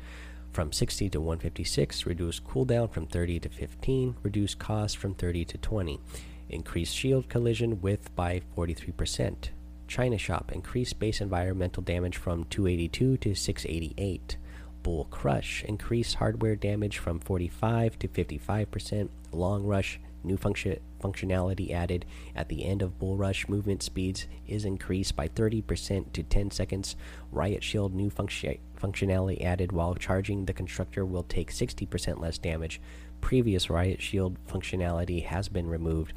from 0.52 0.72
60 0.72 1.10
to 1.10 1.20
156, 1.20 2.06
reduce 2.06 2.40
cooldown 2.40 2.90
from 2.90 3.06
30 3.06 3.40
to 3.40 3.48
15, 3.48 4.16
reduce 4.22 4.54
cost 4.54 4.96
from 4.96 5.14
30 5.14 5.44
to 5.44 5.58
20, 5.58 6.00
increase 6.48 6.92
shield 6.92 7.28
collision 7.28 7.82
width 7.82 8.14
by 8.16 8.40
43%. 8.56 9.50
China 9.86 10.18
Shop 10.18 10.52
increased 10.52 10.98
base 10.98 11.20
environmental 11.20 11.82
damage 11.82 12.16
from 12.16 12.44
282 12.44 13.16
to 13.18 13.34
688. 13.34 14.36
Bull 14.82 15.04
Crush 15.10 15.64
increased 15.64 16.16
hardware 16.16 16.56
damage 16.56 16.98
from 16.98 17.18
45 17.18 17.98
to 17.98 18.08
55%. 18.08 19.08
Long 19.32 19.64
Rush 19.64 19.98
new 20.24 20.36
function 20.36 20.78
functionality 21.00 21.70
added 21.70 22.04
at 22.34 22.48
the 22.48 22.64
end 22.64 22.82
of 22.82 22.98
Bull 22.98 23.16
Rush 23.16 23.48
movement 23.48 23.82
speeds 23.82 24.26
is 24.46 24.64
increased 24.64 25.14
by 25.14 25.28
30% 25.28 26.12
to 26.12 26.22
10 26.22 26.50
seconds. 26.50 26.96
Riot 27.30 27.62
Shield 27.62 27.94
new 27.94 28.10
function 28.10 28.58
functionality 28.80 29.44
added 29.44 29.72
while 29.72 29.94
charging 29.94 30.44
the 30.44 30.52
constructor 30.52 31.04
will 31.04 31.22
take 31.22 31.52
60% 31.52 32.20
less 32.20 32.38
damage. 32.38 32.80
Previous 33.20 33.70
Riot 33.70 34.00
Shield 34.00 34.36
functionality 34.46 35.24
has 35.24 35.48
been 35.48 35.68
removed. 35.68 36.12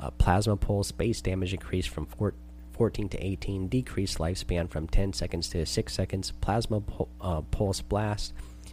Uh, 0.00 0.10
Plasma 0.12 0.56
Pulse 0.56 0.92
base 0.92 1.20
damage 1.20 1.52
increased 1.52 1.88
from 1.88 2.06
4 2.06 2.34
14 2.72 3.10
to 3.10 3.22
18, 3.22 3.68
decreased 3.68 4.16
lifespan 4.16 4.66
from 4.66 4.86
10 4.86 5.12
seconds 5.12 5.50
to 5.50 5.66
6 5.66 5.92
seconds. 5.92 6.32
Plasma 6.40 6.82
uh, 7.20 7.42
Pulse 7.42 7.82
Blast 7.82 8.32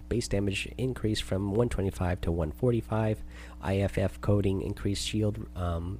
base 0.10 0.28
damage 0.28 0.68
increased 0.78 1.24
from 1.24 1.50
125 1.50 2.22
to 2.22 2.32
145. 2.32 3.24
IFF 3.68 4.22
coating 4.22 4.62
increased 4.62 5.08
shield 5.08 5.46
um, 5.56 6.00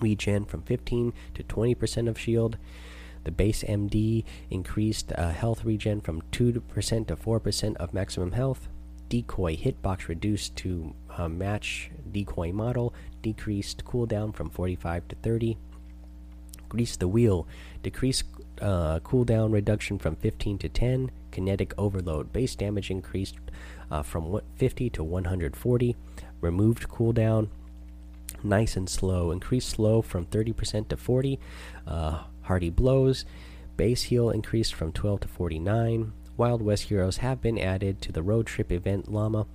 regen 0.00 0.44
from 0.44 0.62
15 0.62 1.12
to 1.34 1.42
20% 1.42 2.08
of 2.08 2.18
shield. 2.18 2.56
The 3.24 3.30
base 3.30 3.62
MD 3.62 4.24
increased 4.50 5.12
uh, 5.12 5.30
health 5.30 5.64
regen 5.64 6.00
from 6.00 6.22
2% 6.32 6.62
to 7.08 7.16
4% 7.16 7.76
of 7.76 7.92
maximum 7.92 8.32
health. 8.32 8.68
Decoy 9.08 9.56
hitbox 9.56 10.08
reduced 10.08 10.54
to 10.56 10.94
uh, 11.16 11.28
match 11.28 11.90
decoy 12.12 12.52
model, 12.52 12.94
decreased 13.22 13.84
cooldown 13.84 14.34
from 14.34 14.50
45 14.50 15.08
to 15.08 15.16
30. 15.16 15.56
Grease 16.68 16.96
the 16.96 17.08
wheel, 17.08 17.46
decreased 17.82 18.24
uh, 18.60 19.00
cooldown 19.00 19.52
reduction 19.52 19.98
from 19.98 20.16
15 20.16 20.58
to 20.58 20.68
10. 20.68 21.10
Kinetic 21.30 21.74
overload, 21.78 22.32
base 22.32 22.54
damage 22.54 22.90
increased 22.90 23.36
uh, 23.90 24.02
from 24.02 24.40
50 24.56 24.90
to 24.90 25.04
140. 25.04 25.96
Removed 26.40 26.88
cooldown, 26.88 27.48
nice 28.42 28.76
and 28.76 28.88
slow, 28.88 29.30
increased 29.30 29.70
slow 29.70 30.02
from 30.02 30.26
30% 30.26 30.88
to 30.88 30.96
40. 30.96 31.38
Uh, 31.86 32.22
hardy 32.42 32.70
blows, 32.70 33.24
base 33.76 34.04
heal 34.04 34.30
increased 34.30 34.74
from 34.74 34.92
12 34.92 35.20
to 35.20 35.28
49. 35.28 36.12
Wild 36.36 36.62
West 36.62 36.84
heroes 36.84 37.18
have 37.18 37.42
been 37.42 37.58
added 37.58 38.00
to 38.02 38.12
the 38.12 38.22
road 38.22 38.46
trip 38.46 38.70
event 38.70 39.10
Llama. 39.10 39.46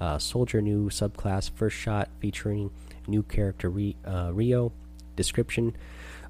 Uh, 0.00 0.18
soldier 0.18 0.60
new 0.60 0.88
subclass 0.88 1.50
first 1.54 1.76
shot 1.76 2.08
featuring 2.18 2.70
new 3.06 3.22
character 3.22 3.72
uh, 4.06 4.30
Rio. 4.32 4.72
Description 5.14 5.76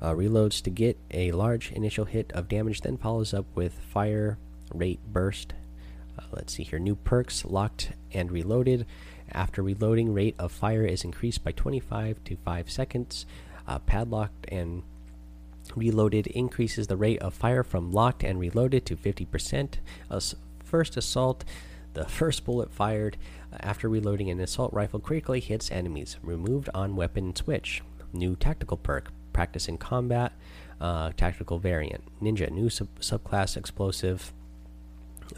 uh, 0.01 0.11
reloads 0.11 0.61
to 0.63 0.71
get 0.71 0.99
a 1.13 1.31
large 1.31 1.71
initial 1.71 2.05
hit 2.05 2.33
of 2.33 2.49
damage, 2.49 2.81
then 2.81 2.97
follows 2.97 3.33
up 3.33 3.47
with 3.55 3.79
fire 3.79 4.39
rate 4.75 5.01
burst. 5.07 5.55
Uh, 6.19 6.25
let's 6.33 6.55
see 6.55 6.63
here. 6.63 6.79
New 6.79 6.95
perks 6.95 7.45
locked 7.45 7.93
and 8.13 8.31
reloaded. 8.31 8.87
After 9.31 9.63
reloading, 9.63 10.13
rate 10.13 10.35
of 10.39 10.53
fire 10.53 10.85
is 10.85 11.05
increased 11.05 11.43
by 11.43 11.53
25 11.53 12.23
to 12.25 12.37
5 12.37 12.71
seconds. 12.71 13.27
Uh, 13.67 13.79
padlocked 13.79 14.47
and 14.49 14.83
reloaded 15.77 16.27
increases 16.29 16.87
the 16.87 16.97
rate 16.97 17.21
of 17.21 17.33
fire 17.33 17.63
from 17.63 17.93
locked 17.93 18.23
and 18.23 18.39
reloaded 18.39 18.85
to 18.87 18.97
50%. 18.97 19.75
As 20.11 20.35
first 20.65 20.97
assault, 20.97 21.45
the 21.95 22.05
first 22.07 22.45
bullet 22.45 22.73
fired 22.73 23.17
after 23.61 23.89
reloading 23.89 24.31
an 24.31 24.41
assault 24.41 24.73
rifle 24.73 25.01
critically 25.01 25.41
hits 25.41 25.71
enemies. 25.71 26.17
Removed 26.23 26.69
on 26.75 26.97
weapon 26.97 27.35
switch. 27.37 27.83
New 28.13 28.37
tactical 28.37 28.77
perk 28.77 29.11
practice 29.33 29.69
in 29.69 29.79
combat, 29.79 30.33
uh, 30.81 31.11
tactical 31.17 31.59
variant, 31.59 32.03
ninja, 32.23 32.51
new 32.51 32.69
sub 32.69 32.89
subclass 33.01 33.57
explosive, 33.57 34.33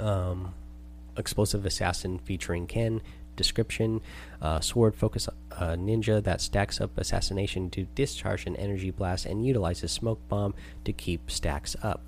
um, 0.01 0.55
explosive 1.17 1.65
assassin 1.65 2.19
featuring 2.19 2.67
Ken. 2.67 3.01
Description: 3.37 4.01
uh, 4.41 4.61
Sword 4.61 4.95
focus 4.95 5.29
uh, 5.53 5.73
ninja 5.73 6.23
that 6.23 6.41
stacks 6.41 6.81
up 6.81 6.97
assassination 6.97 7.69
to 7.71 7.85
discharge 7.97 8.47
an 8.47 8.55
energy 8.55 8.93
blast 8.93 9.27
and 9.27 9.45
utilizes 9.45 9.91
smoke 9.91 10.21
bomb 10.29 10.55
to 10.85 10.93
keep 10.93 11.29
stacks 11.31 11.75
up. 11.83 12.01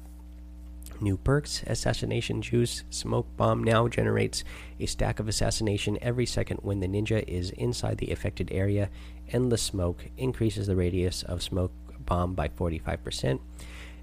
New 1.00 1.16
perks 1.16 1.62
Assassination 1.66 2.40
Juice 2.40 2.84
Smoke 2.90 3.26
Bomb 3.36 3.62
now 3.62 3.88
generates 3.88 4.44
a 4.80 4.86
stack 4.86 5.20
of 5.20 5.28
assassination 5.28 5.98
every 6.00 6.26
second 6.26 6.60
when 6.62 6.80
the 6.80 6.86
ninja 6.86 7.22
is 7.26 7.50
inside 7.50 7.98
the 7.98 8.12
affected 8.12 8.50
area. 8.50 8.88
Endless 9.30 9.62
Smoke 9.62 10.06
increases 10.16 10.66
the 10.66 10.76
radius 10.76 11.22
of 11.22 11.42
smoke 11.42 11.72
bomb 12.00 12.34
by 12.34 12.48
45%. 12.48 13.40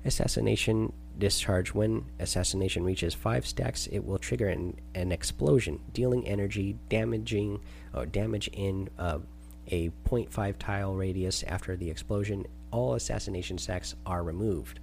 Assassination 0.05 0.91
discharge 1.17 1.73
when 1.73 2.05
assassination 2.19 2.83
reaches 2.83 3.13
5 3.13 3.45
stacks, 3.45 3.87
it 3.87 4.05
will 4.05 4.17
trigger 4.17 4.47
an, 4.47 4.79
an 4.95 5.11
explosion, 5.11 5.79
dealing 5.93 6.27
energy, 6.27 6.77
damaging 6.89 7.59
or 7.93 8.05
damage 8.05 8.47
in 8.53 8.89
uh, 8.97 9.19
a 9.69 9.89
0.5 10.05 10.57
tile 10.57 10.95
radius 10.95 11.43
after 11.43 11.75
the 11.75 11.89
explosion. 11.89 12.45
All 12.71 12.95
assassination 12.95 13.57
stacks 13.57 13.95
are 14.05 14.23
removed. 14.23 14.79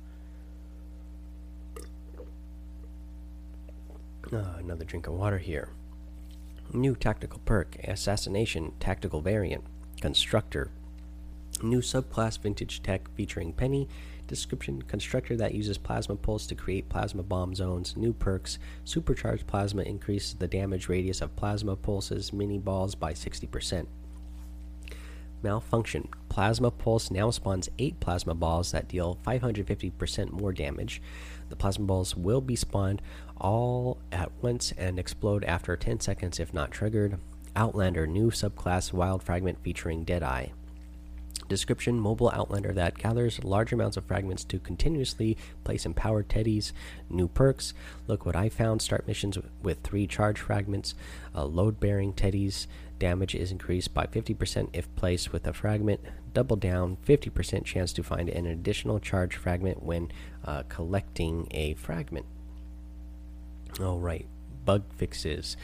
Uh, 4.33 4.45
another 4.59 4.85
drink 4.85 5.07
of 5.07 5.15
water 5.15 5.39
here. 5.39 5.71
New 6.73 6.95
tactical 6.95 7.41
perk 7.45 7.77
Assassination 7.83 8.73
Tactical 8.79 9.21
Variant 9.21 9.65
Constructor. 10.01 10.71
New 11.63 11.81
subclass 11.81 12.39
Vintage 12.39 12.81
Tech 12.83 13.11
featuring 13.17 13.53
Penny. 13.53 13.89
Description 14.31 14.81
Constructor 14.83 15.37
that 15.37 15.55
uses 15.55 15.77
Plasma 15.77 16.15
Pulse 16.15 16.47
to 16.47 16.55
create 16.55 16.89
plasma 16.89 17.25
bomb 17.25 17.53
zones. 17.53 17.97
New 17.97 18.13
perks 18.13 18.61
Supercharged 18.85 19.47
Plasma 19.49 19.83
increases 19.83 20.35
the 20.35 20.47
damage 20.47 20.89
radius 20.89 21.21
of 21.21 21.35
Plasma 21.35 21.75
Pulse's 21.75 22.33
mini 22.33 22.57
balls 22.57 22.95
by 22.95 23.13
60%. 23.13 23.87
Malfunction 25.43 26.09
Plasma 26.29 26.71
Pulse 26.71 27.11
now 27.11 27.31
spawns 27.31 27.69
8 27.79 27.99
plasma 27.99 28.35
balls 28.35 28.71
that 28.71 28.87
deal 28.87 29.19
550% 29.27 30.31
more 30.31 30.53
damage. 30.53 31.03
The 31.49 31.57
plasma 31.57 31.87
balls 31.87 32.15
will 32.15 32.41
be 32.41 32.55
spawned 32.55 33.03
all 33.37 33.99
at 34.13 34.31
once 34.41 34.73
and 34.79 34.99
explode 34.99 35.43
after 35.43 35.77
10 35.77 35.99
seconds 35.99 36.39
if 36.39 36.55
not 36.55 36.71
triggered. 36.71 37.19
Outlander 37.57 38.07
new 38.07 38.31
subclass 38.31 38.93
Wild 38.93 39.25
Fragment 39.25 39.59
featuring 39.61 40.05
Deadeye. 40.05 40.51
Description 41.51 41.99
Mobile 41.99 42.31
Outlander 42.31 42.73
that 42.73 42.97
gathers 42.97 43.43
large 43.43 43.73
amounts 43.73 43.97
of 43.97 44.05
fragments 44.05 44.45
to 44.45 44.61
continuously 44.61 45.37
place 45.65 45.85
empowered 45.85 46.29
teddies. 46.29 46.71
New 47.11 47.27
perks. 47.27 47.75
Look 48.07 48.25
what 48.25 48.37
I 48.37 48.49
found. 48.49 48.81
Start 48.81 49.09
missions 49.09 49.37
with 49.61 49.83
three 49.83 50.07
charge 50.07 50.39
fragments. 50.39 50.95
Uh, 51.35 51.45
load 51.45 51.81
bearing 51.81 52.13
teddies. 52.13 52.69
Damage 53.01 53.35
is 53.35 53.51
increased 53.51 53.93
by 53.93 54.07
50% 54.07 54.69
if 54.73 54.95
placed 54.95 55.33
with 55.33 55.45
a 55.45 55.53
fragment. 55.53 56.01
Double 56.33 56.55
down. 56.55 56.99
50% 57.05 57.65
chance 57.65 57.93
to 57.95 58.05
find 58.05 58.29
an 58.29 58.47
additional 58.47 59.01
charge 59.01 59.35
fragment 59.35 59.83
when 59.83 60.13
uh, 60.45 60.63
collecting 60.69 61.49
a 61.51 61.75
fragment. 61.75 62.27
Alright. 63.81 64.29
Bug 64.65 64.85
fixes. 64.97 65.57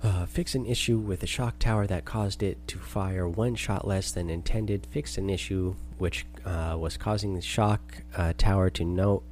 Uh, 0.00 0.26
fix 0.26 0.54
an 0.54 0.64
issue 0.64 0.96
with 0.96 1.20
the 1.20 1.26
shock 1.26 1.58
tower 1.58 1.86
that 1.86 2.04
caused 2.04 2.42
it 2.42 2.56
to 2.68 2.78
fire 2.78 3.28
one 3.28 3.56
shot 3.56 3.86
less 3.86 4.12
than 4.12 4.30
intended. 4.30 4.86
Fix 4.90 5.18
an 5.18 5.28
issue 5.28 5.74
which 5.98 6.24
uh, 6.44 6.76
was 6.78 6.96
causing 6.96 7.34
the 7.34 7.42
shock 7.42 7.80
uh, 8.16 8.32
tower 8.38 8.70
to 8.70 8.84
no 8.84 9.22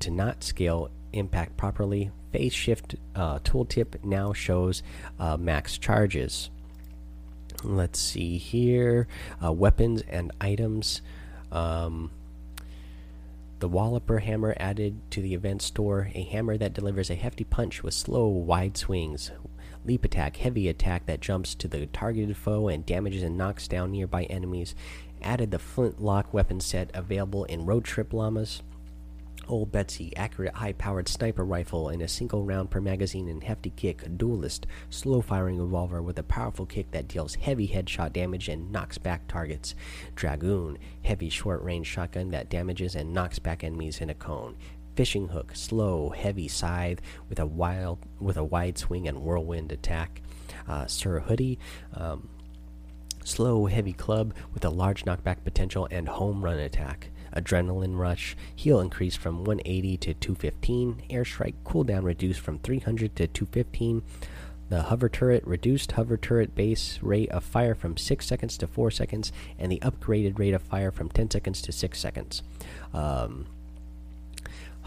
to 0.00 0.10
not 0.10 0.44
scale 0.44 0.90
impact 1.12 1.56
properly. 1.56 2.10
Phase 2.32 2.52
shift 2.52 2.94
uh, 3.14 3.38
tooltip 3.40 4.04
now 4.04 4.32
shows 4.32 4.82
uh, 5.18 5.36
max 5.36 5.78
charges. 5.78 6.50
Let's 7.64 7.98
see 7.98 8.38
here. 8.38 9.08
Uh, 9.42 9.52
weapons 9.52 10.02
and 10.08 10.32
items. 10.40 11.02
Um, 11.50 12.10
the 13.58 13.68
Walloper 13.68 14.20
hammer 14.20 14.54
added 14.58 14.98
to 15.10 15.20
the 15.20 15.34
event 15.34 15.60
store, 15.60 16.10
a 16.14 16.22
hammer 16.22 16.56
that 16.56 16.72
delivers 16.72 17.10
a 17.10 17.14
hefty 17.14 17.44
punch 17.44 17.82
with 17.82 17.92
slow, 17.92 18.26
wide 18.26 18.78
swings. 18.78 19.30
Leap 19.90 20.04
attack, 20.04 20.36
heavy 20.36 20.68
attack 20.68 21.06
that 21.06 21.18
jumps 21.18 21.52
to 21.56 21.66
the 21.66 21.84
targeted 21.86 22.36
foe 22.36 22.68
and 22.68 22.86
damages 22.86 23.24
and 23.24 23.36
knocks 23.36 23.66
down 23.66 23.90
nearby 23.90 24.22
enemies. 24.26 24.76
Added 25.20 25.50
the 25.50 25.58
flintlock 25.58 26.32
weapon 26.32 26.60
set 26.60 26.92
available 26.94 27.42
in 27.46 27.66
road 27.66 27.82
trip 27.82 28.12
llamas. 28.12 28.62
Old 29.48 29.72
Betsy, 29.72 30.16
accurate 30.16 30.54
high 30.54 30.74
powered 30.74 31.08
sniper 31.08 31.44
rifle 31.44 31.88
in 31.88 32.02
a 32.02 32.06
single 32.06 32.44
round 32.44 32.70
per 32.70 32.80
magazine 32.80 33.28
and 33.28 33.42
hefty 33.42 33.70
kick, 33.70 34.16
duelist, 34.16 34.64
slow 34.90 35.20
firing 35.20 35.58
revolver 35.58 36.00
with 36.00 36.20
a 36.20 36.22
powerful 36.22 36.66
kick 36.66 36.92
that 36.92 37.08
deals 37.08 37.34
heavy 37.34 37.66
headshot 37.66 38.12
damage 38.12 38.48
and 38.48 38.70
knocks 38.70 38.96
back 38.96 39.26
targets. 39.26 39.74
Dragoon, 40.14 40.78
heavy 41.02 41.28
short 41.28 41.64
range 41.64 41.88
shotgun 41.88 42.30
that 42.30 42.48
damages 42.48 42.94
and 42.94 43.12
knocks 43.12 43.40
back 43.40 43.64
enemies 43.64 44.00
in 44.00 44.08
a 44.08 44.14
cone. 44.14 44.54
Fishing 44.94 45.28
hook, 45.28 45.52
slow, 45.54 46.10
heavy 46.10 46.48
scythe 46.48 47.00
with 47.28 47.38
a 47.38 47.46
wild 47.46 47.98
with 48.18 48.36
a 48.36 48.44
wide 48.44 48.76
swing 48.76 49.08
and 49.08 49.22
whirlwind 49.22 49.72
attack. 49.72 50.22
Uh, 50.68 50.86
Sir 50.86 51.20
Hoodie, 51.20 51.58
um, 51.94 52.28
slow, 53.24 53.66
heavy 53.66 53.92
club 53.92 54.34
with 54.52 54.64
a 54.64 54.70
large 54.70 55.04
knockback 55.04 55.44
potential 55.44 55.88
and 55.90 56.08
home 56.08 56.44
run 56.44 56.58
attack. 56.58 57.10
Adrenaline 57.34 57.96
Rush, 57.96 58.36
heal 58.54 58.80
increased 58.80 59.18
from 59.18 59.44
180 59.44 59.96
to 59.98 60.14
215, 60.14 61.02
Airstrike 61.10 61.54
cooldown 61.64 62.02
reduced 62.02 62.40
from 62.40 62.58
300 62.58 63.14
to 63.16 63.26
215. 63.28 64.02
The 64.68 64.82
hover 64.82 65.08
turret 65.08 65.44
reduced 65.46 65.92
hover 65.92 66.16
turret 66.16 66.54
base 66.54 67.00
rate 67.02 67.30
of 67.30 67.42
fire 67.42 67.74
from 67.74 67.96
6 67.96 68.24
seconds 68.24 68.56
to 68.58 68.66
4 68.66 68.90
seconds, 68.90 69.32
and 69.58 69.70
the 69.70 69.80
upgraded 69.80 70.38
rate 70.38 70.54
of 70.54 70.62
fire 70.62 70.92
from 70.92 71.08
10 71.08 71.30
seconds 71.30 71.62
to 71.62 71.72
6 71.72 71.98
seconds. 71.98 72.42
Um, 72.92 73.46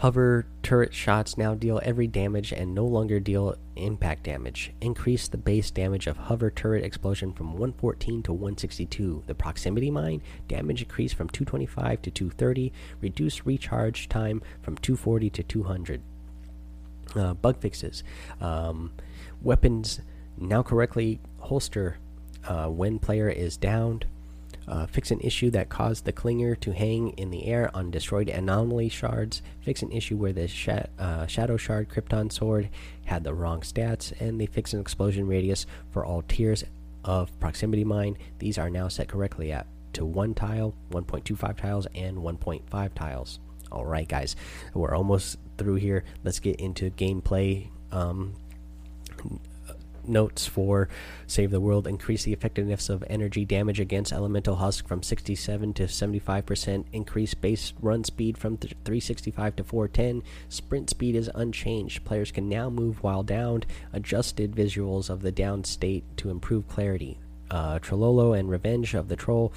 Hover 0.04 0.44
turret 0.62 0.92
shots 0.92 1.38
now 1.38 1.54
deal 1.54 1.80
every 1.82 2.06
damage 2.06 2.52
and 2.52 2.74
no 2.74 2.84
longer 2.84 3.18
deal 3.18 3.56
impact 3.76 4.24
damage. 4.24 4.70
Increase 4.82 5.28
the 5.28 5.38
base 5.38 5.70
damage 5.70 6.06
of 6.06 6.18
hover 6.18 6.50
turret 6.50 6.84
explosion 6.84 7.32
from 7.32 7.52
114 7.52 8.22
to 8.24 8.32
162. 8.34 9.22
The 9.26 9.34
proximity 9.34 9.90
mine 9.90 10.20
damage 10.46 10.82
increased 10.82 11.14
from 11.14 11.30
225 11.30 12.02
to 12.02 12.10
230. 12.10 12.70
Reduce 13.00 13.46
recharge 13.46 14.10
time 14.10 14.42
from 14.60 14.76
240 14.76 15.30
to 15.30 15.42
200. 15.42 16.02
Uh, 17.16 17.32
bug 17.32 17.58
fixes. 17.58 18.04
Um, 18.42 18.92
weapons 19.40 20.02
now 20.36 20.62
correctly 20.62 21.18
holster 21.38 21.96
uh, 22.46 22.66
when 22.66 22.98
player 22.98 23.30
is 23.30 23.56
downed. 23.56 24.04
Uh, 24.66 24.86
fix 24.86 25.10
an 25.10 25.20
issue 25.20 25.50
that 25.50 25.68
caused 25.68 26.04
the 26.04 26.12
clinger 26.12 26.58
to 26.60 26.72
hang 26.72 27.10
in 27.10 27.30
the 27.30 27.46
air 27.46 27.70
on 27.74 27.90
destroyed 27.90 28.28
anomaly 28.28 28.88
shards. 28.88 29.42
Fix 29.60 29.82
an 29.82 29.92
issue 29.92 30.16
where 30.16 30.32
the 30.32 30.48
uh, 30.98 31.26
shadow 31.26 31.56
shard 31.56 31.88
krypton 31.88 32.32
sword 32.32 32.70
had 33.04 33.24
the 33.24 33.34
wrong 33.34 33.60
stats, 33.60 34.18
and 34.20 34.40
they 34.40 34.46
fix 34.46 34.72
an 34.72 34.80
explosion 34.80 35.26
radius 35.26 35.66
for 35.90 36.04
all 36.04 36.22
tiers 36.22 36.64
of 37.04 37.38
proximity 37.40 37.84
mine. 37.84 38.16
These 38.38 38.58
are 38.58 38.70
now 38.70 38.88
set 38.88 39.08
correctly 39.08 39.52
at 39.52 39.66
to 39.92 40.04
one 40.04 40.34
tile, 40.34 40.74
1.25 40.90 41.56
tiles, 41.56 41.86
and 41.94 42.18
1.5 42.18 42.94
tiles. 42.94 43.38
All 43.70 43.84
right, 43.84 44.08
guys, 44.08 44.36
we're 44.72 44.94
almost 44.94 45.38
through 45.58 45.76
here. 45.76 46.04
Let's 46.22 46.40
get 46.40 46.56
into 46.56 46.90
gameplay. 46.90 47.68
Um, 47.92 48.34
notes 50.08 50.46
for 50.46 50.88
Save 51.26 51.50
the 51.50 51.60
World 51.60 51.86
increase 51.86 52.24
the 52.24 52.32
effectiveness 52.32 52.88
of 52.88 53.04
energy 53.08 53.44
damage 53.44 53.80
against 53.80 54.12
Elemental 54.12 54.56
Husk 54.56 54.86
from 54.86 55.02
67 55.02 55.74
to 55.74 55.84
75%, 55.84 56.84
increase 56.92 57.34
base 57.34 57.72
run 57.80 58.04
speed 58.04 58.38
from 58.38 58.56
365 58.56 59.56
to 59.56 59.64
410, 59.64 60.22
sprint 60.48 60.90
speed 60.90 61.14
is 61.16 61.30
unchanged. 61.34 62.04
Players 62.04 62.30
can 62.30 62.48
now 62.48 62.70
move 62.70 63.02
while 63.02 63.22
downed, 63.22 63.66
adjusted 63.92 64.52
visuals 64.52 65.10
of 65.10 65.22
the 65.22 65.32
downed 65.32 65.66
state 65.66 66.04
to 66.16 66.30
improve 66.30 66.68
clarity. 66.68 67.18
Uh, 67.50 67.78
Trololo 67.78 68.38
and 68.38 68.50
Revenge 68.50 68.94
of 68.94 69.08
the 69.08 69.16
Troll. 69.16 69.52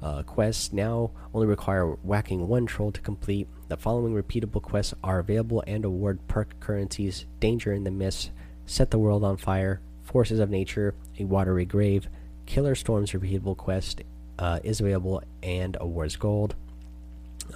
Uh, 0.00 0.22
quests 0.22 0.72
now 0.72 1.10
only 1.34 1.46
require 1.46 1.86
whacking 1.86 2.46
one 2.46 2.66
troll 2.66 2.92
to 2.92 3.00
complete. 3.00 3.48
The 3.68 3.76
following 3.76 4.14
repeatable 4.14 4.62
quests 4.62 4.94
are 5.02 5.18
available 5.18 5.64
and 5.66 5.84
award 5.84 6.20
perk 6.28 6.60
currencies 6.60 7.26
Danger 7.40 7.72
in 7.72 7.84
the 7.84 7.90
Mist, 7.90 8.30
Set 8.68 8.90
the 8.90 8.98
World 8.98 9.24
on 9.24 9.38
Fire, 9.38 9.80
Forces 10.02 10.38
of 10.38 10.50
Nature, 10.50 10.94
A 11.18 11.24
Watery 11.24 11.64
Grave, 11.64 12.06
Killer 12.44 12.74
Storm's 12.74 13.12
repeatable 13.12 13.56
quest 13.56 14.02
uh, 14.38 14.60
is 14.62 14.78
available 14.78 15.22
and 15.42 15.74
awards 15.80 16.16
gold. 16.16 16.54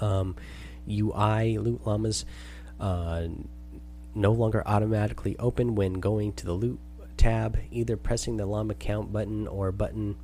Um, 0.00 0.36
UI 0.88 1.58
loot 1.58 1.86
llamas 1.86 2.24
uh, 2.80 3.24
no 4.14 4.32
longer 4.32 4.62
automatically 4.66 5.36
open 5.38 5.74
when 5.74 6.00
going 6.00 6.32
to 6.32 6.46
the 6.46 6.54
loot 6.54 6.80
tab. 7.18 7.58
Either 7.70 7.98
pressing 7.98 8.38
the 8.38 8.46
llama 8.46 8.72
count 8.72 9.12
button 9.12 9.46
or 9.46 9.70
button 9.70 10.16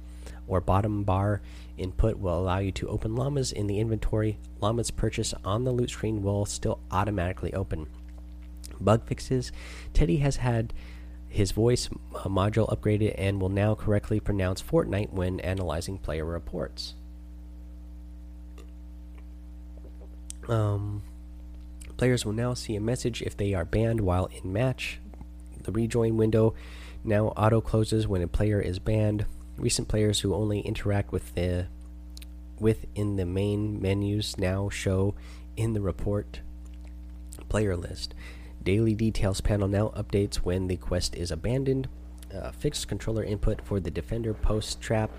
or 0.46 0.62
bottom 0.62 1.04
bar 1.04 1.42
input 1.76 2.16
will 2.16 2.38
allow 2.38 2.60
you 2.60 2.72
to 2.72 2.88
open 2.88 3.14
llamas 3.14 3.52
in 3.52 3.66
the 3.66 3.78
inventory. 3.78 4.38
Llamas 4.62 4.90
purchased 4.90 5.34
on 5.44 5.64
the 5.64 5.70
loot 5.70 5.90
screen 5.90 6.22
will 6.22 6.46
still 6.46 6.80
automatically 6.90 7.52
open 7.52 7.88
bug 8.80 9.04
fixes. 9.06 9.52
Teddy 9.92 10.18
has 10.18 10.36
had 10.36 10.72
his 11.28 11.52
voice 11.52 11.88
uh, 12.14 12.28
module 12.28 12.68
upgraded 12.74 13.14
and 13.18 13.40
will 13.40 13.48
now 13.48 13.74
correctly 13.74 14.18
pronounce 14.18 14.62
Fortnite 14.62 15.12
when 15.12 15.40
analyzing 15.40 15.98
player 15.98 16.24
reports. 16.24 16.94
Um, 20.48 21.02
players 21.98 22.24
will 22.24 22.32
now 22.32 22.54
see 22.54 22.74
a 22.74 22.80
message 22.80 23.20
if 23.22 23.36
they 23.36 23.52
are 23.52 23.64
banned 23.64 24.00
while 24.00 24.26
in 24.26 24.52
match. 24.52 24.98
The 25.62 25.72
rejoin 25.72 26.16
window 26.16 26.54
now 27.04 27.26
auto 27.28 27.60
closes 27.60 28.08
when 28.08 28.22
a 28.22 28.28
player 28.28 28.60
is 28.60 28.78
banned. 28.78 29.26
Recent 29.58 29.88
players 29.88 30.20
who 30.20 30.34
only 30.34 30.60
interact 30.60 31.12
with 31.12 31.34
the 31.34 31.66
within 32.58 33.16
the 33.16 33.26
main 33.26 33.80
menus 33.80 34.36
now 34.38 34.68
show 34.68 35.14
in 35.56 35.74
the 35.74 35.80
report 35.80 36.40
player 37.48 37.76
list. 37.76 38.14
Daily 38.68 38.94
details 38.94 39.40
panel 39.40 39.66
now 39.66 39.88
updates 39.96 40.36
when 40.36 40.68
the 40.68 40.76
quest 40.76 41.16
is 41.16 41.30
abandoned. 41.30 41.88
Uh, 42.30 42.50
fixed 42.50 42.86
controller 42.86 43.24
input 43.24 43.62
for 43.62 43.80
the 43.80 43.90
defender 43.90 44.34
post 44.34 44.78
trap. 44.78 45.10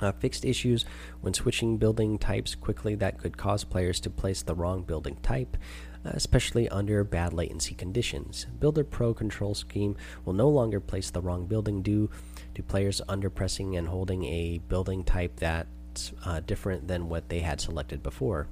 Uh, 0.00 0.12
fixed 0.12 0.46
issues 0.46 0.86
when 1.20 1.34
switching 1.34 1.76
building 1.76 2.16
types 2.16 2.54
quickly 2.54 2.94
that 2.94 3.18
could 3.18 3.36
cause 3.36 3.64
players 3.64 4.00
to 4.00 4.08
place 4.08 4.40
the 4.40 4.54
wrong 4.54 4.80
building 4.80 5.18
type, 5.22 5.58
uh, 6.06 6.12
especially 6.14 6.70
under 6.70 7.04
bad 7.04 7.34
latency 7.34 7.74
conditions. 7.74 8.46
Builder 8.58 8.82
Pro 8.82 9.12
control 9.12 9.54
scheme 9.54 9.94
will 10.24 10.32
no 10.32 10.48
longer 10.48 10.80
place 10.80 11.10
the 11.10 11.20
wrong 11.20 11.44
building 11.44 11.82
due 11.82 12.08
to 12.54 12.62
players 12.62 13.02
under 13.10 13.28
pressing 13.28 13.76
and 13.76 13.88
holding 13.88 14.24
a 14.24 14.56
building 14.56 15.04
type 15.04 15.36
that's 15.36 16.14
uh, 16.24 16.40
different 16.40 16.88
than 16.88 17.10
what 17.10 17.28
they 17.28 17.40
had 17.40 17.60
selected 17.60 18.02
before. 18.02 18.48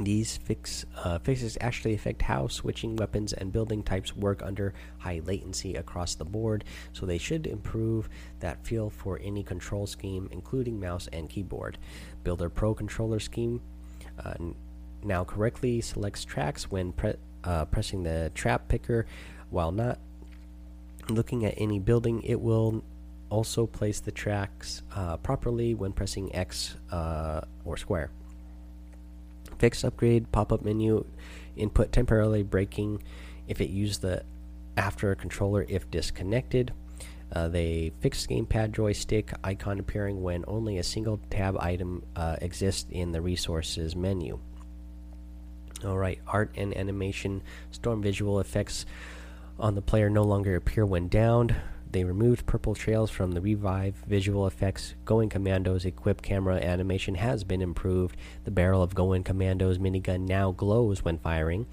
These 0.00 0.38
fix, 0.38 0.84
uh, 1.04 1.20
fixes 1.20 1.56
actually 1.60 1.94
affect 1.94 2.22
how 2.22 2.48
switching 2.48 2.96
weapons 2.96 3.32
and 3.32 3.52
building 3.52 3.82
types 3.82 4.16
work 4.16 4.42
under 4.42 4.74
high 4.98 5.20
latency 5.24 5.74
across 5.76 6.16
the 6.16 6.24
board, 6.24 6.64
so 6.92 7.06
they 7.06 7.18
should 7.18 7.46
improve 7.46 8.08
that 8.40 8.66
feel 8.66 8.90
for 8.90 9.20
any 9.22 9.44
control 9.44 9.86
scheme, 9.86 10.28
including 10.32 10.80
mouse 10.80 11.08
and 11.12 11.30
keyboard. 11.30 11.78
Builder 12.24 12.48
Pro 12.50 12.74
controller 12.74 13.20
scheme 13.20 13.60
uh, 14.24 14.34
now 15.04 15.22
correctly 15.22 15.80
selects 15.80 16.24
tracks 16.24 16.70
when 16.70 16.92
pre 16.92 17.14
uh, 17.44 17.64
pressing 17.66 18.02
the 18.02 18.32
trap 18.34 18.66
picker, 18.68 19.06
while 19.50 19.70
not 19.70 20.00
looking 21.08 21.44
at 21.44 21.54
any 21.56 21.78
building. 21.78 22.20
It 22.22 22.40
will 22.40 22.82
also 23.30 23.66
place 23.66 24.00
the 24.00 24.12
tracks 24.12 24.82
uh, 24.94 25.18
properly 25.18 25.74
when 25.74 25.92
pressing 25.92 26.34
X 26.34 26.76
uh, 26.90 27.42
or 27.64 27.76
square. 27.76 28.10
Fix 29.58 29.84
upgrade 29.84 30.30
pop 30.32 30.52
up 30.52 30.62
menu 30.62 31.04
input 31.56 31.92
temporarily 31.92 32.42
breaking 32.42 33.02
if 33.46 33.60
it 33.60 33.70
used 33.70 34.02
the 34.02 34.24
after 34.76 35.14
controller 35.14 35.64
if 35.68 35.90
disconnected. 35.90 36.72
Uh, 37.32 37.48
they 37.48 37.92
fixed 38.00 38.28
gamepad 38.28 38.72
joystick 38.72 39.32
icon 39.42 39.80
appearing 39.80 40.22
when 40.22 40.44
only 40.46 40.78
a 40.78 40.82
single 40.82 41.18
tab 41.30 41.56
item 41.58 42.02
uh, 42.14 42.36
exists 42.40 42.86
in 42.90 43.12
the 43.12 43.20
resources 43.20 43.96
menu. 43.96 44.38
Alright, 45.84 46.20
art 46.26 46.52
and 46.56 46.76
animation 46.76 47.42
storm 47.70 48.02
visual 48.02 48.40
effects 48.40 48.86
on 49.58 49.74
the 49.74 49.82
player 49.82 50.08
no 50.08 50.22
longer 50.22 50.56
appear 50.56 50.86
when 50.86 51.08
downed. 51.08 51.56
They 51.94 52.02
removed 52.02 52.46
purple 52.46 52.74
trails 52.74 53.08
from 53.08 53.30
the 53.30 53.40
revive 53.40 53.94
visual 54.08 54.48
effects. 54.48 54.96
Going 55.04 55.28
Commando's 55.28 55.84
equipped 55.84 56.24
camera 56.24 56.56
animation 56.56 57.14
has 57.14 57.44
been 57.44 57.62
improved. 57.62 58.16
The 58.42 58.50
barrel 58.50 58.82
of 58.82 58.96
Going 58.96 59.22
Commando's 59.22 59.78
minigun 59.78 60.26
now 60.26 60.50
glows 60.50 61.04
when 61.04 61.18
firing. 61.18 61.66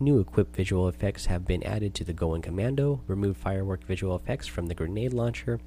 New 0.00 0.18
equipped 0.18 0.56
visual 0.56 0.88
effects 0.88 1.26
have 1.26 1.46
been 1.46 1.62
added 1.62 1.94
to 1.94 2.02
the 2.02 2.12
Going 2.12 2.42
Commando. 2.42 3.02
Removed 3.06 3.38
firework 3.38 3.84
visual 3.84 4.16
effects 4.16 4.48
from 4.48 4.66
the 4.66 4.74
grenade 4.74 5.12
launcher. 5.12 5.60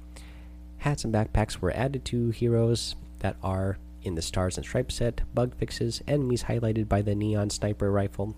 Hats 0.80 1.06
and 1.06 1.14
backpacks 1.14 1.60
were 1.60 1.74
added 1.74 2.04
to 2.04 2.28
heroes 2.32 2.96
that 3.20 3.36
are 3.42 3.78
in 4.02 4.14
the 4.14 4.20
Stars 4.20 4.58
and 4.58 4.66
Stripes 4.66 4.96
set, 4.96 5.22
bug 5.32 5.54
fixes, 5.54 6.02
enemies 6.06 6.42
highlighted 6.42 6.86
by 6.86 7.00
the 7.00 7.14
Neon 7.14 7.48
Sniper 7.48 7.90
Rifle 7.90 8.36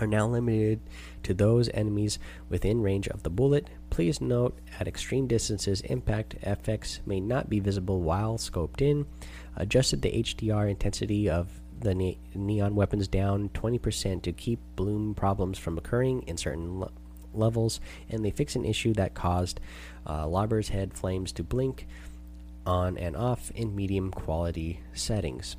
are 0.00 0.06
now 0.06 0.26
limited 0.26 0.80
to 1.22 1.34
those 1.34 1.68
enemies 1.74 2.18
within 2.48 2.82
range 2.82 3.08
of 3.08 3.22
the 3.22 3.30
bullet. 3.30 3.68
Please 3.90 4.20
note 4.20 4.58
at 4.78 4.88
extreme 4.88 5.26
distances, 5.26 5.80
impact 5.82 6.34
effects 6.42 7.00
may 7.06 7.20
not 7.20 7.50
be 7.50 7.60
visible 7.60 8.00
while 8.00 8.38
scoped 8.38 8.80
in. 8.80 9.06
Adjusted 9.56 10.02
the 10.02 10.12
HDR 10.12 10.70
intensity 10.70 11.28
of 11.28 11.60
the 11.80 11.94
ne 11.94 12.18
neon 12.34 12.74
weapons 12.74 13.08
down 13.08 13.48
20% 13.50 14.22
to 14.22 14.32
keep 14.32 14.58
bloom 14.76 15.14
problems 15.14 15.58
from 15.58 15.78
occurring 15.78 16.22
in 16.22 16.36
certain 16.36 16.80
le 16.80 16.90
levels, 17.34 17.78
and 18.08 18.24
they 18.24 18.30
fix 18.30 18.56
an 18.56 18.64
issue 18.64 18.92
that 18.94 19.14
caused 19.14 19.60
uh, 20.06 20.26
Lobber's 20.26 20.70
head 20.70 20.94
flames 20.94 21.30
to 21.32 21.42
blink 21.44 21.86
on 22.66 22.98
and 22.98 23.14
off 23.16 23.50
in 23.52 23.76
medium 23.76 24.10
quality 24.10 24.80
settings. 24.92 25.56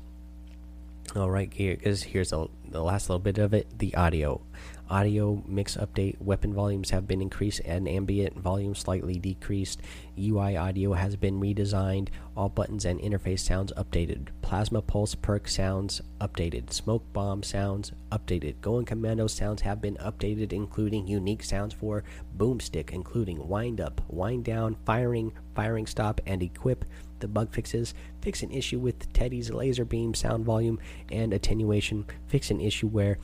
All 1.16 1.28
right, 1.28 1.50
because 1.50 2.04
here's 2.04 2.30
the, 2.30 2.46
the 2.68 2.80
last 2.80 3.08
little 3.08 3.18
bit 3.18 3.38
of 3.38 3.52
it 3.52 3.78
the 3.80 3.92
audio. 3.96 4.40
Audio 4.88 5.42
mix 5.46 5.76
update. 5.76 6.20
Weapon 6.20 6.54
volumes 6.54 6.90
have 6.90 7.08
been 7.08 7.20
increased 7.20 7.60
and 7.64 7.88
ambient 7.88 8.38
volume 8.38 8.76
slightly 8.76 9.18
decreased. 9.18 9.80
UI 10.16 10.56
audio 10.56 10.92
has 10.92 11.16
been 11.16 11.40
redesigned. 11.40 12.08
All 12.36 12.48
buttons 12.48 12.84
and 12.84 13.00
interface 13.00 13.40
sounds 13.40 13.72
updated. 13.76 14.28
Plasma 14.42 14.82
pulse 14.82 15.16
perk 15.16 15.48
sounds 15.48 16.00
updated. 16.20 16.72
Smoke 16.72 17.04
bomb 17.12 17.42
sounds 17.42 17.90
updated. 18.12 18.60
Going 18.60 18.84
commando 18.84 19.26
sounds 19.26 19.62
have 19.62 19.80
been 19.80 19.96
updated, 19.96 20.52
including 20.52 21.08
unique 21.08 21.42
sounds 21.42 21.74
for 21.74 22.04
boomstick, 22.36 22.90
including 22.90 23.48
wind 23.48 23.80
up, 23.80 24.00
wind 24.08 24.44
down, 24.44 24.76
firing, 24.84 25.32
firing 25.56 25.86
stop, 25.86 26.20
and 26.26 26.40
equip 26.42 26.84
the 27.20 27.28
bug 27.28 27.52
fixes, 27.52 27.94
fix 28.20 28.42
an 28.42 28.50
issue 28.50 28.78
with 28.78 29.12
Teddy's 29.12 29.50
laser 29.50 29.84
beam 29.84 30.14
sound 30.14 30.44
volume 30.44 30.78
and 31.10 31.32
attenuation, 31.32 32.06
fix 32.26 32.50
an 32.50 32.60
issue 32.60 32.88
where 32.88 33.18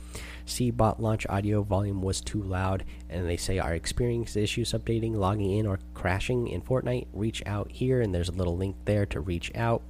C-bot 0.45 1.01
launch 1.01 1.25
audio 1.27 1.61
volume 1.61 2.01
was 2.01 2.21
too 2.21 2.41
loud, 2.41 2.83
and 3.09 3.27
they 3.27 3.37
say 3.37 3.59
are 3.59 3.73
experiencing 3.73 4.43
issues 4.43 4.73
updating, 4.73 5.15
logging 5.15 5.51
in, 5.57 5.67
or 5.67 5.79
crashing 5.93 6.47
in 6.47 6.61
Fortnite, 6.61 7.07
reach 7.13 7.43
out 7.45 7.71
here, 7.71 8.01
and 8.01 8.13
there's 8.13 8.29
a 8.29 8.33
little 8.33 8.57
link 8.57 8.75
there 8.85 9.05
to 9.07 9.19
reach 9.19 9.51
out. 9.55 9.81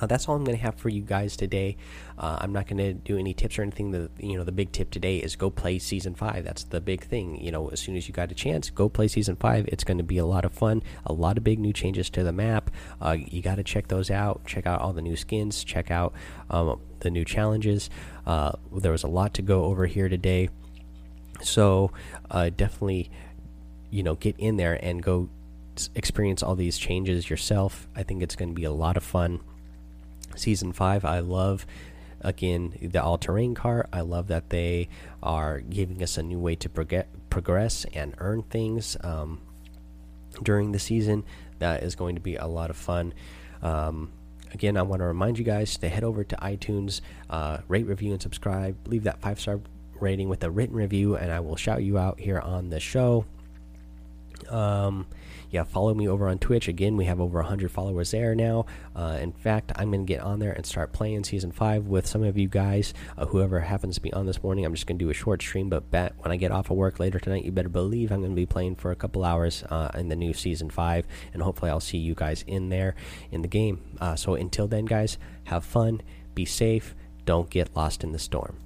Uh, 0.00 0.06
that's 0.06 0.28
all 0.28 0.36
I'm 0.36 0.44
going 0.44 0.56
to 0.56 0.62
have 0.62 0.76
for 0.76 0.88
you 0.88 1.02
guys 1.02 1.36
today. 1.36 1.76
Uh, 2.18 2.38
I'm 2.40 2.52
not 2.52 2.66
going 2.66 2.78
to 2.78 2.92
do 2.94 3.18
any 3.18 3.34
tips 3.34 3.58
or 3.58 3.62
anything. 3.62 3.90
The 3.90 4.10
you 4.18 4.36
know 4.36 4.44
the 4.44 4.52
big 4.52 4.72
tip 4.72 4.90
today 4.90 5.18
is 5.18 5.36
go 5.36 5.50
play 5.50 5.78
season 5.78 6.14
five. 6.14 6.44
That's 6.44 6.64
the 6.64 6.80
big 6.80 7.02
thing. 7.02 7.40
You 7.40 7.50
know, 7.50 7.68
as 7.68 7.80
soon 7.80 7.96
as 7.96 8.08
you 8.08 8.14
got 8.14 8.30
a 8.30 8.34
chance, 8.34 8.70
go 8.70 8.88
play 8.88 9.08
season 9.08 9.36
five. 9.36 9.68
It's 9.68 9.84
going 9.84 9.98
to 9.98 10.04
be 10.04 10.18
a 10.18 10.26
lot 10.26 10.44
of 10.44 10.52
fun. 10.52 10.82
A 11.06 11.12
lot 11.12 11.36
of 11.38 11.44
big 11.44 11.58
new 11.58 11.72
changes 11.72 12.10
to 12.10 12.22
the 12.22 12.32
map. 12.32 12.70
Uh, 13.00 13.16
you 13.18 13.42
got 13.42 13.56
to 13.56 13.64
check 13.64 13.88
those 13.88 14.10
out. 14.10 14.44
Check 14.46 14.66
out 14.66 14.80
all 14.80 14.92
the 14.92 15.02
new 15.02 15.16
skins. 15.16 15.64
Check 15.64 15.90
out 15.90 16.14
um, 16.50 16.80
the 17.00 17.10
new 17.10 17.24
challenges. 17.24 17.90
Uh, 18.26 18.52
there 18.72 18.92
was 18.92 19.02
a 19.02 19.08
lot 19.08 19.34
to 19.34 19.42
go 19.42 19.64
over 19.64 19.86
here 19.86 20.08
today, 20.08 20.48
so 21.42 21.90
uh, 22.30 22.50
definitely 22.56 23.10
you 23.90 24.02
know 24.02 24.14
get 24.14 24.34
in 24.38 24.56
there 24.56 24.78
and 24.82 25.02
go 25.02 25.28
experience 25.94 26.42
all 26.42 26.54
these 26.54 26.78
changes 26.78 27.28
yourself. 27.28 27.88
I 27.96 28.02
think 28.02 28.22
it's 28.22 28.36
going 28.36 28.50
to 28.50 28.54
be 28.54 28.64
a 28.64 28.72
lot 28.72 28.96
of 28.96 29.02
fun 29.02 29.40
season 30.36 30.72
five 30.72 31.04
i 31.04 31.18
love 31.18 31.66
again 32.24 32.74
the 32.80 33.02
all-terrain 33.02 33.54
car. 33.54 33.86
I 33.92 34.00
love 34.00 34.28
that 34.28 34.50
they 34.50 34.88
are 35.22 35.60
giving 35.60 36.02
us 36.02 36.16
a 36.16 36.22
new 36.22 36.38
way 36.38 36.56
to 36.56 37.04
progress 37.30 37.86
and 37.92 38.14
earn 38.18 38.42
things 38.42 38.96
um, 39.02 39.40
during 40.42 40.72
the 40.72 40.78
season. 40.78 41.24
That 41.58 41.82
is 41.82 41.94
going 41.94 42.16
to 42.16 42.20
be 42.20 42.34
a 42.36 42.46
lot 42.46 42.70
of 42.70 42.76
fun. 42.76 43.14
Um, 43.62 44.10
again 44.52 44.76
i 44.76 44.82
want 44.82 45.00
to 45.00 45.06
remind 45.06 45.36
you 45.36 45.44
guys 45.44 45.76
to 45.76 45.88
head 45.88 46.04
over 46.04 46.22
to 46.22 46.36
itunes 46.36 47.00
uh, 47.28 47.58
rate 47.66 47.86
review 47.86 48.12
and 48.12 48.22
subscribe. 48.22 48.76
Leave 48.86 49.04
that 49.04 49.20
five 49.20 49.40
star 49.40 49.60
rating 50.00 50.28
with 50.28 50.44
a 50.44 50.50
written 50.50 50.76
review 50.76 51.16
and 51.16 51.32
i 51.32 51.40
will 51.40 51.56
shout 51.56 51.82
you 51.82 51.98
out 51.98 52.20
here 52.20 52.38
on 52.38 52.70
the 52.70 52.80
show. 52.80 53.24
Um, 54.48 55.06
yeah, 55.54 55.62
follow 55.62 55.94
me 55.94 56.08
over 56.08 56.28
on 56.28 56.38
Twitch. 56.38 56.66
Again, 56.66 56.96
we 56.96 57.04
have 57.04 57.20
over 57.20 57.38
100 57.38 57.70
followers 57.70 58.10
there 58.10 58.34
now. 58.34 58.66
Uh, 58.96 59.18
in 59.20 59.30
fact, 59.30 59.70
I'm 59.76 59.92
going 59.92 60.04
to 60.04 60.12
get 60.12 60.20
on 60.20 60.40
there 60.40 60.50
and 60.50 60.66
start 60.66 60.92
playing 60.92 61.22
Season 61.22 61.52
5 61.52 61.86
with 61.86 62.08
some 62.08 62.24
of 62.24 62.36
you 62.36 62.48
guys. 62.48 62.92
Uh, 63.16 63.26
whoever 63.26 63.60
happens 63.60 63.94
to 63.94 64.00
be 64.00 64.12
on 64.12 64.26
this 64.26 64.42
morning, 64.42 64.64
I'm 64.64 64.74
just 64.74 64.88
going 64.88 64.98
to 64.98 65.04
do 65.04 65.10
a 65.10 65.14
short 65.14 65.40
stream. 65.40 65.68
But 65.68 65.92
bet 65.92 66.14
when 66.18 66.32
I 66.32 66.36
get 66.36 66.50
off 66.50 66.72
of 66.72 66.76
work 66.76 66.98
later 66.98 67.20
tonight, 67.20 67.44
you 67.44 67.52
better 67.52 67.68
believe 67.68 68.10
I'm 68.10 68.18
going 68.18 68.32
to 68.32 68.36
be 68.36 68.46
playing 68.46 68.74
for 68.74 68.90
a 68.90 68.96
couple 68.96 69.24
hours 69.24 69.62
uh, 69.70 69.92
in 69.94 70.08
the 70.08 70.16
new 70.16 70.32
Season 70.34 70.70
5. 70.70 71.06
And 71.32 71.40
hopefully, 71.40 71.70
I'll 71.70 71.78
see 71.78 71.98
you 71.98 72.16
guys 72.16 72.42
in 72.48 72.68
there 72.68 72.96
in 73.30 73.42
the 73.42 73.48
game. 73.48 73.80
Uh, 74.00 74.16
so 74.16 74.34
until 74.34 74.66
then, 74.66 74.86
guys, 74.86 75.18
have 75.44 75.64
fun, 75.64 76.02
be 76.34 76.44
safe, 76.44 76.96
don't 77.26 77.48
get 77.48 77.76
lost 77.76 78.02
in 78.02 78.10
the 78.10 78.18
storm. 78.18 78.56